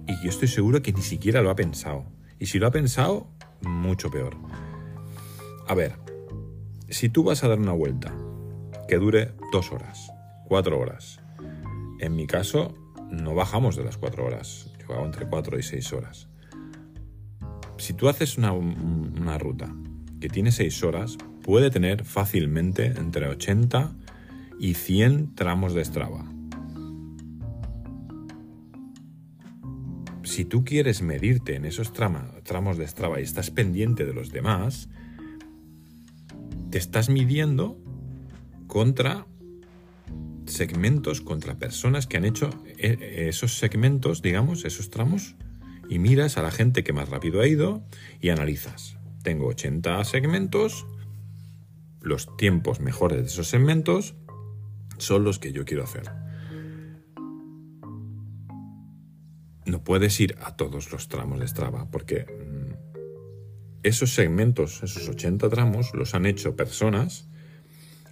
y 0.08 0.14
yo 0.24 0.30
estoy 0.30 0.48
seguro 0.48 0.84
que 0.84 0.94
ni 0.94 1.02
siquiera 1.02 1.42
lo 1.42 1.50
ha 1.50 1.56
pensado. 1.56 2.06
Y 2.38 2.46
si 2.46 2.60
lo 2.60 2.68
ha 2.68 2.72
pensado, 2.72 3.28
mucho 3.62 4.12
peor. 4.12 4.38
A 5.68 5.74
ver, 5.74 5.94
si 6.88 7.10
tú 7.10 7.24
vas 7.24 7.44
a 7.44 7.48
dar 7.48 7.58
una 7.58 7.74
vuelta 7.74 8.16
que 8.88 8.98
dure 9.00 9.34
dos 9.52 9.72
horas, 9.72 10.12
cuatro 10.48 10.80
horas, 10.80 11.20
en 12.00 12.16
mi 12.16 12.28
caso 12.28 12.85
no 13.16 13.34
bajamos 13.34 13.76
de 13.76 13.84
las 13.84 13.98
cuatro 13.98 14.26
horas, 14.26 14.72
yo 14.80 14.94
hago 14.94 15.06
entre 15.06 15.28
cuatro 15.28 15.58
y 15.58 15.64
seis 15.64 15.92
horas. 15.94 16.28
Si 17.78 17.94
tú 17.94 18.08
haces 18.08 18.38
una, 18.38 19.38
ruta 19.38 19.74
que 20.20 20.30
tiene 20.30 20.52
seis 20.52 20.84
horas, 20.84 21.18
puede 21.44 21.70
tener 21.70 22.06
fácilmente 22.06 22.86
entre 22.86 23.28
80 23.28 23.94
y 24.60 24.74
100 24.74 25.36
tramos 25.36 25.74
de 25.74 25.84
Strava. 25.84 26.26
Si 30.24 30.46
tú 30.46 30.64
quieres 30.64 31.02
medirte 31.02 31.56
en 31.56 31.66
esos 31.66 31.94
tramos 31.94 32.78
de 32.78 32.88
Strava 32.88 33.20
y 33.20 33.24
estás 33.24 33.52
pendiente 33.52 34.06
de 34.06 34.14
los 34.14 34.32
demás, 34.32 34.90
te 36.72 36.78
estás 36.78 37.10
midiendo 37.10 37.78
contra 38.68 39.28
segmentos, 40.46 41.22
contra 41.22 41.58
personas 41.58 42.08
que 42.08 42.18
han 42.18 42.26
hecho 42.26 42.50
eh, 42.78 43.28
esos 43.30 43.58
segmentos, 43.58 44.22
digamos, 44.22 44.66
esos 44.66 44.90
tramos, 44.90 45.36
y 45.90 46.00
miras 46.00 46.38
a 46.38 46.42
la 46.42 46.52
gente 46.52 46.84
que 46.84 46.94
más 46.94 47.10
rápido 47.10 47.42
ha 47.42 47.48
ido 47.48 47.84
y 48.22 48.30
analizas. 48.30 48.98
Tengo 49.24 49.48
80 49.48 50.04
segmentos, 50.04 50.86
los 52.02 52.36
tiempos 52.38 52.80
mejores 52.80 53.20
de 53.20 53.26
esos 53.26 53.48
segmentos 53.48 54.16
son 54.98 55.24
los 55.24 55.40
que 55.40 55.52
yo 55.52 55.66
quiero 55.66 55.84
hacer. 55.84 56.12
No 59.66 59.84
puedes 59.84 60.20
ir 60.20 60.38
a 60.44 60.56
todos 60.56 60.92
los 60.92 61.08
tramos 61.08 61.40
de 61.40 61.48
Strava 61.48 61.90
porque 61.90 62.26
mm, 62.26 62.66
esos 63.82 64.14
segmentos, 64.14 64.84
esos 64.84 65.10
80 65.10 65.50
tramos, 65.50 65.94
los 65.94 66.14
han 66.14 66.28
hecho 66.28 66.56
personas 66.56 67.28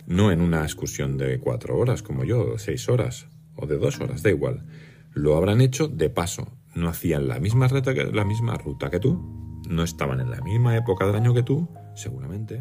no 0.06 0.32
en 0.32 0.42
una 0.42 0.63
excursión 0.63 1.18
de 1.18 1.39
cuatro 1.39 1.78
horas 1.78 2.04
como 2.04 2.24
yo, 2.24 2.54
de 2.54 2.60
seis 2.60 2.89
horas 2.89 3.28
o 3.56 3.66
de 3.66 3.78
dos 3.78 4.00
horas, 4.00 4.24
da 4.24 4.30
igual. 4.30 4.66
Lo 5.13 5.38
habrán 5.38 5.62
hecho 5.62 5.88
de 5.88 6.10
paso. 6.10 6.48
No 6.76 6.89
hacían 6.89 7.28
la 7.28 7.39
misma, 7.39 7.68
ruta 7.68 7.94
que, 7.94 8.06
la 8.06 8.26
misma 8.26 8.56
ruta 8.56 8.89
que 8.89 9.00
tú, 9.00 9.62
no 9.70 9.84
estaban 9.84 10.20
en 10.20 10.32
la 10.32 10.42
misma 10.42 10.76
época 10.76 11.06
del 11.06 11.16
año 11.16 11.34
que 11.34 11.44
tú, 11.44 11.70
seguramente, 11.96 12.60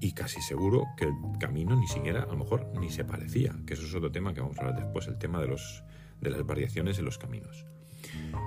y 0.00 0.12
casi 0.12 0.40
seguro 0.40 0.84
que 0.96 1.06
el 1.06 1.14
camino 1.40 1.74
ni 1.74 1.88
siquiera, 1.88 2.22
a 2.22 2.26
lo 2.26 2.36
mejor, 2.36 2.70
ni 2.78 2.90
se 2.90 3.04
parecía, 3.04 3.56
que 3.66 3.74
eso 3.74 3.84
es 3.84 3.94
otro 3.94 4.12
tema 4.12 4.34
que 4.34 4.40
vamos 4.40 4.58
a 4.58 4.62
hablar 4.62 4.76
después, 4.76 5.08
el 5.08 5.18
tema 5.18 5.40
de, 5.40 5.48
los, 5.48 5.82
de 6.20 6.30
las 6.30 6.46
variaciones 6.46 6.98
en 6.98 7.06
los 7.06 7.18
caminos. 7.18 7.66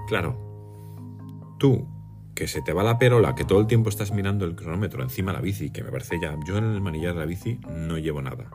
Claro, 0.08 1.56
tú, 1.60 1.88
que 2.38 2.47
se 2.47 2.62
te 2.62 2.71
va 2.71 2.84
la 2.84 3.00
perola, 3.00 3.34
que 3.34 3.45
todo 3.45 3.60
el 3.60 3.65
tiempo 3.65 3.89
estás 3.89 4.12
mirando 4.12 4.45
el 4.45 4.56
cronómetro 4.56 5.02
encima 5.02 5.32
de 5.32 5.38
la 5.39 5.41
bici, 5.41 5.71
que 5.71 5.84
me 5.84 5.89
parece 5.89 6.19
ya, 6.21 6.38
yo 6.47 6.60
en 6.60 6.65
el 6.65 6.82
manillar 6.82 7.15
de 7.15 7.21
la 7.21 7.26
bici 7.26 7.60
no 7.67 7.97
llevo 7.97 8.21
nada. 8.21 8.52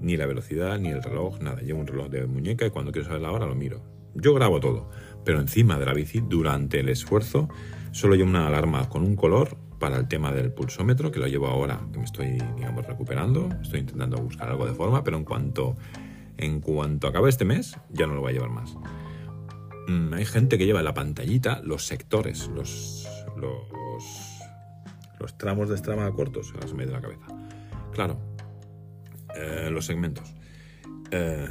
Ni 0.00 0.16
la 0.16 0.26
velocidad, 0.26 0.76
ni 0.80 0.88
el 0.88 1.00
reloj, 1.00 1.38
nada. 1.38 1.60
Llevo 1.60 1.78
un 1.78 1.86
reloj 1.86 2.08
de 2.08 2.26
muñeca 2.26 2.66
y 2.66 2.70
cuando 2.70 2.90
quiero 2.90 3.06
saber 3.06 3.22
la 3.22 3.30
hora 3.30 3.46
lo 3.46 3.54
miro. 3.54 3.80
Yo 4.16 4.34
grabo 4.34 4.58
todo, 4.58 4.90
pero 5.24 5.38
encima 5.38 5.78
de 5.78 5.86
la 5.86 5.94
bici, 5.94 6.20
durante 6.20 6.80
el 6.80 6.88
esfuerzo, 6.88 7.48
solo 7.92 8.16
llevo 8.16 8.28
una 8.28 8.48
alarma 8.48 8.88
con 8.88 9.04
un 9.04 9.14
color 9.14 9.56
para 9.78 9.96
el 9.96 10.08
tema 10.08 10.32
del 10.32 10.52
pulsómetro, 10.52 11.12
que 11.12 11.20
lo 11.20 11.28
llevo 11.28 11.46
ahora, 11.46 11.78
que 11.92 11.98
me 12.00 12.04
estoy, 12.04 12.38
digamos, 12.56 12.84
recuperando. 12.86 13.50
Estoy 13.62 13.80
intentando 13.80 14.16
buscar 14.16 14.48
algo 14.48 14.66
de 14.66 14.74
forma, 14.74 15.04
pero 15.04 15.16
en 15.16 15.24
cuanto, 15.24 15.76
en 16.38 16.60
cuanto 16.60 17.06
acabe 17.06 17.28
este 17.28 17.44
mes, 17.44 17.78
ya 17.90 18.08
no 18.08 18.14
lo 18.14 18.22
voy 18.22 18.30
a 18.30 18.34
llevar 18.34 18.50
más. 18.50 18.76
Mm, 19.90 20.14
hay 20.14 20.24
gente 20.24 20.56
que 20.56 20.66
lleva 20.66 20.78
en 20.78 20.84
la 20.84 20.94
pantallita 20.94 21.60
los 21.64 21.84
sectores, 21.84 22.48
los, 22.54 23.08
los, 23.36 23.64
los 25.18 25.36
tramos 25.36 25.68
de 25.68 25.76
Strava 25.76 26.12
cortos, 26.12 26.52
ahora 26.54 26.68
se 26.68 26.74
me 26.74 26.86
de 26.86 26.92
la 26.92 27.00
cabeza. 27.00 27.26
Claro, 27.92 28.20
eh, 29.34 29.68
los 29.72 29.86
segmentos. 29.86 30.32
Eh, 31.10 31.48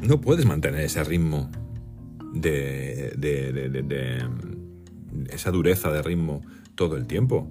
no 0.00 0.20
puedes 0.20 0.44
mantener 0.44 0.80
ese 0.80 1.04
ritmo 1.04 1.52
de, 2.34 3.14
de, 3.16 3.52
de, 3.52 4.28
esa 5.30 5.52
dureza 5.52 5.92
de 5.92 6.02
ritmo 6.02 6.42
todo 6.74 6.96
el 6.96 7.06
tiempo. 7.06 7.48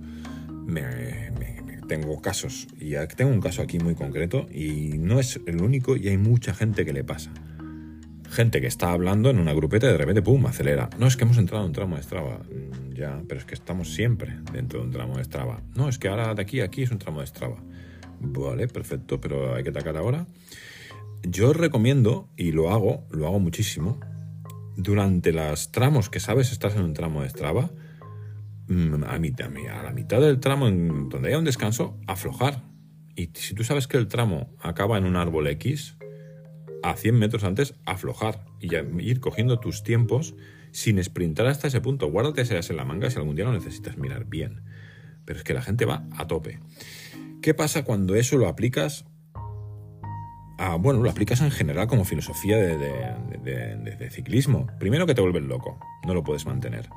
Tengo 1.88 2.22
casos, 2.22 2.68
y 2.80 2.96
tengo 3.16 3.32
un 3.32 3.42
caso 3.42 3.62
aquí 3.62 3.80
muy 3.80 3.96
concreto, 3.96 4.48
y 4.52 4.98
no 4.98 5.22
es 5.22 5.40
el 5.46 5.62
único, 5.62 5.96
y 5.96 6.10
hay 6.10 6.18
mucha 6.18 6.54
gente 6.54 6.84
que 6.86 6.92
le 6.92 7.06
pasa. 7.06 7.32
Gente 8.32 8.62
que 8.62 8.68
está 8.68 8.92
hablando 8.92 9.30
en 9.30 9.38
una 9.38 9.54
grupeta 9.54 9.88
y 9.88 9.92
de 9.92 9.98
repente, 9.98 10.24
¡pum!, 10.24 10.46
acelera. 10.48 10.90
No, 10.98 11.06
es 11.06 11.18
que 11.18 11.26
hemos 11.26 11.38
entrado 11.38 11.64
en 11.64 11.70
un 11.70 11.74
tramo 11.74 11.98
de 11.98 12.04
Strava. 12.04 12.40
Mm, 12.40 12.94
ya, 12.94 13.22
pero 13.28 13.40
es 13.40 13.46
que 13.46 13.54
estamos 13.54 13.94
siempre 13.94 14.40
dentro 14.52 14.80
de 14.80 14.86
un 14.86 14.92
tramo 14.92 15.18
de 15.18 15.24
Strava. 15.24 15.62
No, 15.76 15.90
es 15.90 16.00
que 16.00 16.08
ahora 16.08 16.34
de 16.34 16.42
aquí 16.42 16.62
a 16.62 16.66
aquí 16.66 16.82
es 16.82 16.92
un 16.92 16.98
tramo 16.98 17.20
de 17.20 17.28
Strava. 17.28 17.58
Vale, 18.20 18.68
perfecto, 18.68 19.22
pero 19.22 19.54
hay 19.54 19.64
que 19.64 19.70
atacar 19.70 19.98
ahora. 19.98 20.26
Yo 21.24 21.54
recomiendo, 21.54 22.30
y 22.38 22.52
lo 22.52 22.72
hago, 22.72 23.06
lo 23.12 23.28
hago 23.28 23.40
muchísimo, 23.40 24.00
durante 24.76 25.34
los 25.34 25.72
tramos 25.72 26.10
que 26.10 26.20
sabes 26.20 26.52
estás 26.52 26.76
en 26.76 26.82
un 26.82 26.94
tramo 26.94 27.22
de 27.22 27.30
Strava, 27.30 27.70
Mm, 28.72 29.04
a, 29.04 29.20
mitad, 29.20 29.52
a 29.70 29.84
la 29.84 29.92
mitad 29.92 30.22
del 30.22 30.40
tramo 30.40 30.70
en 30.70 31.10
donde 31.10 31.28
haya 31.28 31.38
un 31.38 31.44
descanso, 31.44 31.98
aflojar. 32.08 32.64
Y 33.18 33.30
si 33.34 33.54
tú 33.54 33.66
sabes 33.66 33.86
que 33.86 33.98
el 33.98 34.08
tramo 34.08 34.56
acaba 34.62 34.98
en 34.98 35.04
un 35.04 35.18
árbol 35.18 35.48
X, 35.48 35.98
a 36.84 36.96
100 36.96 37.18
metros 37.18 37.44
antes, 37.44 37.76
aflojar 37.86 38.46
y 38.60 38.76
ir 38.76 39.20
cogiendo 39.20 39.60
tus 39.60 39.84
tiempos 39.84 40.36
sin 40.72 41.04
sprintar 41.04 41.48
hasta 41.48 41.68
ese 41.68 41.82
punto. 41.82 42.10
Guárdate 42.10 42.42
ese 42.42 42.58
en 42.58 42.78
la 42.78 42.86
manga 42.86 43.10
si 43.10 43.18
algún 43.18 43.36
día 43.36 43.46
lo 43.46 43.54
necesitas 43.54 43.98
mirar 43.98 44.26
bien. 44.26 44.64
Pero 45.26 45.40
es 45.40 45.44
que 45.44 45.54
la 45.54 45.62
gente 45.62 45.86
va 45.86 46.08
a 46.18 46.28
tope. 46.28 46.60
¿Qué 47.42 47.54
pasa 47.54 47.84
cuando 47.84 48.16
eso 48.16 48.38
lo 48.38 48.48
aplicas? 48.48 49.06
Bueno, 50.80 51.02
lo 51.02 51.10
aplicas 51.10 51.42
en 51.42 51.50
general 51.50 51.88
como 51.88 52.06
filosofía 52.06 52.56
de, 52.58 52.78
de 52.78 54.10
ciclismo. 54.12 54.68
Primero 54.80 55.08
que 55.08 55.16
te 55.16 55.22
vuelves 55.22 55.44
loco, 55.44 55.80
no 56.06 56.14
lo 56.14 56.24
puedes 56.24 56.46
mantener 56.46 56.88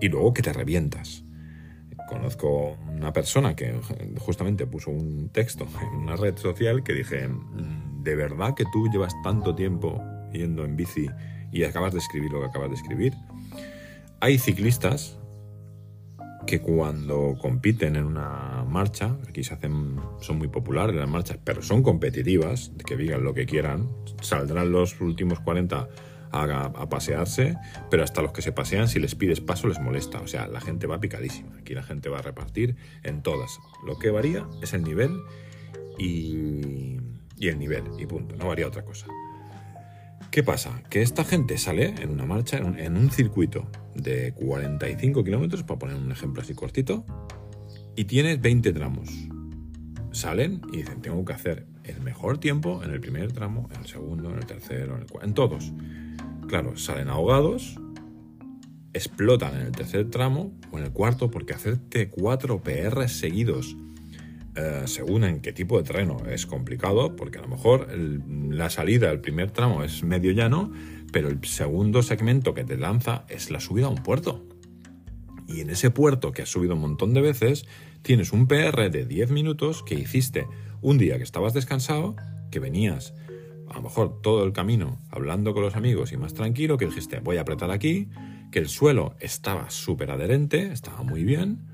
y 0.00 0.08
luego 0.08 0.32
que 0.32 0.42
te 0.42 0.52
revientas. 0.52 1.24
Conozco 2.08 2.78
una 2.88 3.12
persona 3.12 3.54
que 3.54 3.78
justamente 4.18 4.66
puso 4.66 4.90
un 4.90 5.28
texto 5.28 5.66
en 5.82 5.98
una 6.00 6.16
red 6.16 6.36
social 6.38 6.82
que 6.82 6.94
dije, 6.94 7.28
mm, 7.28 7.87
¿de 8.08 8.16
verdad 8.16 8.54
que 8.54 8.64
tú 8.72 8.88
llevas 8.88 9.14
tanto 9.22 9.54
tiempo 9.54 10.02
yendo 10.32 10.64
en 10.64 10.76
bici 10.76 11.10
y 11.52 11.64
acabas 11.64 11.92
de 11.92 11.98
escribir 11.98 12.32
lo 12.32 12.40
que 12.40 12.46
acabas 12.46 12.70
de 12.70 12.76
escribir? 12.76 13.12
Hay 14.20 14.38
ciclistas 14.38 15.18
que 16.46 16.62
cuando 16.62 17.36
compiten 17.38 17.96
en 17.96 18.06
una 18.06 18.64
marcha, 18.66 19.18
aquí 19.28 19.44
se 19.44 19.52
hacen, 19.52 20.00
son 20.20 20.38
muy 20.38 20.48
populares 20.48 20.96
las 20.96 21.06
marchas, 21.06 21.38
pero 21.44 21.60
son 21.60 21.82
competitivas, 21.82 22.72
que 22.86 22.96
digan 22.96 23.24
lo 23.24 23.34
que 23.34 23.44
quieran, 23.44 23.90
saldrán 24.22 24.72
los 24.72 24.98
últimos 25.02 25.40
40 25.40 25.86
a, 26.32 26.88
pasearse, 26.88 27.58
pero 27.90 28.04
hasta 28.04 28.22
los 28.22 28.32
que 28.32 28.40
se 28.40 28.52
pasean, 28.52 28.88
si 28.88 29.00
les 29.00 29.14
pides 29.16 29.42
paso, 29.42 29.68
les 29.68 29.80
molesta. 29.80 30.18
O 30.22 30.26
sea, 30.26 30.48
la 30.48 30.62
gente 30.62 30.86
va 30.86 30.98
picadísima. 30.98 31.58
Aquí 31.58 31.74
la 31.74 31.82
gente 31.82 32.08
va 32.08 32.20
a 32.20 32.22
repartir 32.22 32.76
en 33.02 33.22
todas. 33.22 33.58
Lo 33.86 33.98
que 33.98 34.10
varía 34.10 34.46
es 34.62 34.72
el 34.72 34.82
nivel 34.82 35.10
y, 35.98 36.96
y 37.40 37.48
el 37.48 37.58
nivel, 37.58 37.84
y 37.98 38.06
punto. 38.06 38.36
No 38.36 38.48
varía 38.48 38.66
otra 38.66 38.84
cosa. 38.84 39.06
¿Qué 40.30 40.42
pasa? 40.42 40.82
Que 40.90 41.02
esta 41.02 41.24
gente 41.24 41.56
sale 41.56 41.94
en 42.00 42.10
una 42.10 42.26
marcha, 42.26 42.58
en 42.58 42.96
un, 42.96 43.10
circuito 43.10 43.70
de 43.94 44.34
45 44.34 45.24
kilómetros, 45.24 45.62
para 45.62 45.78
poner 45.78 45.96
un 45.96 46.12
ejemplo 46.12 46.42
así 46.42 46.54
cortito, 46.54 47.04
y 47.96 48.04
tiene 48.04 48.36
20 48.36 48.72
tramos. 48.72 49.08
Salen 50.12 50.60
y 50.72 50.78
dicen, 50.78 51.00
tengo 51.00 51.24
que 51.24 51.32
hacer 51.32 51.66
el 51.84 52.00
mejor 52.02 52.38
tiempo 52.38 52.82
en 52.84 52.90
el 52.90 53.00
primer 53.00 53.32
tramo, 53.32 53.68
en 53.74 53.80
el 53.80 53.86
segundo, 53.86 54.30
en 54.30 54.38
el 54.38 54.46
tercero, 54.46 54.96
en 54.96 55.02
el 55.02 55.08
en 55.22 55.34
todos. 55.34 55.72
Claro, 56.46 56.76
salen 56.76 57.08
ahogados, 57.08 57.78
explotan 58.92 59.54
en 59.54 59.66
el 59.66 59.72
tercer 59.72 60.10
tramo 60.10 60.52
o 60.70 60.78
en 60.78 60.84
el 60.84 60.92
cuarto 60.92 61.30
porque 61.30 61.54
hacerte 61.54 62.10
cuatro 62.10 62.62
PR 62.62 63.08
seguidos 63.08 63.76
eh, 64.58 64.82
según 64.86 65.24
en 65.24 65.40
qué 65.40 65.52
tipo 65.52 65.78
de 65.78 65.84
terreno. 65.84 66.18
Es 66.28 66.44
complicado 66.44 67.14
porque 67.16 67.38
a 67.38 67.42
lo 67.42 67.48
mejor 67.48 67.88
la 67.96 68.68
salida 68.68 69.08
del 69.08 69.20
primer 69.20 69.52
tramo 69.52 69.84
es 69.84 70.02
medio 70.02 70.32
llano 70.32 70.72
pero 71.12 71.28
el 71.28 71.42
segundo 71.44 72.02
segmento 72.02 72.54
que 72.54 72.64
te 72.64 72.76
lanza 72.76 73.24
es 73.28 73.50
la 73.50 73.60
subida 73.60 73.86
a 73.86 73.90
un 73.90 74.02
puerto. 74.02 74.44
Y 75.46 75.60
en 75.60 75.70
ese 75.70 75.90
puerto 75.90 76.32
que 76.32 76.42
has 76.42 76.50
subido 76.50 76.74
un 76.74 76.82
montón 76.82 77.14
de 77.14 77.22
veces 77.22 77.66
tienes 78.02 78.32
un 78.32 78.46
PR 78.46 78.90
de 78.90 79.06
10 79.06 79.30
minutos 79.30 79.82
que 79.82 79.94
hiciste 79.94 80.46
un 80.82 80.98
día 80.98 81.16
que 81.16 81.24
estabas 81.24 81.54
descansado 81.54 82.16
que 82.50 82.60
venías 82.60 83.14
a 83.68 83.74
lo 83.74 83.82
mejor 83.82 84.22
todo 84.22 84.44
el 84.44 84.52
camino 84.52 84.98
hablando 85.10 85.52
con 85.52 85.62
los 85.62 85.76
amigos 85.76 86.12
y 86.12 86.16
más 86.16 86.32
tranquilo, 86.32 86.78
que 86.78 86.86
dijiste, 86.86 87.20
voy 87.20 87.36
a 87.36 87.42
apretar 87.42 87.70
aquí, 87.70 88.08
que 88.50 88.60
el 88.60 88.68
suelo 88.68 89.14
estaba 89.20 89.68
súper 89.68 90.10
adherente, 90.10 90.72
estaba 90.72 91.02
muy 91.02 91.22
bien, 91.22 91.66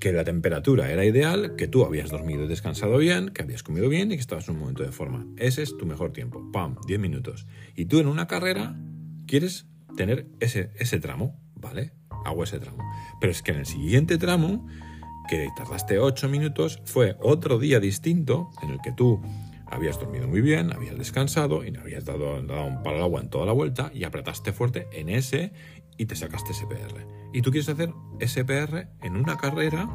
que 0.00 0.12
la 0.12 0.24
temperatura 0.24 0.90
era 0.90 1.04
ideal, 1.04 1.54
que 1.56 1.68
tú 1.68 1.84
habías 1.84 2.10
dormido 2.10 2.44
y 2.44 2.48
descansado 2.48 2.96
bien, 2.98 3.28
que 3.28 3.42
habías 3.42 3.62
comido 3.62 3.88
bien 3.88 4.10
y 4.10 4.14
que 4.14 4.20
estabas 4.20 4.48
en 4.48 4.54
un 4.54 4.60
momento 4.60 4.82
de 4.82 4.92
forma. 4.92 5.26
Ese 5.36 5.62
es 5.62 5.76
tu 5.76 5.86
mejor 5.86 6.12
tiempo. 6.12 6.50
¡Pam! 6.52 6.76
10 6.86 6.98
minutos. 6.98 7.46
Y 7.76 7.84
tú 7.84 8.00
en 8.00 8.08
una 8.08 8.26
carrera 8.26 8.76
quieres 9.26 9.66
tener 9.96 10.26
ese, 10.40 10.70
ese 10.78 10.98
tramo, 10.98 11.38
¿vale? 11.54 11.92
Hago 12.24 12.42
ese 12.42 12.58
tramo. 12.58 12.82
Pero 13.20 13.30
es 13.30 13.42
que 13.42 13.52
en 13.52 13.58
el 13.58 13.66
siguiente 13.66 14.16
tramo, 14.16 14.66
que 15.28 15.48
tardaste 15.56 15.98
8 15.98 16.28
minutos, 16.28 16.80
fue 16.84 17.16
otro 17.20 17.58
día 17.58 17.78
distinto 17.78 18.50
en 18.62 18.70
el 18.70 18.80
que 18.82 18.92
tú 18.92 19.20
habías 19.66 20.00
dormido 20.00 20.26
muy 20.26 20.40
bien, 20.40 20.72
habías 20.72 20.98
descansado 20.98 21.64
y 21.64 21.76
habías 21.76 22.04
dado, 22.04 22.42
dado 22.42 22.64
un 22.64 22.82
palo 22.82 22.96
al 22.96 23.02
agua 23.02 23.20
en 23.20 23.30
toda 23.30 23.46
la 23.46 23.52
vuelta 23.52 23.90
y 23.94 24.04
apretaste 24.04 24.52
fuerte 24.52 24.88
en 24.92 25.08
ese 25.08 25.52
y 26.00 26.06
te 26.06 26.16
sacaste 26.16 26.54
SPR. 26.54 27.06
Y 27.30 27.42
tú 27.42 27.50
quieres 27.50 27.68
hacer 27.68 27.92
SPR 28.20 28.88
en 29.02 29.16
una 29.16 29.36
carrera 29.36 29.86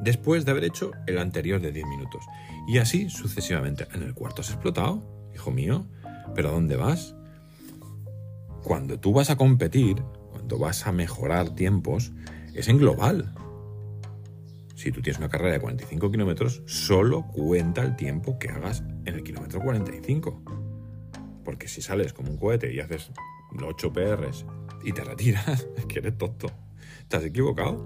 después 0.00 0.44
de 0.44 0.52
haber 0.52 0.62
hecho 0.62 0.92
el 1.08 1.18
anterior 1.18 1.60
de 1.60 1.72
10 1.72 1.84
minutos. 1.88 2.24
Y 2.68 2.78
así 2.78 3.10
sucesivamente. 3.10 3.88
En 3.92 4.04
el 4.04 4.14
cuarto 4.14 4.42
has 4.42 4.50
explotado, 4.50 5.02
hijo 5.34 5.50
mío. 5.50 5.84
¿Pero 6.36 6.50
a 6.50 6.52
dónde 6.52 6.76
vas? 6.76 7.16
Cuando 8.62 9.00
tú 9.00 9.12
vas 9.12 9.28
a 9.28 9.36
competir, 9.36 10.00
cuando 10.30 10.60
vas 10.60 10.86
a 10.86 10.92
mejorar 10.92 11.56
tiempos, 11.56 12.12
es 12.54 12.68
en 12.68 12.78
global. 12.78 13.34
Si 14.76 14.92
tú 14.92 15.02
tienes 15.02 15.18
una 15.18 15.28
carrera 15.28 15.54
de 15.54 15.60
45 15.60 16.08
kilómetros, 16.12 16.62
solo 16.66 17.26
cuenta 17.32 17.82
el 17.82 17.96
tiempo 17.96 18.38
que 18.38 18.50
hagas 18.50 18.84
en 19.04 19.14
el 19.14 19.24
kilómetro 19.24 19.60
45. 19.60 20.40
Porque 21.44 21.66
si 21.66 21.82
sales 21.82 22.12
como 22.12 22.30
un 22.30 22.36
cohete 22.36 22.72
y 22.72 22.78
haces 22.78 23.10
8 23.60 23.92
PRs 23.92 24.46
y 24.86 24.92
te 24.92 25.04
retiras, 25.04 25.66
que 25.88 25.98
eres 25.98 26.16
tonto. 26.16 26.46
¿Te 27.08 27.16
has 27.16 27.24
equivocado? 27.24 27.84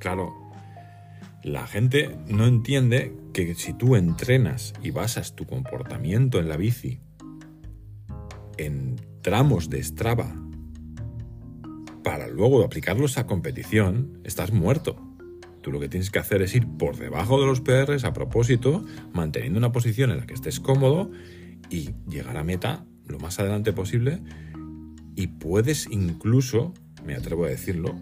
Claro, 0.00 0.34
la 1.44 1.66
gente 1.66 2.18
no 2.26 2.46
entiende 2.46 3.16
que 3.32 3.54
si 3.54 3.72
tú 3.72 3.94
entrenas 3.96 4.74
y 4.82 4.90
basas 4.90 5.34
tu 5.34 5.46
comportamiento 5.46 6.38
en 6.38 6.48
la 6.48 6.56
bici 6.56 7.00
en 8.58 8.96
tramos 9.22 9.70
de 9.70 9.82
Strava 9.82 10.34
para 12.02 12.26
luego 12.26 12.64
aplicarlos 12.64 13.16
a 13.16 13.26
competición, 13.26 14.20
estás 14.24 14.52
muerto. 14.52 14.96
Tú 15.62 15.70
lo 15.70 15.78
que 15.78 15.88
tienes 15.88 16.10
que 16.10 16.18
hacer 16.18 16.42
es 16.42 16.54
ir 16.56 16.66
por 16.66 16.96
debajo 16.96 17.40
de 17.40 17.46
los 17.46 17.60
PRs 17.60 18.04
a 18.04 18.12
propósito, 18.12 18.84
manteniendo 19.12 19.58
una 19.58 19.70
posición 19.70 20.10
en 20.10 20.18
la 20.18 20.26
que 20.26 20.34
estés 20.34 20.58
cómodo 20.58 21.12
y 21.70 21.90
llegar 22.08 22.36
a 22.36 22.42
meta 22.42 22.84
lo 23.06 23.20
más 23.20 23.38
adelante 23.38 23.72
posible. 23.72 24.20
Y 25.14 25.26
puedes 25.28 25.88
incluso, 25.90 26.72
me 27.04 27.14
atrevo 27.14 27.44
a 27.44 27.48
decirlo, 27.48 27.94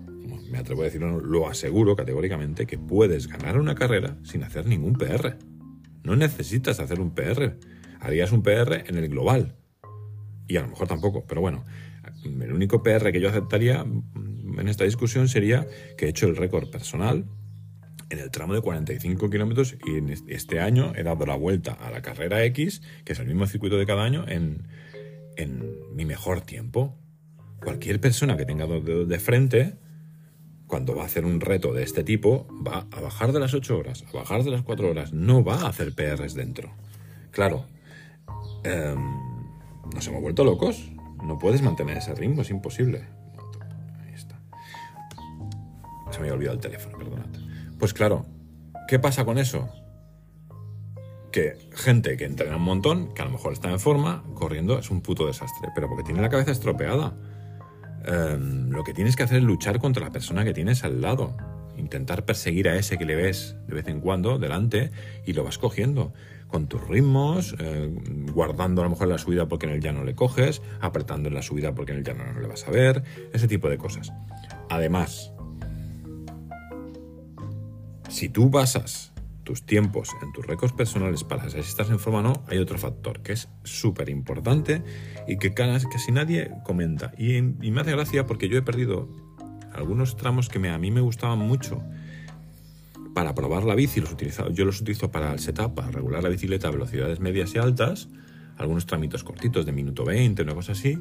me 0.51 0.59
atrevo 0.59 0.83
a 0.83 0.85
decirlo, 0.87 1.21
lo 1.21 1.49
aseguro 1.49 1.97
categóricamente, 1.97 2.67
que 2.67 2.79
puedes 2.79 3.29
ganar 3.29 3.59
una 3.59 3.75
carrera 3.75 4.17
sin 4.23 4.43
hacer 4.43 4.67
ningún 4.67 4.95
PR. 4.95 5.37
No 6.03 6.17
necesitas 6.17 6.81
hacer 6.81 7.01
un 7.01 7.15
PR. 7.15 7.57
Harías 8.01 8.33
un 8.33 8.43
PR 8.43 8.85
en 8.87 8.97
el 8.97 9.09
global. 9.09 9.57
Y 10.49 10.57
a 10.57 10.63
lo 10.63 10.69
mejor 10.69 10.89
tampoco, 10.89 11.25
pero 11.27 11.41
bueno, 11.41 11.65
el 12.25 12.53
único 12.53 12.83
PR 12.83 13.13
que 13.13 13.21
yo 13.21 13.29
aceptaría 13.29 13.81
en 13.83 14.69
esta 14.69 14.85
discusión 14.85 15.29
sería 15.29 15.67
que 15.97 16.07
he 16.07 16.09
hecho 16.09 16.27
el 16.27 16.37
récord 16.37 16.71
personal 16.71 17.27
en 18.11 18.19
el 18.19 18.31
tramo 18.31 18.55
de 18.55 18.61
45 18.61 19.31
kilómetros 19.31 19.77
y 19.87 20.33
este 20.33 20.61
año 20.61 20.93
he 20.97 21.05
dado 21.05 21.25
la 21.27 21.37
vuelta 21.37 21.73
a 21.73 21.91
la 21.91 22.03
carrera 22.03 22.45
X, 22.47 22.83
que 23.05 23.13
es 23.13 23.19
el 23.21 23.27
mismo 23.27 23.47
circuito 23.47 23.79
de 23.79 23.87
cada 23.87 24.03
año, 24.03 24.25
en, 24.27 24.67
en 25.41 25.95
mi 25.95 26.05
mejor 26.05 26.41
tiempo. 26.41 26.97
Cualquier 27.63 28.01
persona 28.01 28.37
que 28.37 28.47
tenga 28.47 28.67
dos 28.67 28.85
dedos 28.85 29.09
de 29.09 29.19
frente 29.19 29.79
cuando 30.71 30.95
va 30.95 31.03
a 31.03 31.07
hacer 31.07 31.25
un 31.25 31.41
reto 31.41 31.75
de 31.75 31.83
este 31.83 32.05
tipo, 32.05 32.47
va 32.67 32.87
a 32.93 33.01
bajar 33.01 33.33
de 33.33 33.41
las 33.41 33.53
8 33.53 33.77
horas, 33.77 34.05
a 34.09 34.17
bajar 34.17 34.45
de 34.45 34.53
las 34.53 34.63
4 34.63 34.89
horas, 34.89 35.13
no 35.13 35.43
va 35.43 35.63
a 35.63 35.69
hacer 35.69 35.93
PRs 35.93 36.35
dentro. 36.35 36.71
Claro, 37.33 37.67
em, 38.63 39.01
nos 39.93 40.07
hemos 40.07 40.23
vuelto 40.23 40.45
locos. 40.45 40.93
No 41.25 41.39
puedes 41.39 41.61
mantener 41.61 41.99
ese 41.99 42.15
ritmo, 42.15 42.43
es 42.43 42.51
imposible. 42.51 43.05
Ahí 44.01 44.15
está. 44.15 44.41
Se 46.13 46.21
me 46.21 46.27
había 46.27 46.35
olvidado 46.35 46.55
el 46.55 46.63
teléfono, 46.63 46.97
perdonad. 46.97 47.27
Pues 47.79 47.93
claro, 47.93 48.25
¿qué 48.87 49.01
pasa 49.01 49.25
con 49.25 49.39
eso? 49.39 49.69
Que 51.33 51.57
gente 51.73 52.17
que 52.17 52.25
entrena 52.25 52.57
un 52.57 52.63
montón, 52.63 53.15
que 53.15 53.23
a 53.23 53.25
lo 53.25 53.31
mejor 53.31 53.53
está 53.53 53.71
en 53.71 53.79
forma, 53.79 54.25
corriendo, 54.35 54.79
es 54.79 54.91
un 54.91 55.01
puto 55.01 55.27
desastre, 55.27 55.69
pero 55.75 55.89
porque 55.89 56.05
tiene 56.05 56.21
la 56.21 56.29
cabeza 56.29 56.51
estropeada. 56.51 57.15
Em, 58.05 58.71
lo 58.71 58.83
que 58.83 58.95
tienes 58.95 59.15
que 59.15 59.23
hacer 59.23 59.39
es 59.39 59.45
luchar 59.45 59.79
contra 59.79 60.05
la 60.05 60.11
persona 60.11 60.45
que 60.45 60.53
tienes 60.53 60.85
al 60.85 61.01
lado. 61.01 61.37
Intentar 61.77 62.25
perseguir 62.25 62.69
a 62.69 62.77
ese 62.77 62.99
que 62.99 63.05
le 63.05 63.15
ves 63.15 63.57
de 63.69 63.75
vez 63.75 63.89
en 63.89 64.01
cuando 64.01 64.39
delante 64.39 64.91
y 65.25 65.33
lo 65.33 65.45
vas 65.45 65.59
cogiendo 65.59 66.13
con 66.51 66.67
tus 66.67 66.87
ritmos, 66.87 67.55
eh, 67.59 67.95
guardando 68.33 68.83
a 68.83 68.85
lo 68.85 68.91
mejor 68.91 69.09
la 69.09 69.19
subida 69.19 69.47
porque 69.47 69.67
en 69.67 69.73
el 69.73 69.81
llano 69.81 70.05
le 70.05 70.15
coges, 70.15 70.63
apretando 70.81 71.29
en 71.29 71.35
la 71.35 71.43
subida 71.43 71.75
porque 71.75 71.93
en 71.93 71.99
el 71.99 72.05
llano 72.05 72.25
no 72.33 72.41
le 72.41 72.49
vas 72.49 72.67
a 72.67 72.71
ver, 72.71 73.05
ese 73.33 73.47
tipo 73.47 73.69
de 73.69 73.79
cosas. 73.79 74.13
Además, 74.69 75.33
si 78.09 78.29
tú 78.29 78.51
basas 78.51 79.13
tus 79.45 79.65
tiempos, 79.65 80.11
en 80.23 80.33
tus 80.33 80.47
récords 80.47 80.73
personales 80.73 81.25
para 81.25 81.49
saber 81.49 81.65
si 81.65 81.71
estás 81.71 81.91
en 81.91 81.99
forma 81.99 82.21
o 82.21 82.23
no, 82.23 82.45
hay 82.49 82.59
otro 82.59 82.79
factor 82.79 83.21
que 83.21 83.33
es 83.33 83.49
súper 83.65 84.09
importante 84.09 84.83
y 85.27 85.39
que 85.39 85.53
casi 85.55 86.13
nadie 86.13 86.51
comenta. 86.65 87.13
Y, 87.19 87.43
me 87.43 87.81
hace 87.81 87.93
gracia 87.93 88.27
porque 88.27 88.49
yo 88.49 88.59
he 88.59 88.63
perdido 88.63 89.09
algunos 89.73 90.17
tramos 90.17 90.49
que 90.49 90.67
a 90.69 90.79
mí 90.79 90.91
me 90.91 91.01
gustaban 91.01 91.39
mucho 91.39 91.83
para 93.15 93.35
probar 93.35 93.65
la 93.65 93.75
bici. 93.75 94.01
Los 94.01 94.17
yo 94.53 94.65
los 94.65 94.81
utilizo 94.81 95.11
para 95.11 95.33
el 95.33 95.39
setup, 95.39 95.75
para 95.75 95.91
regular 95.91 96.23
la 96.23 96.29
bicicleta 96.29 96.69
a 96.69 96.71
velocidades 96.71 97.21
medias 97.21 97.55
y 97.55 97.59
altas, 97.59 98.09
algunos 98.57 98.87
tramitos 98.87 99.25
cortitos 99.25 99.67
de 99.67 99.73
minuto 99.73 100.05
20, 100.05 100.43
una 100.43 100.55
cosa 100.55 100.73
así. 100.73 100.99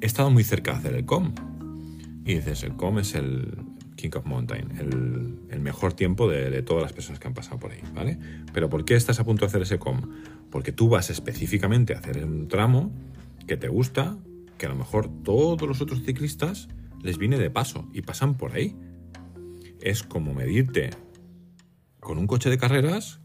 He 0.00 0.06
estado 0.06 0.30
muy 0.30 0.44
cerca 0.44 0.72
de 0.72 0.78
hacer 0.78 0.94
el 0.94 1.04
COM. 1.04 1.34
Y 2.24 2.34
dices, 2.34 2.62
el 2.62 2.76
COM 2.76 3.00
es 3.00 3.14
el, 3.14 3.56
King 4.02 4.10
of 4.16 4.26
Mountain, 4.26 5.38
el, 5.48 5.60
mejor 5.60 5.92
tiempo 5.92 6.28
de, 6.28 6.60
todas 6.62 6.82
las 6.82 6.92
personas 6.92 7.20
que 7.20 7.28
han 7.28 7.34
pasado 7.34 7.60
por 7.60 7.70
ahí, 7.70 7.80
¿vale? 7.94 8.18
Pero 8.52 8.68
¿por 8.68 8.84
qué 8.84 8.96
estás 8.96 9.20
a 9.20 9.24
punto 9.24 9.42
de 9.42 9.46
hacer 9.46 9.62
ese 9.62 9.78
com? 9.78 10.00
Porque 10.50 10.72
tú 10.72 10.88
vas 10.88 11.08
específicamente 11.08 11.94
a 11.94 12.00
hacer 12.00 12.24
un 12.24 12.48
tramo 12.48 12.90
que 13.46 13.56
te 13.56 13.68
gusta, 13.68 14.18
que 14.58 14.66
a 14.66 14.68
lo 14.70 14.74
mejor 14.74 15.08
todos 15.22 15.68
los 15.68 15.80
otros 15.80 16.02
ciclistas 16.02 16.68
les 17.00 17.16
viene 17.16 17.38
de 17.38 17.48
paso 17.48 17.88
y 17.92 18.02
pasan 18.02 18.36
por 18.36 18.54
ahí. 18.54 18.76
Es 19.80 20.02
como 20.02 20.34
medirte 20.34 20.90
con 22.00 22.18
un 22.18 22.26
coche 22.26 22.50
de 22.50 22.58
carreras 22.58 23.20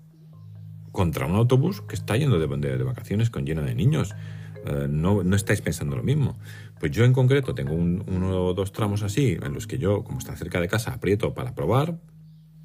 contra 0.91 1.25
un 1.25 1.35
autobús 1.35 1.81
que 1.81 1.95
está 1.95 2.17
yendo 2.17 2.37
de, 2.37 2.77
de 2.77 2.83
vacaciones 2.83 3.31
con 3.31 3.47
lleno 3.47 3.63
de 3.63 3.73
niños. 3.73 4.15
Eh, 4.67 4.87
no, 4.87 5.23
no, 5.23 5.35
estáis 5.35 5.61
pensando 5.61 5.95
lo 5.95 6.03
mismo. 6.03 6.37
Pues 6.79 6.91
yo 6.91 7.05
en 7.05 7.13
concreto 7.13 7.55
tengo 7.55 7.73
uno 7.73 8.45
o 8.45 8.53
dos 8.53 8.71
tramos 8.71 9.03
así 9.03 9.37
en 9.41 9.53
los 9.53 9.67
que 9.67 9.77
yo, 9.77 10.03
como 10.03 10.19
está 10.19 10.35
cerca 10.35 10.61
de 10.61 10.67
casa, 10.67 10.93
aprieto 10.93 11.33
para 11.33 11.55
probar, 11.55 11.99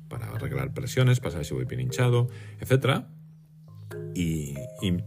para 0.08 0.28
arreglar 0.30 0.74
presiones, 0.74 1.20
para 1.20 1.32
saber 1.32 1.46
si 1.46 1.54
voy 1.54 1.64
bien 1.64 1.80
hinchado, 1.80 2.28
etc. 2.60 3.04
Y, 4.14 4.54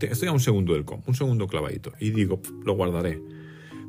estoy 0.01 0.27
a 0.27 0.31
un 0.31 0.39
segundo 0.39 0.73
del 0.73 0.85
com, 0.85 1.01
un 1.05 1.15
segundo 1.15 1.47
clavadito. 1.47 1.93
Y 1.99 2.11
digo, 2.11 2.41
lo 2.63 2.73
guardaré. 2.73 3.21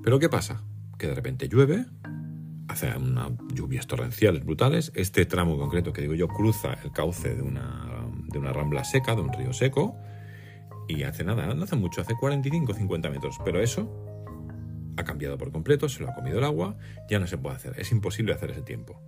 Pero 0.02 0.18
¿qué 0.18 0.28
pasa? 0.28 0.62
Que 0.98 1.06
de 1.06 1.14
repente 1.14 1.48
llueve, 1.48 1.86
hace 2.68 2.94
unas 2.96 3.32
lluvias 3.54 3.86
torrenciales 3.86 4.44
brutales. 4.44 4.92
Este 4.94 5.24
tramo 5.24 5.58
concreto 5.58 5.92
que 5.92 6.02
digo 6.02 6.14
yo 6.14 6.28
cruza 6.28 6.74
el 6.84 6.92
cauce 6.92 7.34
de 7.34 7.42
una, 7.42 8.06
de 8.28 8.38
una 8.38 8.52
rambla 8.52 8.84
seca, 8.84 9.14
de 9.14 9.22
un 9.22 9.32
río 9.32 9.54
seco 9.54 9.96
y 10.88 11.02
hace 11.02 11.24
nada, 11.24 11.52
no 11.54 11.64
hace 11.64 11.76
mucho, 11.76 12.00
hace 12.00 12.14
45 12.14 12.74
50 12.74 13.10
metros. 13.10 13.38
Pero 13.44 13.60
eso 13.60 13.90
ha 14.96 15.04
cambiado 15.04 15.38
por 15.38 15.52
completo, 15.52 15.88
se 15.88 16.02
lo 16.02 16.10
ha 16.10 16.14
comido 16.14 16.38
el 16.38 16.44
agua, 16.44 16.76
ya 17.08 17.18
no 17.18 17.26
se 17.26 17.38
puede 17.38 17.56
hacer. 17.56 17.74
Es 17.78 17.92
imposible 17.92 18.32
hacer 18.32 18.50
ese 18.50 18.62
tiempo. 18.62 19.00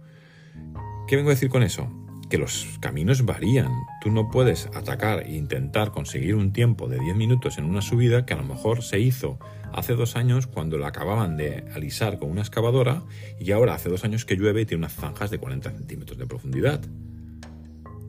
¿Qué 1.06 1.16
vengo 1.16 1.30
a 1.30 1.34
decir 1.34 1.48
con 1.48 1.62
eso? 1.62 1.90
Que 2.28 2.38
los 2.38 2.78
caminos 2.80 3.24
varían. 3.24 3.72
Tú 4.02 4.10
no 4.10 4.30
puedes 4.30 4.66
atacar 4.74 5.20
e 5.20 5.34
intentar 5.34 5.90
conseguir 5.90 6.34
un 6.34 6.52
tiempo 6.52 6.88
de 6.88 6.98
10 6.98 7.16
minutos 7.16 7.58
en 7.58 7.64
una 7.64 7.80
subida 7.80 8.26
que 8.26 8.34
a 8.34 8.36
lo 8.36 8.44
mejor 8.44 8.82
se 8.82 9.00
hizo 9.00 9.38
hace 9.72 9.94
dos 9.94 10.16
años 10.16 10.46
cuando 10.46 10.78
la 10.78 10.88
acababan 10.88 11.36
de 11.36 11.64
alisar 11.74 12.18
con 12.18 12.30
una 12.30 12.42
excavadora 12.42 13.02
y 13.38 13.52
ahora 13.52 13.74
hace 13.74 13.88
dos 13.88 14.04
años 14.04 14.24
que 14.24 14.36
llueve 14.36 14.62
y 14.62 14.66
tiene 14.66 14.80
unas 14.80 14.94
zanjas 14.94 15.30
de 15.30 15.38
40 15.38 15.70
centímetros 15.70 16.18
de 16.18 16.26
profundidad. 16.26 16.82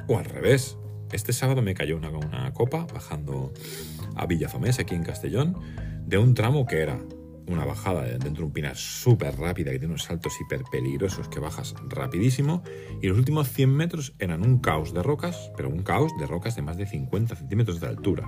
O 0.08 0.18
al 0.18 0.26
revés, 0.26 0.78
este 1.14 1.34
sábado 1.34 1.62
me 1.62 1.74
cayó 1.74 1.96
una, 1.96 2.10
una 2.10 2.52
copa 2.54 2.86
bajando 2.94 3.54
a 4.16 4.26
Villafamés, 4.26 4.80
aquí 4.80 4.96
en 4.96 5.04
Castellón, 5.04 5.56
de 6.06 6.18
un 6.18 6.34
tramo 6.34 6.66
que 6.66 6.82
era 6.82 7.00
una 7.50 7.66
bajada 7.66 8.04
dentro 8.04 8.32
de 8.32 8.44
un 8.44 8.52
pinar 8.52 8.76
súper 8.76 9.38
rápida, 9.38 9.72
que 9.72 9.80
tiene 9.80 9.94
unos 9.94 10.04
saltos 10.04 10.34
hiper 10.40 10.62
peligrosos 10.72 11.28
que 11.30 11.40
bajas 11.40 11.76
rapidísimo, 11.88 12.64
y 13.02 13.08
los 13.08 13.18
últimos 13.18 13.50
100 13.50 13.76
metros 13.76 14.14
eran 14.20 14.44
un 14.44 14.60
caos 14.60 14.94
de 14.94 15.04
rocas, 15.04 15.52
pero 15.58 15.70
un 15.70 15.84
caos 15.84 16.12
de 16.20 16.28
rocas 16.28 16.56
de 16.56 16.62
más 16.62 16.78
de 16.78 16.86
50 16.86 17.36
centímetros 17.36 17.80
de 17.80 17.88
altura. 17.88 18.28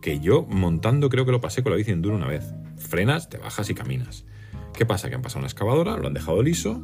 Que 0.00 0.20
yo 0.20 0.46
montando 0.48 1.08
creo 1.08 1.24
que 1.24 1.32
lo 1.32 1.40
pasé 1.40 1.62
con 1.62 1.70
la 1.70 1.76
bici 1.76 1.92
enduro 1.92 2.16
una 2.16 2.26
vez. 2.26 2.52
Frenas, 2.76 3.28
te 3.28 3.38
bajas 3.38 3.70
y 3.70 3.74
caminas. 3.74 4.26
¿Qué 4.74 4.84
pasa? 4.84 5.08
Que 5.08 5.14
han 5.14 5.22
pasado 5.22 5.40
una 5.40 5.48
excavadora, 5.48 5.96
lo 5.96 6.06
han 6.08 6.14
dejado 6.14 6.42
liso 6.42 6.82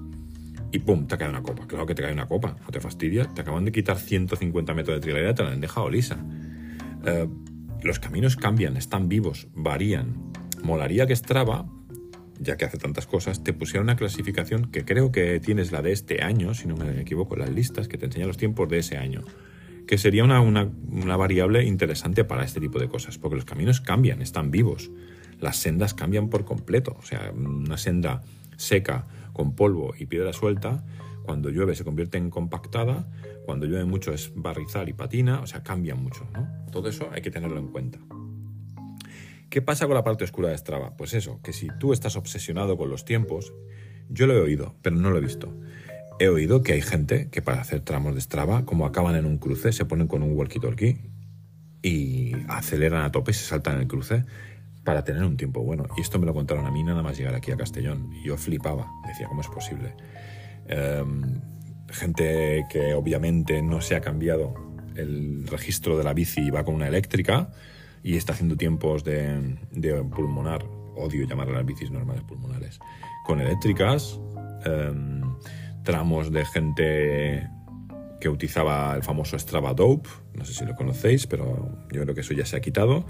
y 0.71 0.81
¡pum! 0.81 1.07
te 1.07 1.17
cae 1.17 1.29
una 1.29 1.43
copa. 1.43 1.67
Claro 1.67 1.87
que 1.87 1.95
te 1.95 2.03
cae 2.03 2.13
una 2.13 2.27
copa, 2.27 2.57
no 2.61 2.71
te 2.71 2.81
fastidia. 2.81 3.25
Te 3.27 3.41
acaban 3.41 3.65
de 3.65 3.73
quitar 3.73 3.99
150 3.99 4.75
metros 4.75 4.97
de 4.97 5.01
trilera 5.01 5.31
y 5.31 5.35
te 5.35 5.43
la 5.43 5.51
han 5.51 5.61
dejado 5.61 5.89
lisa. 5.89 6.19
Eh, 7.05 7.29
los 7.83 7.99
caminos 7.99 8.37
cambian, 8.37 8.77
están 8.77 9.09
vivos, 9.09 9.49
varían. 9.55 10.28
Molaría 10.63 11.07
que 11.07 11.17
Strava 11.17 11.67
ya 12.41 12.57
que 12.57 12.65
hace 12.65 12.79
tantas 12.79 13.07
cosas, 13.07 13.43
te 13.43 13.53
pusiera 13.53 13.83
una 13.83 13.97
clasificación 13.97 14.71
que 14.71 14.85
creo 14.85 15.13
que 15.13 15.41
tienes 15.41 15.73
la 15.73 15.83
de 15.83 15.93
este 15.93 16.23
año, 16.23 16.55
si 16.55 16.69
no 16.69 16.77
me 16.77 17.01
equivoco, 17.01 17.37
las 17.37 17.51
listas 17.51 17.89
que 17.89 17.99
te 17.99 18.07
enseñan 18.07 18.29
los 18.29 18.37
tiempos 18.37 18.69
de 18.69 18.79
ese 18.79 18.97
año, 18.97 19.23
que 19.87 19.99
sería 19.99 20.25
una, 20.25 20.41
una 20.41 21.17
variable 21.17 21.65
interesante 21.65 22.25
para 22.25 22.45
este 22.45 22.61
tipo 22.61 22.79
de 22.79 22.89
cosas, 22.89 23.19
porque 23.19 23.37
los 23.37 23.45
caminos 23.45 23.81
cambian, 23.81 24.23
están 24.23 24.51
vivos, 24.51 24.91
las 25.41 25.57
sendas 25.57 25.95
cambian 25.95 26.29
por 26.29 26.45
completo, 26.45 26.97
o 26.99 27.03
sea, 27.03 27.33
una 27.35 27.77
senda 27.77 28.23
seca 28.57 29.07
con 29.33 29.55
polvo 29.55 29.95
y 29.99 30.07
piedra 30.07 30.33
suelta, 30.33 30.85
cuando 31.25 31.51
llueve 31.51 31.75
se 31.75 31.85
convierte 31.85 32.19
en 32.19 32.31
compactada, 32.31 33.09
cuando 33.45 33.67
llueve 33.67 33.85
mucho 33.85 34.13
es 34.13 34.33
barrizal 34.35 34.89
y 34.89 34.93
patina, 34.93 35.41
o 35.41 35.47
sea, 35.47 35.63
cambia 35.63 35.95
mucho, 35.95 36.27
¿no? 36.33 36.49
Todo 36.71 36.89
eso 36.89 37.09
hay 37.13 37.23
que 37.23 37.31
tenerlo 37.31 37.59
en 37.59 37.69
cuenta. 37.69 37.99
¿Qué 39.51 39.63
pasa 39.63 39.87
con 39.87 39.95
la 39.95 40.05
parte 40.05 40.25
oscura 40.25 40.51
de 40.51 40.59
Strava? 40.59 40.95
Pues 40.97 41.15
eso, 41.15 41.41
que 41.43 41.55
si 41.55 41.69
tú 41.79 41.93
estás 41.95 42.17
obsesionado 42.17 42.77
con 42.77 42.91
los 42.91 43.05
tiempos, 43.07 43.55
yo 44.11 44.27
lo 44.27 44.35
he 44.35 44.41
oído, 44.41 44.75
pero 44.83 44.97
no 44.97 45.11
lo 45.11 45.19
he 45.19 45.23
visto. 45.23 45.55
He 46.19 46.29
oído 46.29 46.63
que 46.63 46.75
hay 46.75 46.83
gente 46.83 47.31
que 47.31 47.41
para 47.41 47.61
hacer 47.61 47.81
tramos 47.81 48.15
de 48.15 48.21
Strava, 48.21 48.67
como 48.67 48.85
acaban 48.85 49.17
en 49.17 49.25
un 49.25 49.39
cruce, 49.39 49.73
se 49.73 49.87
ponen 49.87 50.07
con 50.07 50.23
un 50.23 50.37
walkie-talkie 50.37 50.99
y 51.83 52.33
aceleran 52.49 53.05
a 53.05 53.13
tope 53.13 53.31
y 53.31 53.35
se 53.35 53.45
saltan 53.45 53.81
el 53.81 53.87
cruce 53.87 54.25
para 54.85 55.05
tener 55.05 55.25
un 55.25 55.37
tiempo 55.39 55.63
bueno. 55.63 55.87
Y 55.97 56.03
esto 56.03 56.19
me 56.19 56.27
lo 56.27 56.35
contaron 56.35 56.67
a 56.67 56.71
mí 56.71 56.83
nada 56.83 57.03
más 57.03 57.17
llegar 57.17 57.35
aquí 57.35 57.51
a 57.51 57.57
Castellón. 57.57 58.13
Y 58.13 58.27
yo 58.27 58.37
flipaba, 58.37 58.91
decía, 59.07 59.29
¿cómo 59.29 59.41
es 59.41 59.49
posible? 59.49 59.95
Em, 60.67 61.41
gente 61.89 62.67
que 62.69 62.93
obviamente 62.93 63.63
no 63.63 63.81
se 63.81 63.97
ha 63.97 64.03
cambiado 64.03 64.55
el 64.95 65.47
registro 65.47 65.97
de 65.97 66.05
la 66.05 66.13
bici 66.13 66.43
y 66.43 66.51
va 66.51 66.65
con 66.65 66.75
una 66.75 66.89
eléctrica 66.89 67.51
y 68.03 68.17
está 68.17 68.33
haciendo 68.33 68.57
tiempos 68.57 69.05
de, 69.05 69.59
pulmonar, 70.15 70.65
odio 70.97 71.27
llamar 71.27 71.49
a 71.49 71.53
las 71.53 71.67
bicis 71.67 71.91
normales 71.91 72.23
pulmonares, 72.25 72.79
con 73.25 73.41
eléctricas, 73.41 74.21
em, 74.65 75.23
tramos 75.85 76.33
de 76.33 76.45
gente 76.45 77.49
que 78.21 78.29
utilizaba 78.29 78.95
el 78.97 79.03
famoso 79.03 79.39
Strava 79.39 79.75
Dope, 79.75 80.09
no 80.35 80.45
sé 80.45 80.55
si 80.55 80.65
lo 80.65 80.75
conocéis, 80.75 81.27
pero 81.27 81.87
yo 81.93 82.03
creo 82.03 82.15
que 82.15 82.23
eso 82.23 82.35
ya 82.35 82.45
se 82.45 82.57
ha 82.57 82.61
quitado, 82.61 83.07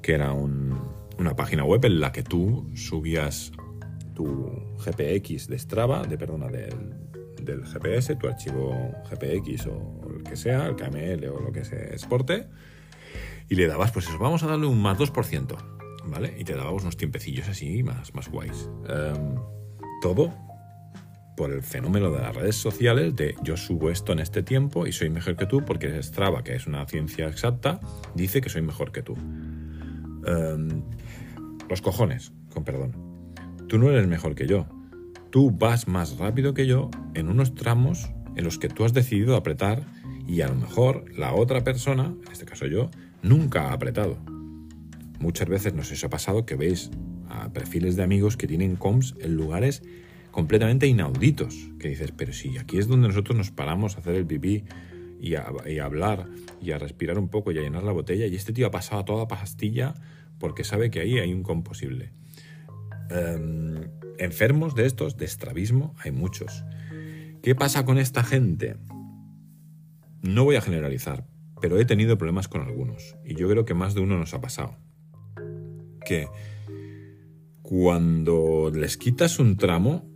que 0.00 0.12
era 0.12 0.32
una 0.32 1.36
página 1.36 1.64
web 1.64 1.84
en 1.84 2.00
la 2.00 2.12
que 2.12 2.22
tú 2.22 2.70
subías 2.74 3.52
tu 4.14 4.76
GPX 4.78 5.48
de 5.48 5.58
Strava, 5.58 6.04
de 6.04 6.16
perdona, 6.16 6.48
del, 6.48 6.94
del 7.42 7.64
GPS, 7.66 8.16
tu 8.16 8.28
archivo 8.28 8.92
GPX 9.10 9.66
o 9.66 10.00
el 10.16 10.22
que 10.22 10.36
sea, 10.36 10.66
el 10.66 10.76
KML 10.76 11.26
o 11.28 11.40
lo 11.40 11.52
que 11.52 11.64
se 11.64 11.92
exporte, 11.92 12.46
y 13.48 13.54
le 13.54 13.66
dabas, 13.66 13.92
pues 13.92 14.08
eso, 14.08 14.18
vamos 14.18 14.42
a 14.42 14.46
darle 14.46 14.66
un 14.66 14.80
más 14.80 14.98
2%, 14.98 15.56
¿vale? 16.06 16.34
Y 16.38 16.44
te 16.44 16.54
dabas 16.54 16.82
unos 16.82 16.96
tiempecillos 16.96 17.48
así 17.48 17.82
más, 17.82 18.14
más 18.14 18.28
guays. 18.28 18.68
Em, 18.88 19.36
todo 20.00 20.32
por 21.36 21.50
el 21.50 21.62
fenómeno 21.62 22.10
de 22.10 22.20
las 22.20 22.34
redes 22.34 22.56
sociales 22.56 23.16
de 23.16 23.34
yo 23.42 23.56
subo 23.56 23.90
esto 23.90 24.12
en 24.12 24.20
este 24.20 24.42
tiempo 24.42 24.86
y 24.86 24.92
soy 24.92 25.10
mejor 25.10 25.36
que 25.36 25.46
tú 25.46 25.64
porque 25.64 26.02
Strava, 26.02 26.44
que 26.44 26.54
es 26.54 26.66
una 26.66 26.86
ciencia 26.86 27.26
exacta, 27.26 27.80
dice 28.14 28.40
que 28.40 28.48
soy 28.48 28.62
mejor 28.62 28.92
que 28.92 29.02
tú. 29.02 29.14
Em, 30.26 30.82
los 31.68 31.82
cojones, 31.82 32.32
con 32.52 32.64
perdón. 32.64 32.96
Tú 33.68 33.78
no 33.78 33.90
eres 33.90 34.06
mejor 34.06 34.34
que 34.34 34.46
yo. 34.46 34.66
Tú 35.30 35.50
vas 35.50 35.88
más 35.88 36.18
rápido 36.18 36.54
que 36.54 36.66
yo 36.66 36.90
en 37.14 37.28
unos 37.28 37.54
tramos 37.54 38.10
en 38.36 38.44
los 38.44 38.58
que 38.58 38.68
tú 38.68 38.84
has 38.84 38.92
decidido 38.92 39.36
apretar 39.36 39.82
y 40.26 40.40
a 40.40 40.48
lo 40.48 40.54
mejor 40.54 41.04
la 41.16 41.34
otra 41.34 41.64
persona, 41.64 42.14
en 42.24 42.32
este 42.32 42.44
caso 42.44 42.66
yo, 42.66 42.90
nunca 43.24 43.68
ha 43.68 43.72
apretado. 43.72 44.18
Muchas 45.18 45.48
veces 45.48 45.74
nos 45.74 46.04
ha 46.04 46.10
pasado 46.10 46.44
que 46.44 46.54
veis 46.54 46.90
a 47.28 47.52
perfiles 47.52 47.96
de 47.96 48.02
amigos 48.02 48.36
que 48.36 48.46
tienen 48.46 48.76
comps 48.76 49.14
en 49.18 49.34
lugares 49.34 49.82
completamente 50.30 50.86
inauditos, 50.86 51.70
que 51.78 51.88
dices, 51.88 52.12
pero 52.14 52.32
si 52.32 52.58
aquí 52.58 52.78
es 52.78 52.86
donde 52.86 53.08
nosotros 53.08 53.36
nos 53.36 53.50
paramos 53.50 53.96
a 53.96 54.00
hacer 54.00 54.14
el 54.14 54.26
pipí 54.26 54.64
y 55.20 55.36
a, 55.36 55.46
hablar 55.82 56.28
y 56.60 56.72
a 56.72 56.78
respirar 56.78 57.18
un 57.18 57.28
poco 57.28 57.50
y 57.50 57.58
a 57.58 57.62
llenar 57.62 57.82
la 57.82 57.92
botella 57.92 58.26
y 58.26 58.34
este 58.34 58.52
tío 58.52 58.66
ha 58.66 58.70
pasado 58.70 59.00
a 59.00 59.04
toda 59.04 59.28
pastilla 59.28 59.94
porque 60.38 60.64
sabe 60.64 60.90
que 60.90 61.00
ahí 61.00 61.18
hay 61.18 61.32
un 61.32 61.42
comp 61.42 61.66
posible. 61.66 62.12
Em, 63.10 63.88
enfermos 64.18 64.74
de 64.74 64.84
estos, 64.86 65.16
de 65.16 65.24
estrabismo, 65.24 65.94
hay 65.98 66.10
muchos. 66.10 66.64
¿Qué 67.42 67.54
pasa 67.54 67.84
con 67.84 67.96
esta 67.96 68.22
gente? 68.22 68.76
No 70.20 70.44
voy 70.44 70.56
a 70.56 70.60
generalizar, 70.60 71.24
pero 71.64 71.80
he 71.80 71.86
tenido 71.86 72.18
problemas 72.18 72.46
con 72.46 72.60
algunos 72.60 73.16
y 73.24 73.36
yo 73.36 73.48
creo 73.48 73.64
que 73.64 73.72
más 73.72 73.94
de 73.94 74.02
uno 74.02 74.18
nos 74.18 74.34
ha 74.34 74.40
pasado. 74.42 74.76
Que 76.04 76.28
cuando 77.62 78.70
les 78.70 78.98
quitas 78.98 79.38
un 79.38 79.56
tramo, 79.56 80.06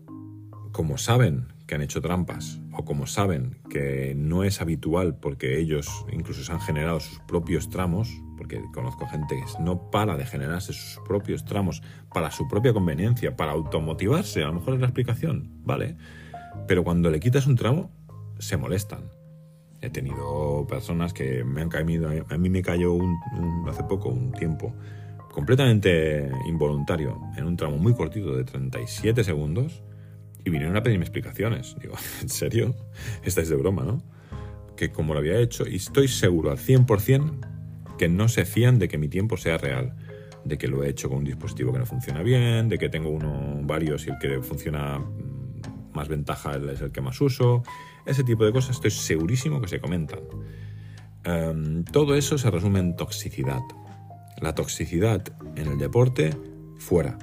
como 0.73 0.99
saben 0.99 1.47
que 1.67 1.75
han 1.75 1.81
hecho 1.81 2.03
trampas 2.03 2.61
o 2.75 2.85
como 2.85 3.07
saben 3.07 3.63
que 3.71 4.13
no 4.15 4.45
es 4.45 4.61
habitual 4.61 5.17
porque 5.17 5.59
ellos 5.59 5.89
incluso 6.13 6.45
se 6.45 6.53
han 6.53 6.61
generado 6.61 7.01
sus 7.01 7.19
propios 7.21 7.71
tramos, 7.71 8.11
porque 8.37 8.61
conozco 8.75 9.07
gente 9.07 9.37
que 9.37 9.63
no 9.63 9.91
para 9.91 10.19
de 10.19 10.27
generarse 10.27 10.75
sus 10.75 11.03
propios 11.07 11.47
tramos 11.47 11.83
para 12.13 12.31
su 12.31 12.47
propia 12.47 12.75
conveniencia, 12.75 13.37
para 13.37 13.53
automotivarse, 13.53 14.43
a 14.43 14.49
lo 14.49 14.53
mejor 14.53 14.75
es 14.75 14.81
la 14.81 14.87
explicación, 14.89 15.63
¿vale? 15.65 15.97
Pero 16.67 16.85
cuando 16.85 17.09
le 17.09 17.21
quitas 17.21 17.47
un 17.47 17.57
tramo, 17.57 17.91
se 18.39 18.59
molestan. 18.59 19.17
He 19.81 19.91
tenido 19.91 20.67
personas 20.69 21.13
que 21.13 21.45
me 21.45 21.63
han 21.63 21.69
caído, 21.69 22.11
a 22.29 22.37
mí 22.37 22.51
me 22.51 22.63
cayó 22.63 22.93
un, 22.93 23.17
hace 23.69 23.85
poco 23.85 24.09
un 24.09 24.33
tiempo 24.33 24.75
completamente 25.33 26.31
involuntario 26.49 27.21
en 27.37 27.47
un 27.47 27.57
tramo 27.57 27.79
muy 27.79 27.95
cortito 27.95 28.35
de 28.35 28.43
37 28.45 29.23
segundos 29.23 29.83
y 30.45 30.51
vinieron 30.51 30.77
a 30.77 30.83
pedirme 30.83 31.05
explicaciones. 31.05 31.77
Digo, 31.81 31.95
¿en 32.23 32.29
serio? 32.29 32.75
Estáis 33.23 33.49
de 33.49 33.57
broma, 33.57 33.85
¿no? 33.85 34.03
Que 34.77 34.91
como 34.91 35.15
lo 35.15 35.21
había 35.21 35.39
hecho, 35.39 35.67
y 35.69 35.77
estoy 35.77 36.09
seguro 36.09 36.51
al 36.51 36.59
100% 36.59 37.97
que 37.99 38.09
no 38.09 38.29
se 38.29 38.45
fían 38.45 38.79
de 38.79 38.89
que 38.89 38.99
mi 38.99 39.09
tiempo 39.09 39.37
sea 39.37 39.59
real, 39.59 39.95
de 40.45 40.57
que 40.57 40.69
lo 40.69 40.83
he 40.83 40.89
hecho 40.89 41.09
con 41.09 41.19
un 41.19 41.25
dispositivo 41.25 41.73
que 41.73 41.79
no 41.79 41.87
funciona 41.87 42.23
bien, 42.23 42.69
de 42.69 42.79
que 42.79 42.89
tengo 42.89 43.11
uno, 43.11 43.61
varios 43.63 44.07
y 44.07 44.11
el 44.11 44.19
que 44.19 44.41
funciona 44.41 44.99
mm, 44.99 45.93
más 45.95 46.09
ventaja 46.09 46.57
es 46.73 46.81
el 46.81 46.93
que 46.93 47.01
más 47.01 47.21
uso, 47.21 47.63
ese 48.09 48.25
tipo 48.25 48.45
de 48.45 48.53
cosas 48.53 48.77
estoy 48.77 48.91
segurísimo 48.91 49.61
que 49.61 49.69
se 49.69 49.81
comentan. 49.81 50.21
Em, 51.25 51.85
todo 51.85 52.15
eso 52.15 52.39
se 52.39 52.51
resume 52.51 52.81
en 52.81 52.97
toxicidad. 52.97 53.61
La 54.41 54.55
toxicidad 54.55 55.23
en 55.57 55.67
el 55.69 55.79
deporte, 55.79 56.35
fuera. 56.79 57.19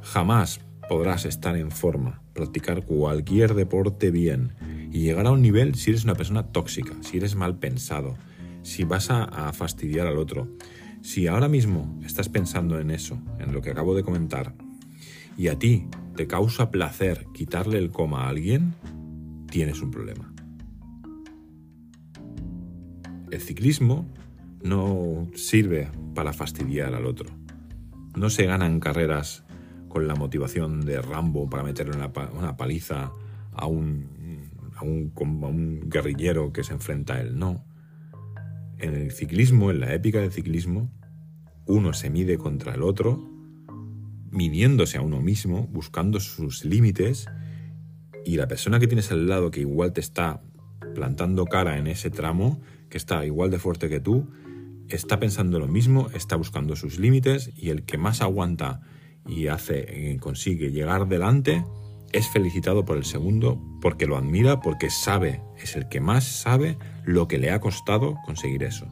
Jamás 0.00 0.60
podrás 0.88 1.26
estar 1.26 1.56
en 1.56 1.70
forma, 1.70 2.22
practicar 2.32 2.84
cualquier 2.84 3.54
deporte 3.54 4.10
bien 4.10 4.54
y 4.90 5.00
llegar 5.00 5.26
a 5.26 5.30
un 5.30 5.42
nivel 5.42 5.74
si 5.74 5.90
eres 5.90 6.04
una 6.04 6.14
persona 6.14 6.48
tóxica, 6.48 6.94
si 7.02 7.18
eres 7.18 7.34
mal 7.34 7.58
pensado, 7.58 8.16
si 8.62 8.84
vas 8.84 9.10
a, 9.10 9.24
a 9.24 9.52
fastidiar 9.52 10.06
al 10.06 10.18
otro. 10.18 10.48
Si 11.02 11.26
ahora 11.26 11.48
mismo 11.48 11.98
estás 12.04 12.28
pensando 12.28 12.78
en 12.78 12.90
eso, 12.90 13.18
en 13.38 13.52
lo 13.52 13.60
que 13.60 13.70
acabo 13.70 13.94
de 13.94 14.04
comentar, 14.04 14.54
y 15.36 15.48
a 15.48 15.58
ti 15.58 15.86
te 16.16 16.26
causa 16.26 16.70
placer 16.70 17.26
quitarle 17.34 17.78
el 17.78 17.90
coma 17.90 18.24
a 18.24 18.28
alguien, 18.28 18.74
tienes 19.52 19.82
un 19.82 19.90
problema. 19.90 20.32
El 23.30 23.40
ciclismo 23.42 24.10
no 24.62 25.28
sirve 25.34 25.90
para 26.14 26.32
fastidiar 26.32 26.94
al 26.94 27.04
otro. 27.04 27.28
No 28.16 28.30
se 28.30 28.46
ganan 28.46 28.80
carreras 28.80 29.44
con 29.88 30.08
la 30.08 30.14
motivación 30.14 30.80
de 30.80 31.02
Rambo 31.02 31.50
para 31.50 31.62
meterle 31.62 31.94
una, 31.94 32.56
paliza 32.56 33.12
a 33.52 33.66
un, 33.66 34.08
a 34.74 34.84
un 34.84 35.82
guerrillero 35.84 36.50
que 36.50 36.64
se 36.64 36.72
enfrenta 36.72 37.16
a 37.16 37.20
él. 37.20 37.38
No. 37.38 37.62
En 38.78 38.94
el 38.94 39.10
ciclismo, 39.10 39.70
en 39.70 39.80
la 39.80 39.92
épica 39.92 40.20
del 40.20 40.32
ciclismo, 40.32 40.90
uno 41.66 41.92
se 41.92 42.08
mide 42.08 42.38
contra 42.38 42.74
el 42.74 42.82
otro, 42.82 43.22
midiéndose 44.30 44.96
a 44.96 45.02
uno 45.02 45.20
mismo, 45.20 45.66
buscando 45.66 46.20
sus 46.20 46.64
límites 46.64 47.26
y 48.24 48.36
la 48.36 48.48
persona 48.48 48.78
que 48.78 48.86
tienes 48.86 49.10
al 49.10 49.28
lado 49.28 49.50
que 49.50 49.60
igual 49.60 49.92
te 49.92 50.00
está 50.00 50.40
plantando 50.94 51.44
cara 51.46 51.78
en 51.78 51.86
ese 51.86 52.10
tramo, 52.10 52.60
que 52.88 52.98
está 52.98 53.24
igual 53.24 53.50
de 53.50 53.58
fuerte 53.58 53.88
que 53.88 54.00
tú, 54.00 54.28
está 54.88 55.18
pensando 55.18 55.58
lo 55.58 55.68
mismo, 55.68 56.08
está 56.14 56.36
buscando 56.36 56.76
sus 56.76 56.98
límites 56.98 57.50
y 57.56 57.70
el 57.70 57.84
que 57.84 57.98
más 57.98 58.20
aguanta 58.20 58.80
y 59.26 59.46
hace 59.46 60.12
eh, 60.12 60.18
consigue 60.18 60.70
llegar 60.70 61.08
delante 61.08 61.64
es 62.12 62.28
felicitado 62.28 62.84
por 62.84 62.96
el 62.96 63.04
segundo 63.04 63.60
porque 63.80 64.06
lo 64.06 64.16
admira, 64.16 64.60
porque 64.60 64.90
sabe, 64.90 65.40
es 65.62 65.76
el 65.76 65.88
que 65.88 66.00
más 66.00 66.24
sabe 66.24 66.76
lo 67.04 67.26
que 67.26 67.38
le 67.38 67.50
ha 67.50 67.60
costado 67.60 68.16
conseguir 68.24 68.62
eso. 68.62 68.86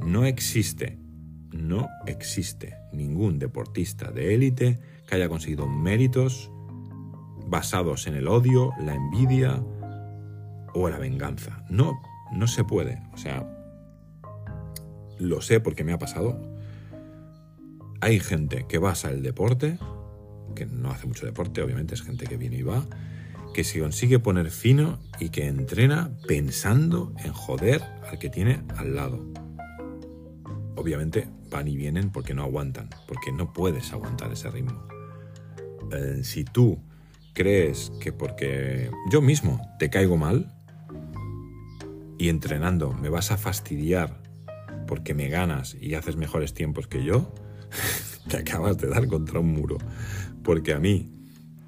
No 0.00 0.24
existe, 0.24 0.98
no 1.52 1.88
existe 2.06 2.74
ningún 2.92 3.38
deportista 3.38 4.10
de 4.10 4.34
élite 4.34 4.78
que 5.06 5.14
haya 5.14 5.28
conseguido 5.28 5.66
méritos 5.66 6.50
basados 7.50 8.06
en 8.06 8.14
el 8.14 8.28
odio, 8.28 8.72
la 8.78 8.94
envidia 8.94 9.62
o 10.72 10.88
la 10.88 10.98
venganza. 10.98 11.64
No, 11.68 12.00
no 12.32 12.46
se 12.46 12.64
puede. 12.64 13.02
O 13.12 13.18
sea, 13.18 13.46
lo 15.18 15.40
sé 15.42 15.60
porque 15.60 15.84
me 15.84 15.92
ha 15.92 15.98
pasado. 15.98 16.40
Hay 18.00 18.20
gente 18.20 18.66
que 18.66 18.78
basa 18.78 19.10
el 19.10 19.22
deporte 19.22 19.78
que 20.54 20.66
no 20.66 20.90
hace 20.90 21.06
mucho 21.06 21.26
deporte, 21.26 21.62
obviamente 21.62 21.94
es 21.94 22.02
gente 22.02 22.26
que 22.26 22.36
viene 22.36 22.56
y 22.56 22.62
va, 22.62 22.84
que 23.54 23.64
se 23.64 23.80
consigue 23.80 24.18
poner 24.18 24.50
fino 24.50 24.98
y 25.18 25.30
que 25.30 25.46
entrena 25.46 26.10
pensando 26.26 27.12
en 27.24 27.32
joder 27.32 27.82
al 28.08 28.18
que 28.18 28.30
tiene 28.30 28.62
al 28.76 28.94
lado. 28.94 29.24
Obviamente 30.76 31.28
van 31.50 31.68
y 31.68 31.76
vienen 31.76 32.10
porque 32.10 32.34
no 32.34 32.42
aguantan, 32.42 32.90
porque 33.06 33.32
no 33.32 33.52
puedes 33.52 33.92
aguantar 33.92 34.32
ese 34.32 34.50
ritmo. 34.50 34.86
Eh, 35.92 36.20
si 36.22 36.44
tú 36.44 36.78
crees 37.34 37.92
que 38.00 38.12
porque 38.12 38.90
yo 39.10 39.20
mismo 39.20 39.60
te 39.78 39.90
caigo 39.90 40.16
mal 40.16 40.54
y 42.18 42.28
entrenando 42.28 42.92
me 42.92 43.08
vas 43.08 43.30
a 43.30 43.36
fastidiar 43.36 44.20
porque 44.90 45.14
me 45.14 45.28
ganas 45.28 45.76
y 45.80 45.94
haces 45.94 46.16
mejores 46.16 46.52
tiempos 46.52 46.88
que 46.88 47.04
yo, 47.04 47.32
te 48.28 48.38
acabas 48.38 48.76
de 48.78 48.88
dar 48.88 49.06
contra 49.06 49.38
un 49.38 49.52
muro. 49.52 49.78
Porque 50.42 50.72
a 50.72 50.80
mí 50.80 51.12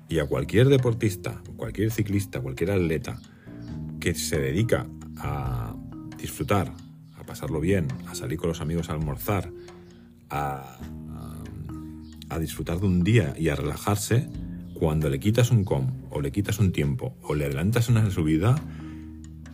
y 0.08 0.18
a 0.18 0.26
cualquier 0.26 0.68
deportista, 0.68 1.40
cualquier 1.56 1.92
ciclista, 1.92 2.40
cualquier 2.40 2.72
atleta 2.72 3.20
que 4.00 4.14
se 4.14 4.40
dedica 4.40 4.88
a 5.18 5.76
disfrutar, 6.18 6.74
a 7.16 7.24
pasarlo 7.24 7.60
bien, 7.60 7.86
a 8.08 8.16
salir 8.16 8.38
con 8.38 8.48
los 8.48 8.60
amigos 8.60 8.90
a 8.90 8.94
almorzar, 8.94 9.52
a, 10.28 10.78
a, 12.28 12.38
disfrutar 12.40 12.80
de 12.80 12.86
un 12.86 13.04
día 13.04 13.34
y 13.38 13.50
a 13.50 13.54
relajarse, 13.54 14.28
cuando 14.82 15.08
le 15.08 15.20
quitas 15.20 15.52
un 15.52 15.62
com 15.62 15.92
o 16.10 16.20
le 16.20 16.32
quitas 16.32 16.58
un 16.58 16.72
tiempo 16.72 17.14
o 17.22 17.36
le 17.36 17.44
adelantas 17.44 17.88
una 17.88 18.10
subida, 18.10 18.56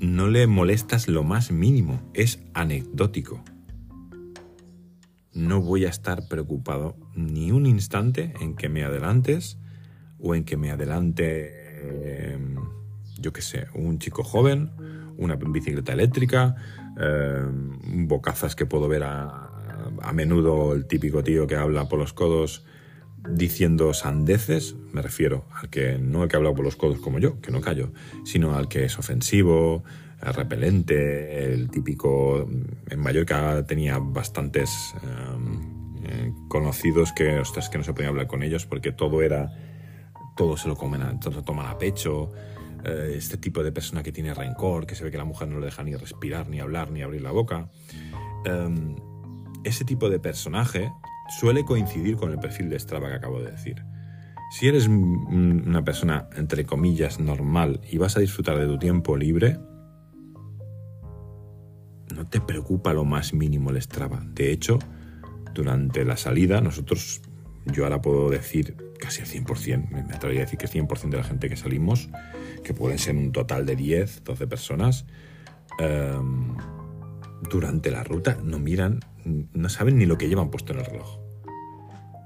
no 0.01 0.27
le 0.27 0.47
molestas 0.47 1.07
lo 1.07 1.23
más 1.23 1.53
mínimo, 1.53 2.01
es 2.15 2.41
anecdótico. 2.55 3.45
No 5.35 5.61
voy 5.61 5.85
a 5.85 5.91
estar 5.91 6.29
preocupado 6.29 6.97
ni 7.15 7.53
un 7.53 7.67
instante 7.67 8.33
en 8.41 8.57
que 8.57 8.71
me 8.71 8.85
adelantes 8.85 9.59
o 10.19 10.35
en 10.35 10.45
que 10.45 10.57
me 10.57 10.71
adelante, 10.71 12.33
em, 12.33 12.57
yo 13.21 13.35
qué 13.35 13.43
sé, 13.43 13.67
un 13.75 13.99
chico 13.99 14.25
joven, 14.25 14.71
una 15.19 15.37
bicicleta 15.37 15.93
eléctrica, 15.93 16.57
eh, 16.99 17.45
bocazas 17.85 18.57
que 18.57 18.65
puedo 18.65 18.89
ver 18.89 19.03
a, 19.03 19.51
a 20.01 20.13
menudo 20.15 20.73
el 20.73 20.87
típico 20.87 21.23
tío 21.23 21.47
que 21.47 21.57
habla 21.57 21.87
por 21.87 21.99
los 21.99 22.15
codos 22.15 22.65
diciendo 23.29 23.95
sandeces, 23.95 24.77
me 24.93 25.03
refiero 25.03 25.45
al 25.53 25.71
que 25.71 25.99
no 25.99 26.23
el 26.23 26.29
que 26.29 26.37
habla 26.37 26.55
por 26.55 26.65
los 26.65 26.77
codos 26.77 26.99
como 26.99 27.19
yo, 27.19 27.41
que 27.41 27.51
no 27.51 27.61
callo, 27.61 27.93
sino 28.25 28.55
al 28.55 28.69
que 28.69 28.85
es 28.85 28.99
ofensivo, 28.99 29.85
repelente, 30.21 31.53
el 31.53 31.71
típico... 31.71 32.49
En 32.91 33.01
Mallorca 33.01 33.65
tenía 33.67 33.99
bastantes 33.99 34.95
em, 35.03 36.05
eh, 36.05 36.33
conocidos 36.49 37.13
que, 37.13 37.39
ostras, 37.39 37.69
que 37.69 37.79
no 37.79 37.85
se 37.85 37.93
podía 37.93 38.09
hablar 38.09 38.27
con 38.27 38.43
ellos 38.43 38.67
porque 38.67 38.93
todo 38.93 39.23
era... 39.23 39.53
Todo 40.37 40.57
se 40.57 40.69
lo 40.69 40.77
comen, 40.77 41.19
todo 41.21 41.35
lo 41.35 41.43
toman 41.43 41.67
a 41.67 41.79
pecho. 41.79 42.33
Eh, 42.85 43.15
este 43.17 43.37
tipo 43.37 43.63
de 43.63 43.73
persona 43.73 44.03
que 44.03 44.13
tiene 44.13 44.35
rencor, 44.35 44.87
que 44.87 44.95
se 44.95 45.05
ve 45.05 45.11
que 45.11 45.19
la 45.19 45.25
mujer 45.25 45.49
no 45.49 45.59
le 45.59 45.67
deja 45.67 45.83
ni 45.83 45.97
respirar, 45.97 46.49
ni 46.49 46.61
hablar, 46.61 46.91
ni 46.91 47.03
abrir 47.03 47.23
la 47.23 47.33
boca. 47.33 47.69
Em, 48.45 48.97
ese 49.65 49.85
tipo 49.85 50.09
de 50.09 50.21
personaje 50.21 50.93
suele 51.29 51.65
coincidir 51.65 52.17
con 52.17 52.33
el 52.33 52.39
perfil 52.39 52.69
de 52.69 52.79
Strava 52.79 53.09
que 53.09 53.15
acabo 53.15 53.41
de 53.41 53.51
decir. 53.51 53.85
Si 54.51 54.67
eres 54.67 54.89
una 54.89 55.85
persona, 55.85 56.29
entre 56.37 56.65
comillas, 56.65 57.21
normal 57.21 57.81
y 57.91 57.99
vas 57.99 58.17
a 58.17 58.21
disfrutar 58.21 58.59
de 58.59 58.67
tu 58.67 58.79
tiempo 58.79 59.17
libre, 59.17 59.59
no 62.15 62.27
te 62.27 62.41
preocupa 62.41 62.95
lo 62.95 63.05
más 63.05 63.35
mínimo 63.35 63.71
el 63.71 63.81
Strava. 63.83 64.25
De 64.33 64.51
hecho, 64.51 64.79
durante 65.55 66.05
la 66.05 66.17
salida, 66.17 66.61
nosotros, 66.63 67.21
yo 67.67 67.85
ahora 67.85 68.01
puedo 68.01 68.31
decir 68.31 68.77
casi 68.99 69.21
al 69.21 69.29
100%, 69.29 69.89
me 69.91 70.15
atrevería 70.15 70.43
a 70.43 70.45
decir 70.45 70.59
que 70.59 70.67
100% 70.67 71.11
de 71.11 71.17
la 71.17 71.25
gente 71.25 71.49
que 71.49 71.57
salimos, 71.57 72.09
que 72.65 72.75
pueden 72.75 72.99
ser 72.99 73.17
un 73.17 73.33
total 73.33 73.65
de 73.65 73.77
10, 73.77 74.25
12 74.25 74.47
personas, 74.47 75.07
em, 75.79 76.57
durante 77.51 77.91
la 77.91 78.03
ruta 78.03 78.39
no 78.43 78.59
miran, 78.59 79.01
no 79.25 79.69
saben 79.69 79.99
ni 79.99 80.07
lo 80.07 80.19
que 80.19 80.29
llevan 80.29 80.51
puesto 80.51 80.73
en 80.73 80.81
el 80.81 80.87
reloj. 80.87 81.18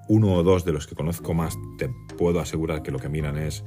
Uno 0.09 0.35
o 0.35 0.43
dos 0.43 0.65
de 0.65 0.73
los 0.73 0.87
que 0.87 0.95
conozco 0.95 1.35
más 1.35 1.57
te 1.79 1.89
puedo 2.19 2.41
asegurar 2.41 2.83
que 2.83 2.91
lo 2.91 2.99
que 2.99 3.09
miran 3.09 3.39
es 3.39 3.65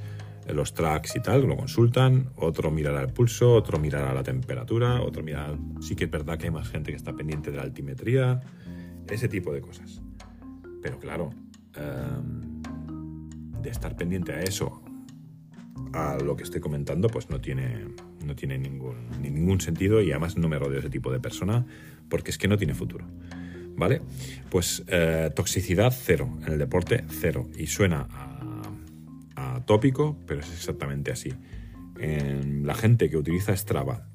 los 0.54 0.74
tracks 0.74 1.16
y 1.16 1.22
tal, 1.22 1.48
lo 1.48 1.58
consultan, 1.58 2.30
otro 2.36 2.70
mirará 2.70 3.02
el 3.02 3.12
pulso, 3.12 3.54
otro 3.54 3.80
mirará 3.80 4.14
la 4.14 4.24
temperatura, 4.24 5.02
otro 5.02 5.24
mirará, 5.24 5.58
sí 5.82 5.96
que 5.96 6.04
es 6.04 6.12
verdad 6.12 6.38
que 6.38 6.46
hay 6.46 6.52
más 6.52 6.70
gente 6.70 6.92
que 6.92 6.98
está 6.98 7.14
pendiente 7.14 7.52
de 7.52 7.58
la 7.58 7.64
altimetría, 7.64 8.42
ese 9.10 9.28
tipo 9.28 9.52
de 9.54 9.62
cosas. 9.62 10.02
Pero 10.84 11.00
claro, 11.00 11.32
em, 11.76 12.62
de 13.62 13.70
estar 13.70 13.96
pendiente 13.96 14.34
a 14.34 14.42
eso, 14.42 14.84
a 15.94 16.18
lo 16.24 16.36
que 16.36 16.44
estoy 16.44 16.62
comentando, 16.62 17.08
pues 17.08 17.30
no 17.30 17.42
tiene, 17.42 17.88
no 18.24 18.36
tiene 18.36 18.58
ningún, 18.60 18.98
ningún 19.22 19.62
sentido 19.62 20.02
y 20.02 20.12
además 20.12 20.38
no 20.38 20.48
me 20.48 20.60
rodeo 20.60 20.80
ese 20.80 20.90
tipo 20.90 21.12
de 21.12 21.20
persona 21.20 21.66
porque 22.10 22.32
es 22.32 22.38
que 22.38 22.48
no 22.48 22.58
tiene 22.58 22.76
futuro. 22.76 23.06
¿Vale? 23.76 24.02
Pues 24.50 24.84
eh, 24.88 25.32
toxicidad 25.36 25.94
cero, 25.96 26.30
en 26.46 26.54
el 26.54 26.60
deporte 26.60 27.04
cero. 27.10 27.48
Y 27.58 27.68
suena 27.68 28.08
a, 29.36 29.62
tópico, 29.66 30.18
pero 30.28 30.42
es 30.42 30.52
exactamente 30.52 31.12
así. 31.12 31.34
La 31.98 32.76
gente 32.76 33.10
que 33.10 33.18
utiliza 33.18 33.56
Strava, 33.56 34.08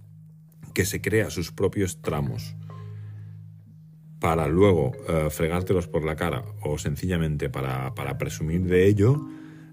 que 0.75 0.85
se 0.85 1.01
crea 1.01 1.31
sus 1.31 1.51
propios 1.51 2.01
tramos 2.03 2.55
para 4.21 4.47
luego 4.47 4.93
eh, 5.09 5.29
fregártelos 5.31 5.89
por 5.89 6.05
la 6.05 6.15
cara 6.15 6.45
o 6.63 6.79
sencillamente 6.79 7.49
para, 7.49 7.93
presumir 8.19 8.63
de 8.63 8.87
ello, 8.87 9.27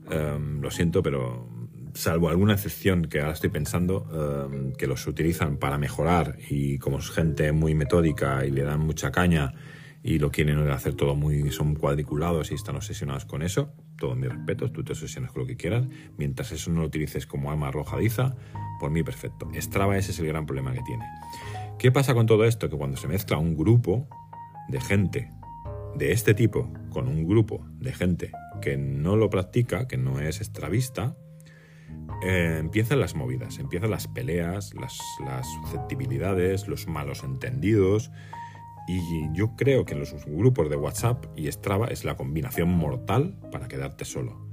eh, 0.09 0.39
lo 0.61 0.71
siento, 0.71 1.03
pero 1.03 1.49
salvo 1.93 2.29
alguna 2.29 2.53
excepción 2.53 3.05
que 3.05 3.19
ahora 3.19 3.33
estoy 3.33 3.49
pensando, 3.49 4.47
em, 4.49 4.71
que 4.73 4.87
los 4.87 5.05
utilizan 5.07 5.57
para 5.57 5.77
mejorar 5.77 6.37
y 6.49 6.77
como 6.77 6.99
es 6.99 7.09
gente 7.09 7.51
muy 7.51 7.75
metódica 7.75 8.45
y 8.45 8.51
le 8.51 8.63
dan 8.63 8.79
mucha 8.79 9.11
caña 9.11 9.53
y 10.03 10.19
lo 10.19 10.31
quieren 10.31 10.59
hacer 10.69 10.93
todo 10.95 11.15
muy, 11.15 11.51
son 11.51 11.75
cuadriculados 11.75 12.51
y 12.51 12.55
están 12.55 12.75
obsesionados 12.75 13.25
con 13.25 13.41
eso, 13.41 13.73
todo 13.97 14.15
mi 14.15 14.27
respeto, 14.27 14.71
tú 14.71 14.83
te 14.83 14.93
obsesionas 14.93 15.31
con 15.31 15.41
lo 15.41 15.47
que 15.47 15.57
quieras, 15.57 15.87
mientras 16.17 16.51
eso 16.51 16.71
no 16.71 16.81
lo 16.81 16.87
utilices 16.87 17.25
como 17.25 17.51
arma 17.51 17.69
arrojadiza, 17.69 18.35
por 18.79 18.91
mí 18.91 19.03
perfecto. 19.03 19.49
Strava 19.55 19.97
ese 19.97 20.11
es 20.11 20.19
el 20.19 20.27
gran 20.27 20.45
problema 20.45 20.73
que 20.73 20.81
tiene. 20.81 21.05
¿Qué 21.79 21.91
pasa 21.91 22.13
con 22.13 22.25
todo 22.25 22.45
esto? 22.45 22.69
Que 22.69 22.77
cuando 22.77 22.97
se 22.97 23.07
mezcla 23.07 23.37
un 23.37 23.55
grupo 23.55 24.07
de 24.69 24.81
gente 24.81 25.31
de 25.95 26.11
este 26.11 26.33
tipo 26.33 26.71
con 26.89 27.07
un 27.07 27.27
grupo 27.27 27.65
de 27.79 27.93
gente 27.93 28.31
que 28.61 28.77
no 28.77 29.15
lo 29.15 29.29
practica, 29.29 29.87
que 29.87 29.97
no 29.97 30.19
es 30.19 30.41
estravista, 30.41 31.15
eh, 32.23 32.57
empiezan 32.59 32.99
las 32.99 33.15
movidas, 33.15 33.59
empiezan 33.59 33.91
las 33.91 34.07
peleas, 34.07 34.73
las, 34.73 34.97
susceptibilidades, 35.61 36.67
los 36.67 36.87
malos 36.87 37.23
entendidos. 37.23 38.11
Y 38.87 39.27
yo 39.33 39.55
creo 39.57 39.85
que 39.85 39.95
los 39.95 40.13
grupos 40.25 40.69
de 40.69 40.77
WhatsApp 40.77 41.25
y 41.35 41.51
Strava 41.51 41.87
es 41.87 42.05
la 42.05 42.15
combinación 42.15 42.69
mortal 42.69 43.37
para 43.51 43.67
quedarte 43.67 44.05
solo. 44.05 44.47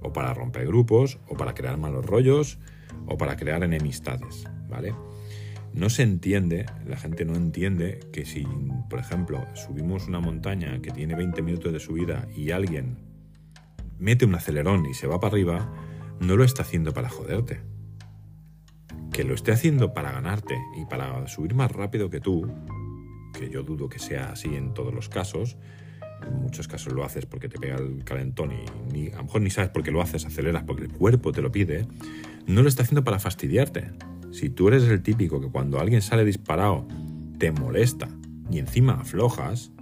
O 0.00 0.12
para 0.12 0.32
romper 0.32 0.66
grupos, 0.66 1.18
o 1.28 1.36
para 1.36 1.54
crear 1.54 1.76
malos 1.76 2.06
rollos, 2.06 2.58
o 3.06 3.18
para 3.18 3.36
crear 3.36 3.64
enemistades, 3.64 4.44
¿vale? 4.68 4.94
No 5.72 5.90
se 5.90 6.02
entiende, 6.02 6.66
la 6.86 6.96
gente 6.96 7.24
no 7.24 7.34
entiende 7.34 8.00
que 8.12 8.24
si, 8.24 8.46
por 8.88 8.98
ejemplo, 8.98 9.44
subimos 9.54 10.08
una 10.08 10.20
montaña 10.20 10.80
que 10.80 10.90
tiene 10.90 11.14
20 11.14 11.42
minutos 11.42 11.72
de 11.72 11.80
subida 11.80 12.26
y 12.36 12.50
alguien 12.50 12.98
mete 13.98 14.24
un 14.24 14.34
acelerón 14.34 14.86
y 14.86 14.94
se 14.94 15.06
va 15.06 15.20
para 15.20 15.32
arriba, 15.32 15.72
no 16.20 16.36
lo 16.36 16.44
está 16.44 16.62
haciendo 16.62 16.92
para 16.92 17.08
joderte. 17.08 17.60
Que 19.12 19.22
lo 19.22 19.34
esté 19.34 19.52
haciendo 19.52 19.94
para 19.94 20.12
ganarte 20.12 20.56
y 20.80 20.86
para 20.86 21.26
subir 21.28 21.54
más 21.54 21.70
rápido 21.70 22.10
que 22.10 22.20
tú, 22.20 22.52
que 23.32 23.50
yo 23.50 23.62
dudo 23.62 23.88
que 23.88 23.98
sea 23.98 24.32
así 24.32 24.54
en 24.54 24.74
todos 24.74 24.94
los 24.94 25.08
casos, 25.08 25.56
en 26.26 26.34
muchos 26.40 26.68
casos 26.68 26.92
lo 26.92 27.04
haces 27.04 27.26
porque 27.26 27.48
te 27.48 27.58
pega 27.58 27.76
el 27.76 28.04
calentón 28.04 28.52
y 28.52 28.92
ni, 28.92 29.08
a 29.08 29.16
lo 29.16 29.24
mejor 29.24 29.40
ni 29.42 29.50
sabes 29.50 29.70
por 29.70 29.82
qué 29.82 29.90
lo 29.90 30.02
haces, 30.02 30.26
aceleras 30.26 30.64
porque 30.64 30.84
el 30.84 30.92
cuerpo 30.92 31.32
te 31.32 31.42
lo 31.42 31.50
pide, 31.50 31.86
no 32.46 32.62
lo 32.62 32.68
está 32.68 32.82
haciendo 32.82 33.04
para 33.04 33.18
fastidiarte. 33.18 33.90
Si 34.32 34.48
tú 34.50 34.68
eres 34.68 34.84
el 34.84 35.02
típico 35.02 35.40
que 35.40 35.48
cuando 35.48 35.80
alguien 35.80 36.02
sale 36.02 36.24
disparado 36.24 36.86
te 37.38 37.52
molesta 37.52 38.08
y 38.50 38.58
encima 38.58 38.94
aflojas, 38.94 39.72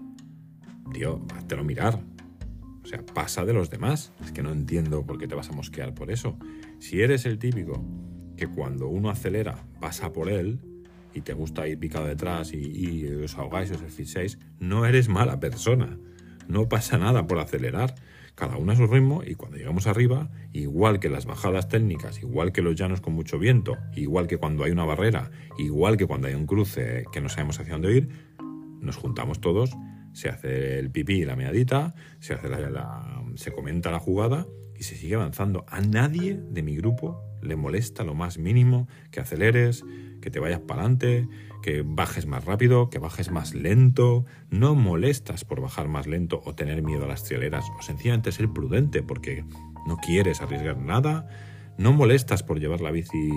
tío, 0.92 1.20
lo 1.51 1.64
mirar. 1.64 2.01
O 2.82 2.86
sea, 2.86 3.05
pasa 3.05 3.44
de 3.44 3.53
los 3.53 3.68
demás. 3.68 4.12
Es 4.24 4.32
que 4.32 4.42
no 4.42 4.51
entiendo 4.51 5.05
por 5.05 5.18
qué 5.18 5.28
te 5.28 5.34
vas 5.34 5.51
a 5.51 5.53
mosquear 5.53 5.94
por 5.94 6.11
eso. 6.11 6.38
Si 6.78 7.03
eres 7.03 7.26
el 7.26 7.38
típico 7.38 7.84
que 8.36 8.46
cuando 8.46 8.88
uno 8.88 9.11
acelera 9.11 9.66
pasa 9.80 10.12
por 10.12 10.30
él 10.30 10.61
y 11.19 11.21
te 11.21 11.35
gusta 11.35 11.69
ir 11.69 11.79
picado 11.79 12.07
detrás 12.07 12.53
y, 12.53 13.07
os 13.07 13.37
ahogáis 13.37 13.71
os 13.71 13.83
asfixiáis, 13.83 14.39
no 14.59 14.87
eres 14.87 15.09
mala 15.09 15.41
persona. 15.41 15.99
No 16.47 16.69
pasa 16.69 16.97
nada 16.97 17.27
por 17.27 17.39
acelerar. 17.39 17.95
Cada 18.35 18.57
uno 18.57 18.71
a 18.71 18.77
su 18.77 18.87
ritmo 18.87 19.25
y 19.25 19.35
cuando 19.35 19.57
llegamos 19.57 19.89
arriba, 19.89 20.31
igual 20.53 21.01
que 21.01 21.11
las 21.11 21.27
bajadas 21.27 21.69
técnicas, 21.69 22.23
igual 22.23 22.53
que 22.53 22.62
los 22.62 22.77
llanos 22.77 23.01
con 23.01 23.12
mucho 23.12 23.37
viento, 23.41 23.77
igual 23.97 24.29
que 24.29 24.37
cuando 24.37 24.62
hay 24.62 24.71
una 24.71 24.85
barrera, 24.85 25.33
igual 25.59 25.97
que 25.97 26.07
cuando 26.07 26.29
hay 26.29 26.35
un 26.35 26.47
cruce 26.47 27.05
que 27.12 27.21
no 27.21 27.29
sabemos 27.29 27.59
hacia 27.59 27.73
dónde 27.73 27.97
ir, 27.97 28.09
nos 28.81 28.97
juntamos 28.97 29.41
todos 29.41 29.77
se 30.19 30.29
hace 30.29 30.79
el 30.79 30.91
pipí 30.91 31.21
y 31.21 31.25
la 31.25 31.37
meadita, 31.37 31.95
se, 32.19 32.35
hace 32.35 32.49
la, 32.49 33.23
se 33.37 33.53
comenta 33.53 33.91
la 33.91 34.01
jugada 34.01 34.47
y 34.77 34.83
se 34.83 34.97
sigue 34.97 35.14
avanzando. 35.14 35.64
A 35.69 35.81
nadie 35.81 36.41
de 36.51 36.62
mi 36.62 36.77
grupo 36.77 37.23
le 37.41 37.55
molesta 37.55 38.03
lo 38.03 38.14
más 38.14 38.37
mínimo 38.37 38.89
que 39.12 39.21
aceleres, 39.21 39.85
que 40.29 40.33
te 40.33 40.41
vayas 40.41 40.61
para 40.61 40.83
adelante, 40.83 41.26
que 41.62 41.83
bajes 41.83 42.26
más 42.26 42.45
rápido, 42.45 42.91
que 42.91 42.99
bajes 42.99 43.31
más 43.31 43.55
lento. 43.55 44.26
No 44.51 44.74
molestas 44.74 45.47
por 45.47 45.62
bajar 45.62 45.89
más 45.89 46.07
lento 46.07 46.43
o 46.45 46.55
tener 46.55 46.83
miedo 46.83 47.07
a 47.07 47.09
las 47.09 47.24
trialeras 47.24 47.64
o 47.79 47.83
sencillamente 47.83 48.31
ser 48.31 48.51
prudente 48.51 49.03
porque 49.03 49.47
no 49.87 49.97
quieres 49.97 50.43
arriesgar 50.43 50.76
nada. 50.76 51.26
No 51.79 51.95
molestas 51.95 52.43
por 52.43 52.61
llevar 52.61 52.83
la 52.83 52.91
bici 52.91 53.31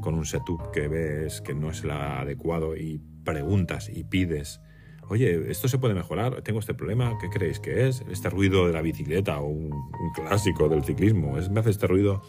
con 0.00 0.14
un 0.14 0.24
setup 0.24 0.70
que 0.72 0.88
ves 0.88 1.42
que 1.42 1.54
no 1.54 1.70
es 1.70 1.84
el 1.84 1.90
adecuado 1.90 2.74
y 2.74 3.02
preguntas 3.22 3.90
y 3.92 4.04
pides. 4.04 4.62
Oye, 5.10 5.50
esto 5.50 5.68
se 5.68 5.76
puede 5.76 5.92
mejorar, 5.92 6.40
tengo 6.40 6.60
este 6.60 6.72
problema, 6.72 7.18
¿qué 7.20 7.28
creéis 7.28 7.60
que 7.60 7.86
es? 7.86 8.02
Este 8.10 8.30
ruido 8.30 8.66
de 8.66 8.72
la 8.72 8.80
bicicleta 8.80 9.38
o 9.40 9.48
un, 9.48 9.70
clásico 10.14 10.70
del 10.70 10.84
ciclismo, 10.84 11.36
es, 11.36 11.50
me 11.50 11.60
hace 11.60 11.68
este 11.68 11.86
ruido. 11.86 12.22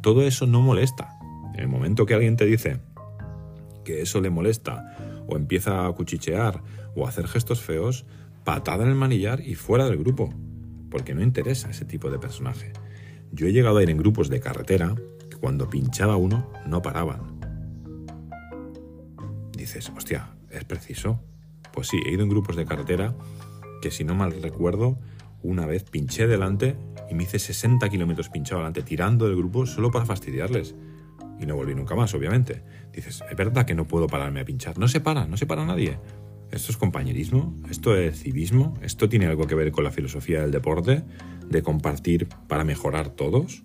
Todo 0.00 0.22
eso 0.22 0.46
no 0.46 0.62
molesta. 0.62 1.18
En 1.52 1.60
el 1.60 1.68
momento 1.68 2.06
que 2.06 2.14
alguien 2.14 2.36
te 2.36 2.46
dice, 2.46 2.80
que 3.84 4.02
eso 4.02 4.20
le 4.20 4.30
molesta 4.30 4.96
o 5.26 5.36
empieza 5.36 5.86
a 5.86 5.92
cuchichear 5.92 6.62
o 6.94 7.06
a 7.06 7.08
hacer 7.08 7.26
gestos 7.26 7.60
feos, 7.60 8.04
patada 8.44 8.84
en 8.84 8.90
el 8.90 8.94
manillar 8.94 9.40
y 9.40 9.54
fuera 9.54 9.86
del 9.86 9.98
grupo, 9.98 10.32
porque 10.90 11.14
no 11.14 11.22
interesa 11.22 11.70
ese 11.70 11.84
tipo 11.84 12.10
de 12.10 12.18
personaje. 12.18 12.72
Yo 13.30 13.46
he 13.46 13.52
llegado 13.52 13.78
a 13.78 13.82
ir 13.82 13.90
en 13.90 13.96
grupos 13.96 14.28
de 14.28 14.40
carretera 14.40 14.94
que 15.30 15.36
cuando 15.36 15.70
pinchaba 15.70 16.16
uno 16.16 16.50
no 16.66 16.82
paraban. 16.82 17.40
Dices, 19.56 19.90
hostia, 19.96 20.34
¿es 20.50 20.64
preciso? 20.64 21.20
Pues 21.72 21.88
sí, 21.88 21.98
he 22.04 22.12
ido 22.12 22.22
en 22.22 22.28
grupos 22.28 22.56
de 22.56 22.66
carretera 22.66 23.14
que 23.80 23.90
si 23.90 24.04
no 24.04 24.14
mal 24.14 24.42
recuerdo, 24.42 24.98
una 25.42 25.66
vez 25.66 25.84
pinché 25.84 26.26
delante 26.26 26.76
y 27.10 27.14
me 27.14 27.24
hice 27.24 27.38
60 27.38 27.88
kilómetros 27.88 28.28
pinchado 28.28 28.60
delante 28.60 28.82
tirando 28.82 29.26
del 29.26 29.36
grupo 29.36 29.66
solo 29.66 29.90
para 29.90 30.04
fastidiarles 30.04 30.74
y 31.42 31.46
no 31.46 31.56
volví 31.56 31.74
nunca 31.74 31.94
más, 31.94 32.14
obviamente. 32.14 32.62
Dices, 32.92 33.22
es 33.28 33.36
verdad 33.36 33.66
que 33.66 33.74
no 33.74 33.86
puedo 33.86 34.06
pararme 34.06 34.40
a 34.40 34.44
pinchar. 34.44 34.78
No 34.78 34.88
se 34.88 35.00
para, 35.00 35.26
no 35.26 35.36
se 35.36 35.46
para 35.46 35.64
nadie. 35.64 35.98
¿Esto 36.50 36.70
es 36.70 36.76
compañerismo? 36.76 37.56
¿Esto 37.70 37.96
es 37.96 38.22
civismo? 38.22 38.78
¿Esto 38.82 39.08
tiene 39.08 39.26
algo 39.26 39.46
que 39.46 39.54
ver 39.54 39.72
con 39.72 39.84
la 39.84 39.90
filosofía 39.90 40.42
del 40.42 40.50
deporte? 40.50 41.02
¿De 41.48 41.62
compartir 41.62 42.28
para 42.46 42.64
mejorar 42.64 43.10
todos? 43.10 43.62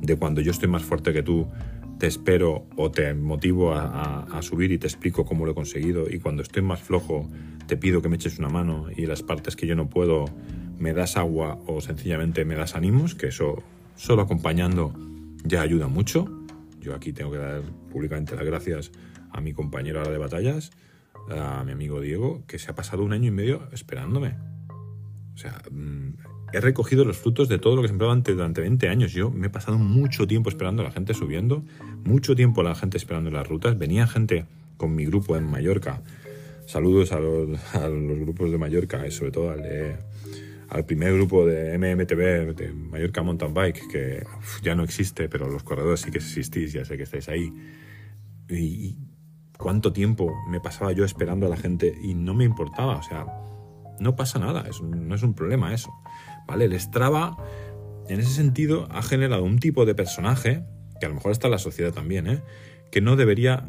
¿De 0.00 0.16
cuando 0.16 0.40
yo 0.40 0.50
estoy 0.50 0.68
más 0.68 0.82
fuerte 0.82 1.12
que 1.12 1.22
tú, 1.22 1.46
te 1.98 2.06
espero 2.06 2.66
o 2.76 2.90
te 2.90 3.14
motivo 3.14 3.72
a, 3.72 4.24
a, 4.24 4.42
subir 4.42 4.72
y 4.72 4.78
te 4.78 4.86
explico 4.86 5.24
cómo 5.24 5.46
lo 5.46 5.52
he 5.52 5.54
conseguido? 5.54 6.10
Y 6.10 6.18
cuando 6.18 6.42
estoy 6.42 6.62
más 6.62 6.80
flojo, 6.80 7.28
te 7.66 7.76
pido 7.76 8.02
que 8.02 8.08
me 8.08 8.16
eches 8.16 8.38
una 8.38 8.48
mano 8.48 8.86
y 8.94 9.06
las 9.06 9.22
partes 9.22 9.54
que 9.54 9.66
yo 9.66 9.76
no 9.76 9.88
puedo, 9.88 10.24
me 10.78 10.92
das 10.92 11.16
agua 11.16 11.58
o 11.66 11.80
sencillamente 11.80 12.44
me 12.44 12.56
das 12.56 12.74
ánimos, 12.74 13.14
que 13.14 13.28
eso 13.28 13.62
solo 13.94 14.22
acompañando 14.22 14.92
ya 15.44 15.62
ayuda 15.62 15.86
mucho. 15.86 16.45
Yo 16.86 16.94
aquí 16.94 17.12
tengo 17.12 17.32
que 17.32 17.38
dar 17.38 17.62
públicamente 17.90 18.36
las 18.36 18.44
gracias 18.44 18.92
a 19.32 19.40
mi 19.40 19.52
compañero 19.52 19.98
ahora 19.98 20.12
de 20.12 20.18
batallas, 20.18 20.70
a 21.28 21.64
mi 21.64 21.72
amigo 21.72 22.00
Diego, 22.00 22.44
que 22.46 22.60
se 22.60 22.70
ha 22.70 22.76
pasado 22.76 23.02
un 23.02 23.12
año 23.12 23.26
y 23.26 23.32
medio 23.32 23.68
esperándome. 23.72 24.36
O 25.34 25.36
sea, 25.36 25.60
mm, 25.68 26.10
he 26.52 26.60
recogido 26.60 27.04
los 27.04 27.16
frutos 27.16 27.48
de 27.48 27.58
todo 27.58 27.74
lo 27.74 27.82
que 27.82 27.86
he 27.86 27.88
sembrado 27.88 28.14
durante 28.14 28.60
20 28.60 28.88
años. 28.88 29.12
Yo 29.12 29.32
me 29.32 29.48
he 29.48 29.50
pasado 29.50 29.78
mucho 29.78 30.28
tiempo 30.28 30.48
esperando 30.48 30.82
a 30.82 30.84
la 30.84 30.92
gente 30.92 31.12
subiendo, 31.12 31.64
mucho 32.04 32.36
tiempo 32.36 32.60
a 32.60 32.64
la 32.64 32.76
gente 32.76 32.98
esperando 32.98 33.32
las 33.32 33.48
rutas. 33.48 33.76
Venía 33.76 34.06
gente 34.06 34.46
con 34.76 34.94
mi 34.94 35.06
grupo 35.06 35.36
en 35.36 35.50
Mallorca. 35.50 36.02
Saludos 36.66 37.10
a 37.10 37.18
los, 37.18 37.74
a 37.74 37.88
los 37.88 38.20
grupos 38.20 38.52
de 38.52 38.58
Mallorca, 38.58 39.10
sobre 39.10 39.32
todo 39.32 39.50
al 39.50 39.62
de 39.64 39.96
al 40.68 40.84
primer 40.84 41.14
grupo 41.14 41.46
de 41.46 41.78
MMTV 41.78 42.54
de 42.54 42.72
Mallorca 42.72 43.22
Mountain 43.22 43.54
Bike, 43.54 43.88
que 43.90 44.24
ya 44.62 44.74
no 44.74 44.82
existe, 44.82 45.28
pero 45.28 45.48
los 45.48 45.62
corredores 45.62 46.00
sí 46.00 46.10
que 46.10 46.18
existís, 46.18 46.72
ya 46.72 46.84
sé 46.84 46.96
que 46.96 47.04
estáis 47.04 47.28
ahí. 47.28 47.52
Y, 48.48 48.96
cuánto 49.58 49.92
tiempo 49.92 50.34
me 50.48 50.60
pasaba 50.60 50.92
yo 50.92 51.04
esperando 51.04 51.46
a 51.46 51.48
la 51.48 51.56
gente 51.56 51.94
y 52.02 52.14
no 52.14 52.34
me 52.34 52.44
importaba, 52.44 52.96
o 52.96 53.02
sea, 53.02 53.26
no 53.98 54.16
pasa 54.16 54.38
nada, 54.38 54.64
no 54.82 55.14
es 55.14 55.22
un 55.22 55.34
problema 55.34 55.72
eso. 55.72 55.92
¿Vale? 56.46 56.66
El 56.66 56.78
Strava, 56.78 57.36
en 58.08 58.20
ese 58.20 58.30
sentido, 58.30 58.86
ha 58.90 59.02
generado 59.02 59.44
un 59.44 59.58
tipo 59.58 59.86
de 59.86 59.94
personaje, 59.94 60.62
que 61.00 61.06
a 61.06 61.08
lo 61.08 61.16
mejor 61.16 61.32
está 61.32 61.48
en 61.48 61.52
la 61.52 61.58
sociedad 61.58 61.92
también, 61.92 62.26
¿eh? 62.26 62.42
que 62.90 63.00
no 63.00 63.16
debería, 63.16 63.64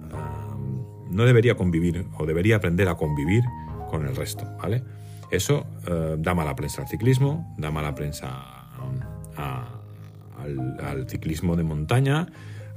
no 1.10 1.26
debería 1.26 1.56
convivir 1.56 2.06
o 2.18 2.26
debería 2.26 2.58
aprender 2.58 2.88
a 2.90 2.96
convivir 2.96 3.44
con 3.90 4.06
el 4.06 4.16
resto, 4.16 4.46
¿vale? 4.62 4.84
Eso 5.32 5.66
eh, 5.88 6.16
da 6.18 6.34
mala 6.34 6.56
prensa 6.56 6.82
al 6.82 6.88
ciclismo, 6.88 7.54
da 7.58 7.72
mala 7.72 7.96
prensa 7.96 8.30
al, 10.38 11.10
ciclismo 11.10 11.56
de 11.56 11.64
montaña, 11.64 12.28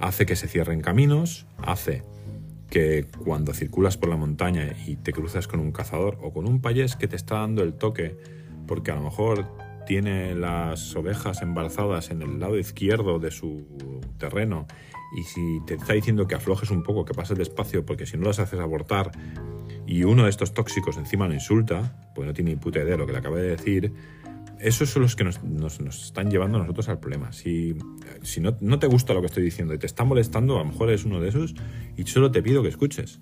hace 0.01 0.27
que 0.27 0.37
se 0.37 0.49
cierren 0.49 0.81
caminos, 0.81 1.47
hace 1.59 2.03
que 2.69 3.07
cuando 3.25 3.53
circulas 3.53 3.97
por 3.97 4.09
la 4.09 4.17
montaña 4.17 4.75
y 4.87 4.97
te 4.97 5.13
cruzas 5.13 5.49
con 5.49 5.61
un 5.61 5.73
cazador 5.73 6.19
o 6.23 6.33
con 6.33 6.49
un 6.49 6.61
payés 6.61 6.97
que 6.97 7.09
te 7.09 7.17
está 7.17 7.41
dando 7.41 7.63
el 7.63 7.75
toque, 7.75 8.17
porque 8.67 8.91
a 8.93 8.95
lo 8.95 9.03
mejor 9.03 9.47
tiene 9.87 10.35
las 10.35 10.95
ovejas 10.95 11.43
embarazadas 11.43 12.11
en 12.11 12.23
el 12.23 12.39
lado 12.39 12.59
izquierdo 12.59 13.19
de 13.19 13.31
su 13.31 14.01
terreno 14.19 14.67
y 15.13 15.25
si 15.25 15.61
te 15.67 15.75
está 15.75 15.95
diciendo 15.95 16.29
que 16.29 16.37
aflojes 16.37 16.71
un 16.71 16.83
poco, 16.83 17.05
que 17.05 17.15
pases 17.15 17.37
despacio, 17.37 17.85
porque 17.85 18.07
si 18.07 18.17
no 18.17 18.27
las 18.27 18.39
haces 18.39 18.61
abortar 18.61 19.11
y 19.91 20.05
uno 20.05 20.23
de 20.23 20.31
estos 20.31 20.55
tóxicos 20.55 20.97
encima 20.99 21.27
lo 21.27 21.35
insulta, 21.35 21.97
pues 22.15 22.25
no 22.25 22.33
tiene 22.33 22.53
ni 22.53 22.57
puta 22.57 22.79
idea 22.79 22.93
de 22.93 22.97
lo 22.97 23.07
que 23.07 23.13
le 23.13 23.19
acaba 23.19 23.39
de 23.39 23.49
decir, 23.49 23.93
esos 24.61 24.89
son 24.89 25.03
los 25.03 25.17
que 25.17 25.25
nos, 25.25 25.41
están 25.81 26.31
llevando 26.31 26.61
nosotros 26.61 26.89
al 26.89 27.01
problema. 27.01 27.33
Si, 27.33 27.75
no, 28.41 28.79
te 28.79 28.87
gusta 28.87 29.15
lo 29.15 29.21
que 29.21 29.27
estoy 29.27 29.43
diciendo 29.43 29.75
y 29.75 29.79
te 29.79 29.87
está 29.87 30.05
molestando, 30.05 30.55
a 30.55 30.59
lo 30.61 30.67
mejor 30.67 30.91
eres 30.91 31.05
uno 31.05 31.19
de 31.19 31.31
esos 31.31 31.57
y 31.97 32.05
solo 32.05 32.31
te 32.31 32.41
pido 32.41 32.63
que 32.63 32.69
escuches. 32.69 33.19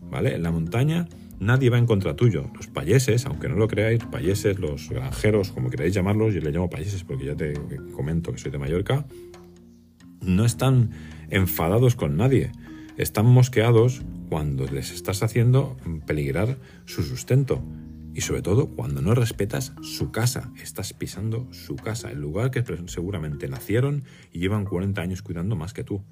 ¿Vale? 0.00 0.34
En 0.34 0.42
la 0.42 0.50
montaña 0.50 1.06
nadie 1.38 1.70
va 1.70 1.78
en 1.78 1.86
contra 1.86 2.16
tuyo. 2.16 2.50
Los 2.56 2.66
payeses, 2.66 3.24
aunque 3.26 3.48
no 3.48 3.54
lo 3.54 3.68
creáis, 3.68 4.04
payeses, 4.06 4.58
los 4.58 4.90
granjeros, 4.90 5.52
como 5.52 5.70
queráis 5.70 5.94
llamarlos, 5.94 6.34
yo 6.34 6.40
les 6.40 6.52
llamo 6.52 6.68
payeses 6.68 7.04
porque 7.04 7.26
ya 7.26 7.36
te 7.36 7.54
comento 7.94 8.32
que 8.32 8.38
soy 8.38 8.50
de 8.50 8.58
Mallorca, 8.58 9.06
no 10.22 10.44
están 10.44 10.90
enfadados 11.28 11.94
con 11.94 12.16
nadie. 12.16 12.50
Están 12.96 13.26
mosqueados 13.26 14.02
cuando 14.30 14.64
les 14.66 14.92
estás 14.92 15.24
haciendo 15.24 15.76
peligrar 16.06 16.56
su 16.86 17.02
sustento. 17.02 17.60
Y 18.14 18.20
sobre 18.20 18.42
todo 18.42 18.68
cuando 18.68 19.02
no 19.02 19.14
respetas 19.14 19.72
su 19.82 20.12
casa, 20.12 20.52
estás 20.62 20.92
pisando 20.92 21.52
su 21.52 21.74
casa, 21.74 22.12
el 22.12 22.20
lugar 22.20 22.52
que 22.52 22.64
seguramente 22.86 23.48
nacieron 23.48 24.04
y 24.32 24.38
llevan 24.38 24.64
40 24.64 25.02
años 25.02 25.22
cuidando 25.22 25.56
más 25.56 25.74
que 25.74 25.82
tú. 25.82 26.04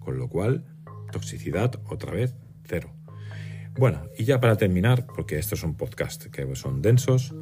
Con 0.00 0.18
lo 0.18 0.28
cual, 0.28 0.64
toxicidad 1.12 1.80
otra 1.88 2.12
vez 2.12 2.34
cero. 2.64 2.90
Bueno, 3.78 4.02
y 4.18 4.24
ya 4.24 4.40
para 4.40 4.56
terminar, 4.56 5.06
porque 5.06 5.38
estos 5.38 5.60
son 5.60 5.76
podcasts 5.76 6.28
que 6.28 6.56
son 6.56 6.82
densos, 6.82 7.32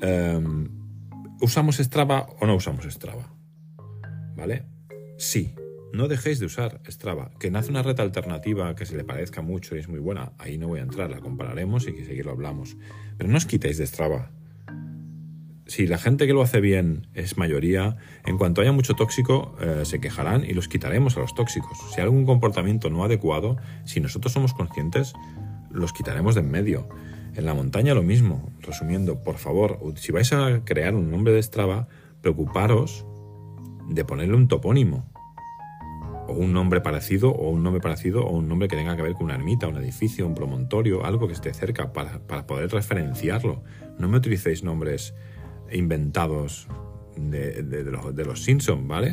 em, 0.00 0.68
¿usamos 1.42 1.76
Strava 1.76 2.26
o 2.40 2.46
no 2.46 2.56
usamos 2.56 2.86
Strava? 2.86 3.30
¿Vale? 4.36 4.64
Sí, 5.18 5.54
no 5.94 6.08
dejéis 6.08 6.40
de 6.40 6.46
usar 6.46 6.80
Strava. 6.88 7.30
Que 7.38 7.50
nace 7.50 7.70
una 7.70 7.82
red 7.82 7.98
alternativa 8.00 8.74
que 8.74 8.84
se 8.84 8.96
le 8.96 9.04
parezca 9.04 9.42
mucho 9.42 9.76
y 9.76 9.78
es 9.78 9.88
muy 9.88 10.00
buena, 10.00 10.32
ahí 10.38 10.58
no 10.58 10.68
voy 10.68 10.80
a 10.80 10.82
entrar, 10.82 11.08
la 11.08 11.20
compararemos 11.20 11.86
y 11.86 11.94
que 11.94 12.04
seguir 12.04 12.26
lo 12.26 12.32
hablamos. 12.32 12.76
Pero 13.16 13.30
no 13.30 13.36
os 13.36 13.46
quitéis 13.46 13.78
de 13.78 13.86
Strava. 13.86 14.30
Si 15.66 15.86
la 15.86 15.96
gente 15.96 16.26
que 16.26 16.34
lo 16.34 16.42
hace 16.42 16.60
bien 16.60 17.06
es 17.14 17.38
mayoría, 17.38 17.96
en 18.26 18.36
cuanto 18.36 18.60
haya 18.60 18.72
mucho 18.72 18.94
tóxico, 18.94 19.56
eh, 19.60 19.82
se 19.84 20.00
quejarán 20.00 20.44
y 20.44 20.52
los 20.52 20.68
quitaremos 20.68 21.16
a 21.16 21.20
los 21.20 21.34
tóxicos. 21.34 21.78
Si 21.90 22.00
hay 22.00 22.04
algún 22.04 22.26
comportamiento 22.26 22.90
no 22.90 23.02
adecuado, 23.04 23.56
si 23.84 24.00
nosotros 24.00 24.32
somos 24.32 24.52
conscientes, 24.52 25.14
los 25.70 25.92
quitaremos 25.92 26.34
de 26.34 26.42
en 26.42 26.50
medio. 26.50 26.88
En 27.34 27.46
la 27.46 27.54
montaña 27.54 27.94
lo 27.94 28.02
mismo. 28.02 28.52
Resumiendo, 28.60 29.22
por 29.22 29.38
favor, 29.38 29.80
si 29.96 30.12
vais 30.12 30.32
a 30.32 30.64
crear 30.64 30.94
un 30.94 31.10
nombre 31.10 31.32
de 31.32 31.42
Strava, 31.42 31.88
preocuparos 32.20 33.06
de 33.88 34.04
ponerle 34.04 34.34
un 34.34 34.48
topónimo 34.48 35.13
o 36.26 36.32
un 36.32 36.52
nombre 36.52 36.80
parecido, 36.80 37.30
o 37.30 37.50
un 37.50 37.62
nombre 37.62 37.80
parecido, 37.80 38.24
o 38.24 38.36
un 38.36 38.48
nombre 38.48 38.68
que 38.68 38.76
tenga 38.76 38.96
que 38.96 39.02
ver 39.02 39.14
con 39.14 39.24
una 39.24 39.34
ermita, 39.34 39.68
un 39.68 39.76
edificio, 39.76 40.26
un 40.26 40.34
promontorio, 40.34 41.04
algo 41.04 41.26
que 41.26 41.34
esté 41.34 41.52
cerca 41.52 41.92
para, 41.92 42.46
poder 42.46 42.70
referenciarlo. 42.70 43.62
No 43.98 44.08
me 44.08 44.18
utilicéis 44.18 44.62
nombres 44.62 45.14
inventados 45.70 46.68
de, 47.16 47.62
de, 47.62 48.24
los, 48.24 48.42
Simpsons, 48.42 48.86
¿vale? 48.86 49.12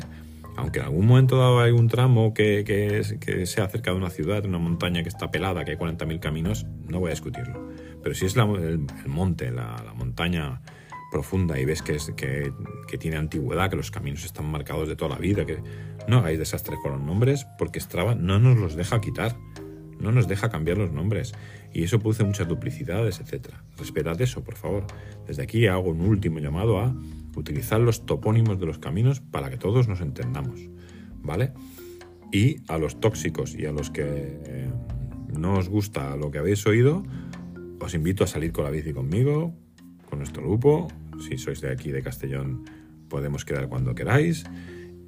Aunque 0.57 0.80
en 0.80 0.86
algún 0.86 1.05
momento 1.05 1.38
dado 1.38 1.59
hay 1.62 1.72
un 1.72 1.88
tramo 1.88 2.34
que, 2.34 2.64
que, 2.66 3.45
sea 3.45 3.68
cerca 3.68 3.91
de 3.91 3.97
una 3.97 4.09
ciudad, 4.09 4.45
una 4.45 4.57
montaña 4.57 5.03
que 5.03 5.09
está 5.09 5.32
pelada, 5.32 5.64
que 5.64 5.72
hay 5.72 5.78
40.000 5.78 6.20
caminos, 6.20 6.66
no 6.88 6.99
voy 6.99 7.09
a 7.09 7.12
discutirlo. 7.12 7.72
Pero 8.03 8.16
si 8.16 8.26
es 8.26 8.36
el, 8.36 8.80
monte, 9.07 9.51
la, 9.51 9.82
la 9.86 9.93
montaña 9.93 10.62
profunda 11.12 11.59
y 11.59 11.66
ves 11.66 11.82
que, 11.82 11.95
es, 11.95 12.12
que, 12.16 12.51
que, 12.88 12.97
tiene 12.97 13.18
antigüedad, 13.18 13.70
que 13.70 13.76
los 13.76 13.91
caminos 13.91 14.24
están 14.24 14.49
marcados 14.49 14.88
de 14.88 14.95
toda 14.95 15.16
la 15.16 15.22
vida, 15.22 15.45
que 15.45 15.62
no 16.07 16.18
hagáis 16.18 16.39
desastre 16.39 16.78
con 16.82 16.93
los 16.93 17.01
nombres 17.01 17.45
porque 17.57 17.80
Strava 17.80 18.16
no 18.16 18.39
nos 18.39 18.57
los 18.57 18.76
deja 18.76 19.01
quitar. 19.01 19.36
no 19.99 20.12
nos 20.12 20.28
deja 20.28 20.49
cambiar 20.49 20.78
los 20.78 20.91
nombres 20.91 21.34
y 21.74 21.84
eso 21.84 21.99
produce 21.99 22.24
muchas 22.24 22.47
duplicidades, 22.47 23.20
etc. 23.20 23.49
Respetad 23.78 24.20
eso, 24.22 24.43
por 24.43 24.55
favor. 24.55 24.88
Desde 25.28 25.43
aquí 25.43 25.68
hago 25.68 25.89
un 25.89 26.01
último 26.01 26.39
llamado 26.39 26.80
a 26.80 26.95
utilizar 27.36 27.80
los 27.80 28.05
topónimos 28.05 28.59
de 28.59 28.66
los 28.66 28.80
caminos 28.80 29.20
para 29.20 29.49
que 29.49 29.57
todos 29.57 29.88
nos 29.88 30.01
entendamos, 30.01 30.59
¿vale? 31.22 31.53
Y 32.32 32.57
a 32.68 32.78
los 32.78 32.99
tóxicos 32.99 33.55
y 33.55 33.66
a 33.66 33.72
los 33.72 33.89
que 33.89 34.03
eh, 34.05 34.70
no 35.38 35.57
os 35.57 35.70
gusta 35.70 36.16
lo 36.16 36.32
que 36.32 36.39
habéis 36.39 36.66
oído, 36.66 37.03
os 37.80 37.93
invito 37.93 38.24
a 38.24 38.28
salir 38.28 38.51
con 38.51 38.64
la 38.64 38.72
bici 38.72 38.93
conmigo, 38.93 39.53
con 40.09 40.20
nuestro 40.20 40.43
grupo. 40.43 40.88
Si 41.22 41.38
sois 41.38 41.61
de 41.61 41.72
aquí, 41.72 41.91
de 41.91 42.01
Castellón, 42.01 42.65
podemos 43.09 43.45
quedar 43.45 43.67
cuando 43.67 43.95
queráis. 43.95 44.43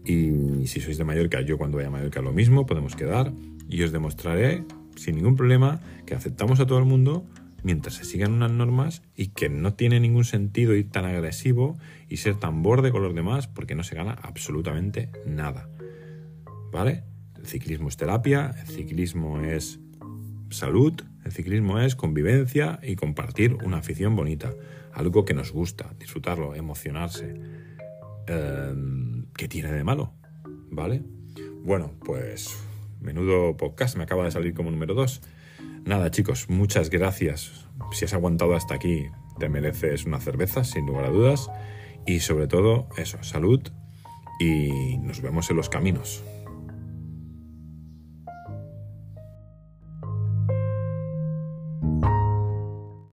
Y 0.05 0.67
si 0.67 0.79
sois 0.81 0.97
de 0.97 1.03
Mallorca, 1.03 1.41
yo 1.41 1.57
cuando 1.57 1.77
vaya 1.77 1.89
a 1.89 1.91
Mallorca 1.91 2.21
lo 2.21 2.33
mismo, 2.33 2.65
podemos 2.65 2.95
quedar. 2.95 3.33
Y 3.69 3.83
os 3.83 3.91
demostraré 3.91 4.63
sin 4.95 5.15
ningún 5.15 5.35
problema 5.35 5.81
que 6.05 6.15
aceptamos 6.15 6.59
a 6.59 6.67
todo 6.67 6.79
el 6.79 6.85
mundo 6.85 7.25
mientras 7.63 7.95
se 7.95 8.03
sigan 8.03 8.33
unas 8.33 8.51
normas 8.51 9.01
y 9.15 9.27
que 9.27 9.49
no 9.49 9.73
tiene 9.73 9.99
ningún 9.99 10.25
sentido 10.25 10.75
ir 10.75 10.89
tan 10.89 11.05
agresivo 11.05 11.77
y 12.09 12.17
ser 12.17 12.35
tan 12.35 12.61
borde 12.61 12.91
con 12.91 13.01
los 13.01 13.15
demás 13.15 13.47
porque 13.47 13.73
no 13.73 13.83
se 13.83 13.95
gana 13.95 14.11
absolutamente 14.21 15.09
nada. 15.25 15.69
¿Vale? 16.71 17.03
El 17.37 17.47
ciclismo 17.47 17.87
es 17.87 17.97
terapia, 17.97 18.53
el 18.59 18.67
ciclismo 18.67 19.39
es 19.41 19.79
salud, 20.49 20.93
el 21.25 21.31
ciclismo 21.31 21.79
es 21.79 21.95
convivencia 21.95 22.79
y 22.83 22.95
compartir 22.95 23.55
una 23.63 23.77
afición 23.77 24.15
bonita, 24.15 24.53
algo 24.93 25.25
que 25.25 25.33
nos 25.33 25.51
gusta, 25.51 25.93
disfrutarlo, 25.99 26.55
emocionarse. 26.55 27.35
Em, 28.27 29.25
¿Qué 29.35 29.47
tiene 29.47 29.71
de 29.71 29.83
malo? 29.83 30.13
¿Vale? 30.69 31.03
Bueno, 31.63 31.93
pues 32.03 32.55
menudo 33.01 33.57
podcast, 33.57 33.97
me 33.97 34.03
acaba 34.03 34.23
de 34.23 34.31
salir 34.31 34.53
como 34.53 34.71
número 34.71 34.93
2. 34.93 35.21
Nada, 35.85 36.11
chicos, 36.11 36.49
muchas 36.49 36.89
gracias. 36.89 37.67
Si 37.91 38.05
has 38.05 38.13
aguantado 38.13 38.55
hasta 38.55 38.75
aquí, 38.75 39.07
te 39.39 39.49
mereces 39.49 40.05
una 40.05 40.19
cerveza, 40.19 40.63
sin 40.63 40.85
lugar 40.85 41.05
a 41.05 41.09
dudas. 41.09 41.49
Y 42.05 42.19
sobre 42.19 42.47
todo, 42.47 42.87
eso, 42.97 43.21
salud 43.23 43.61
y 44.39 44.97
nos 44.97 45.21
vemos 45.21 45.49
en 45.49 45.57
los 45.57 45.69
caminos. 45.69 46.23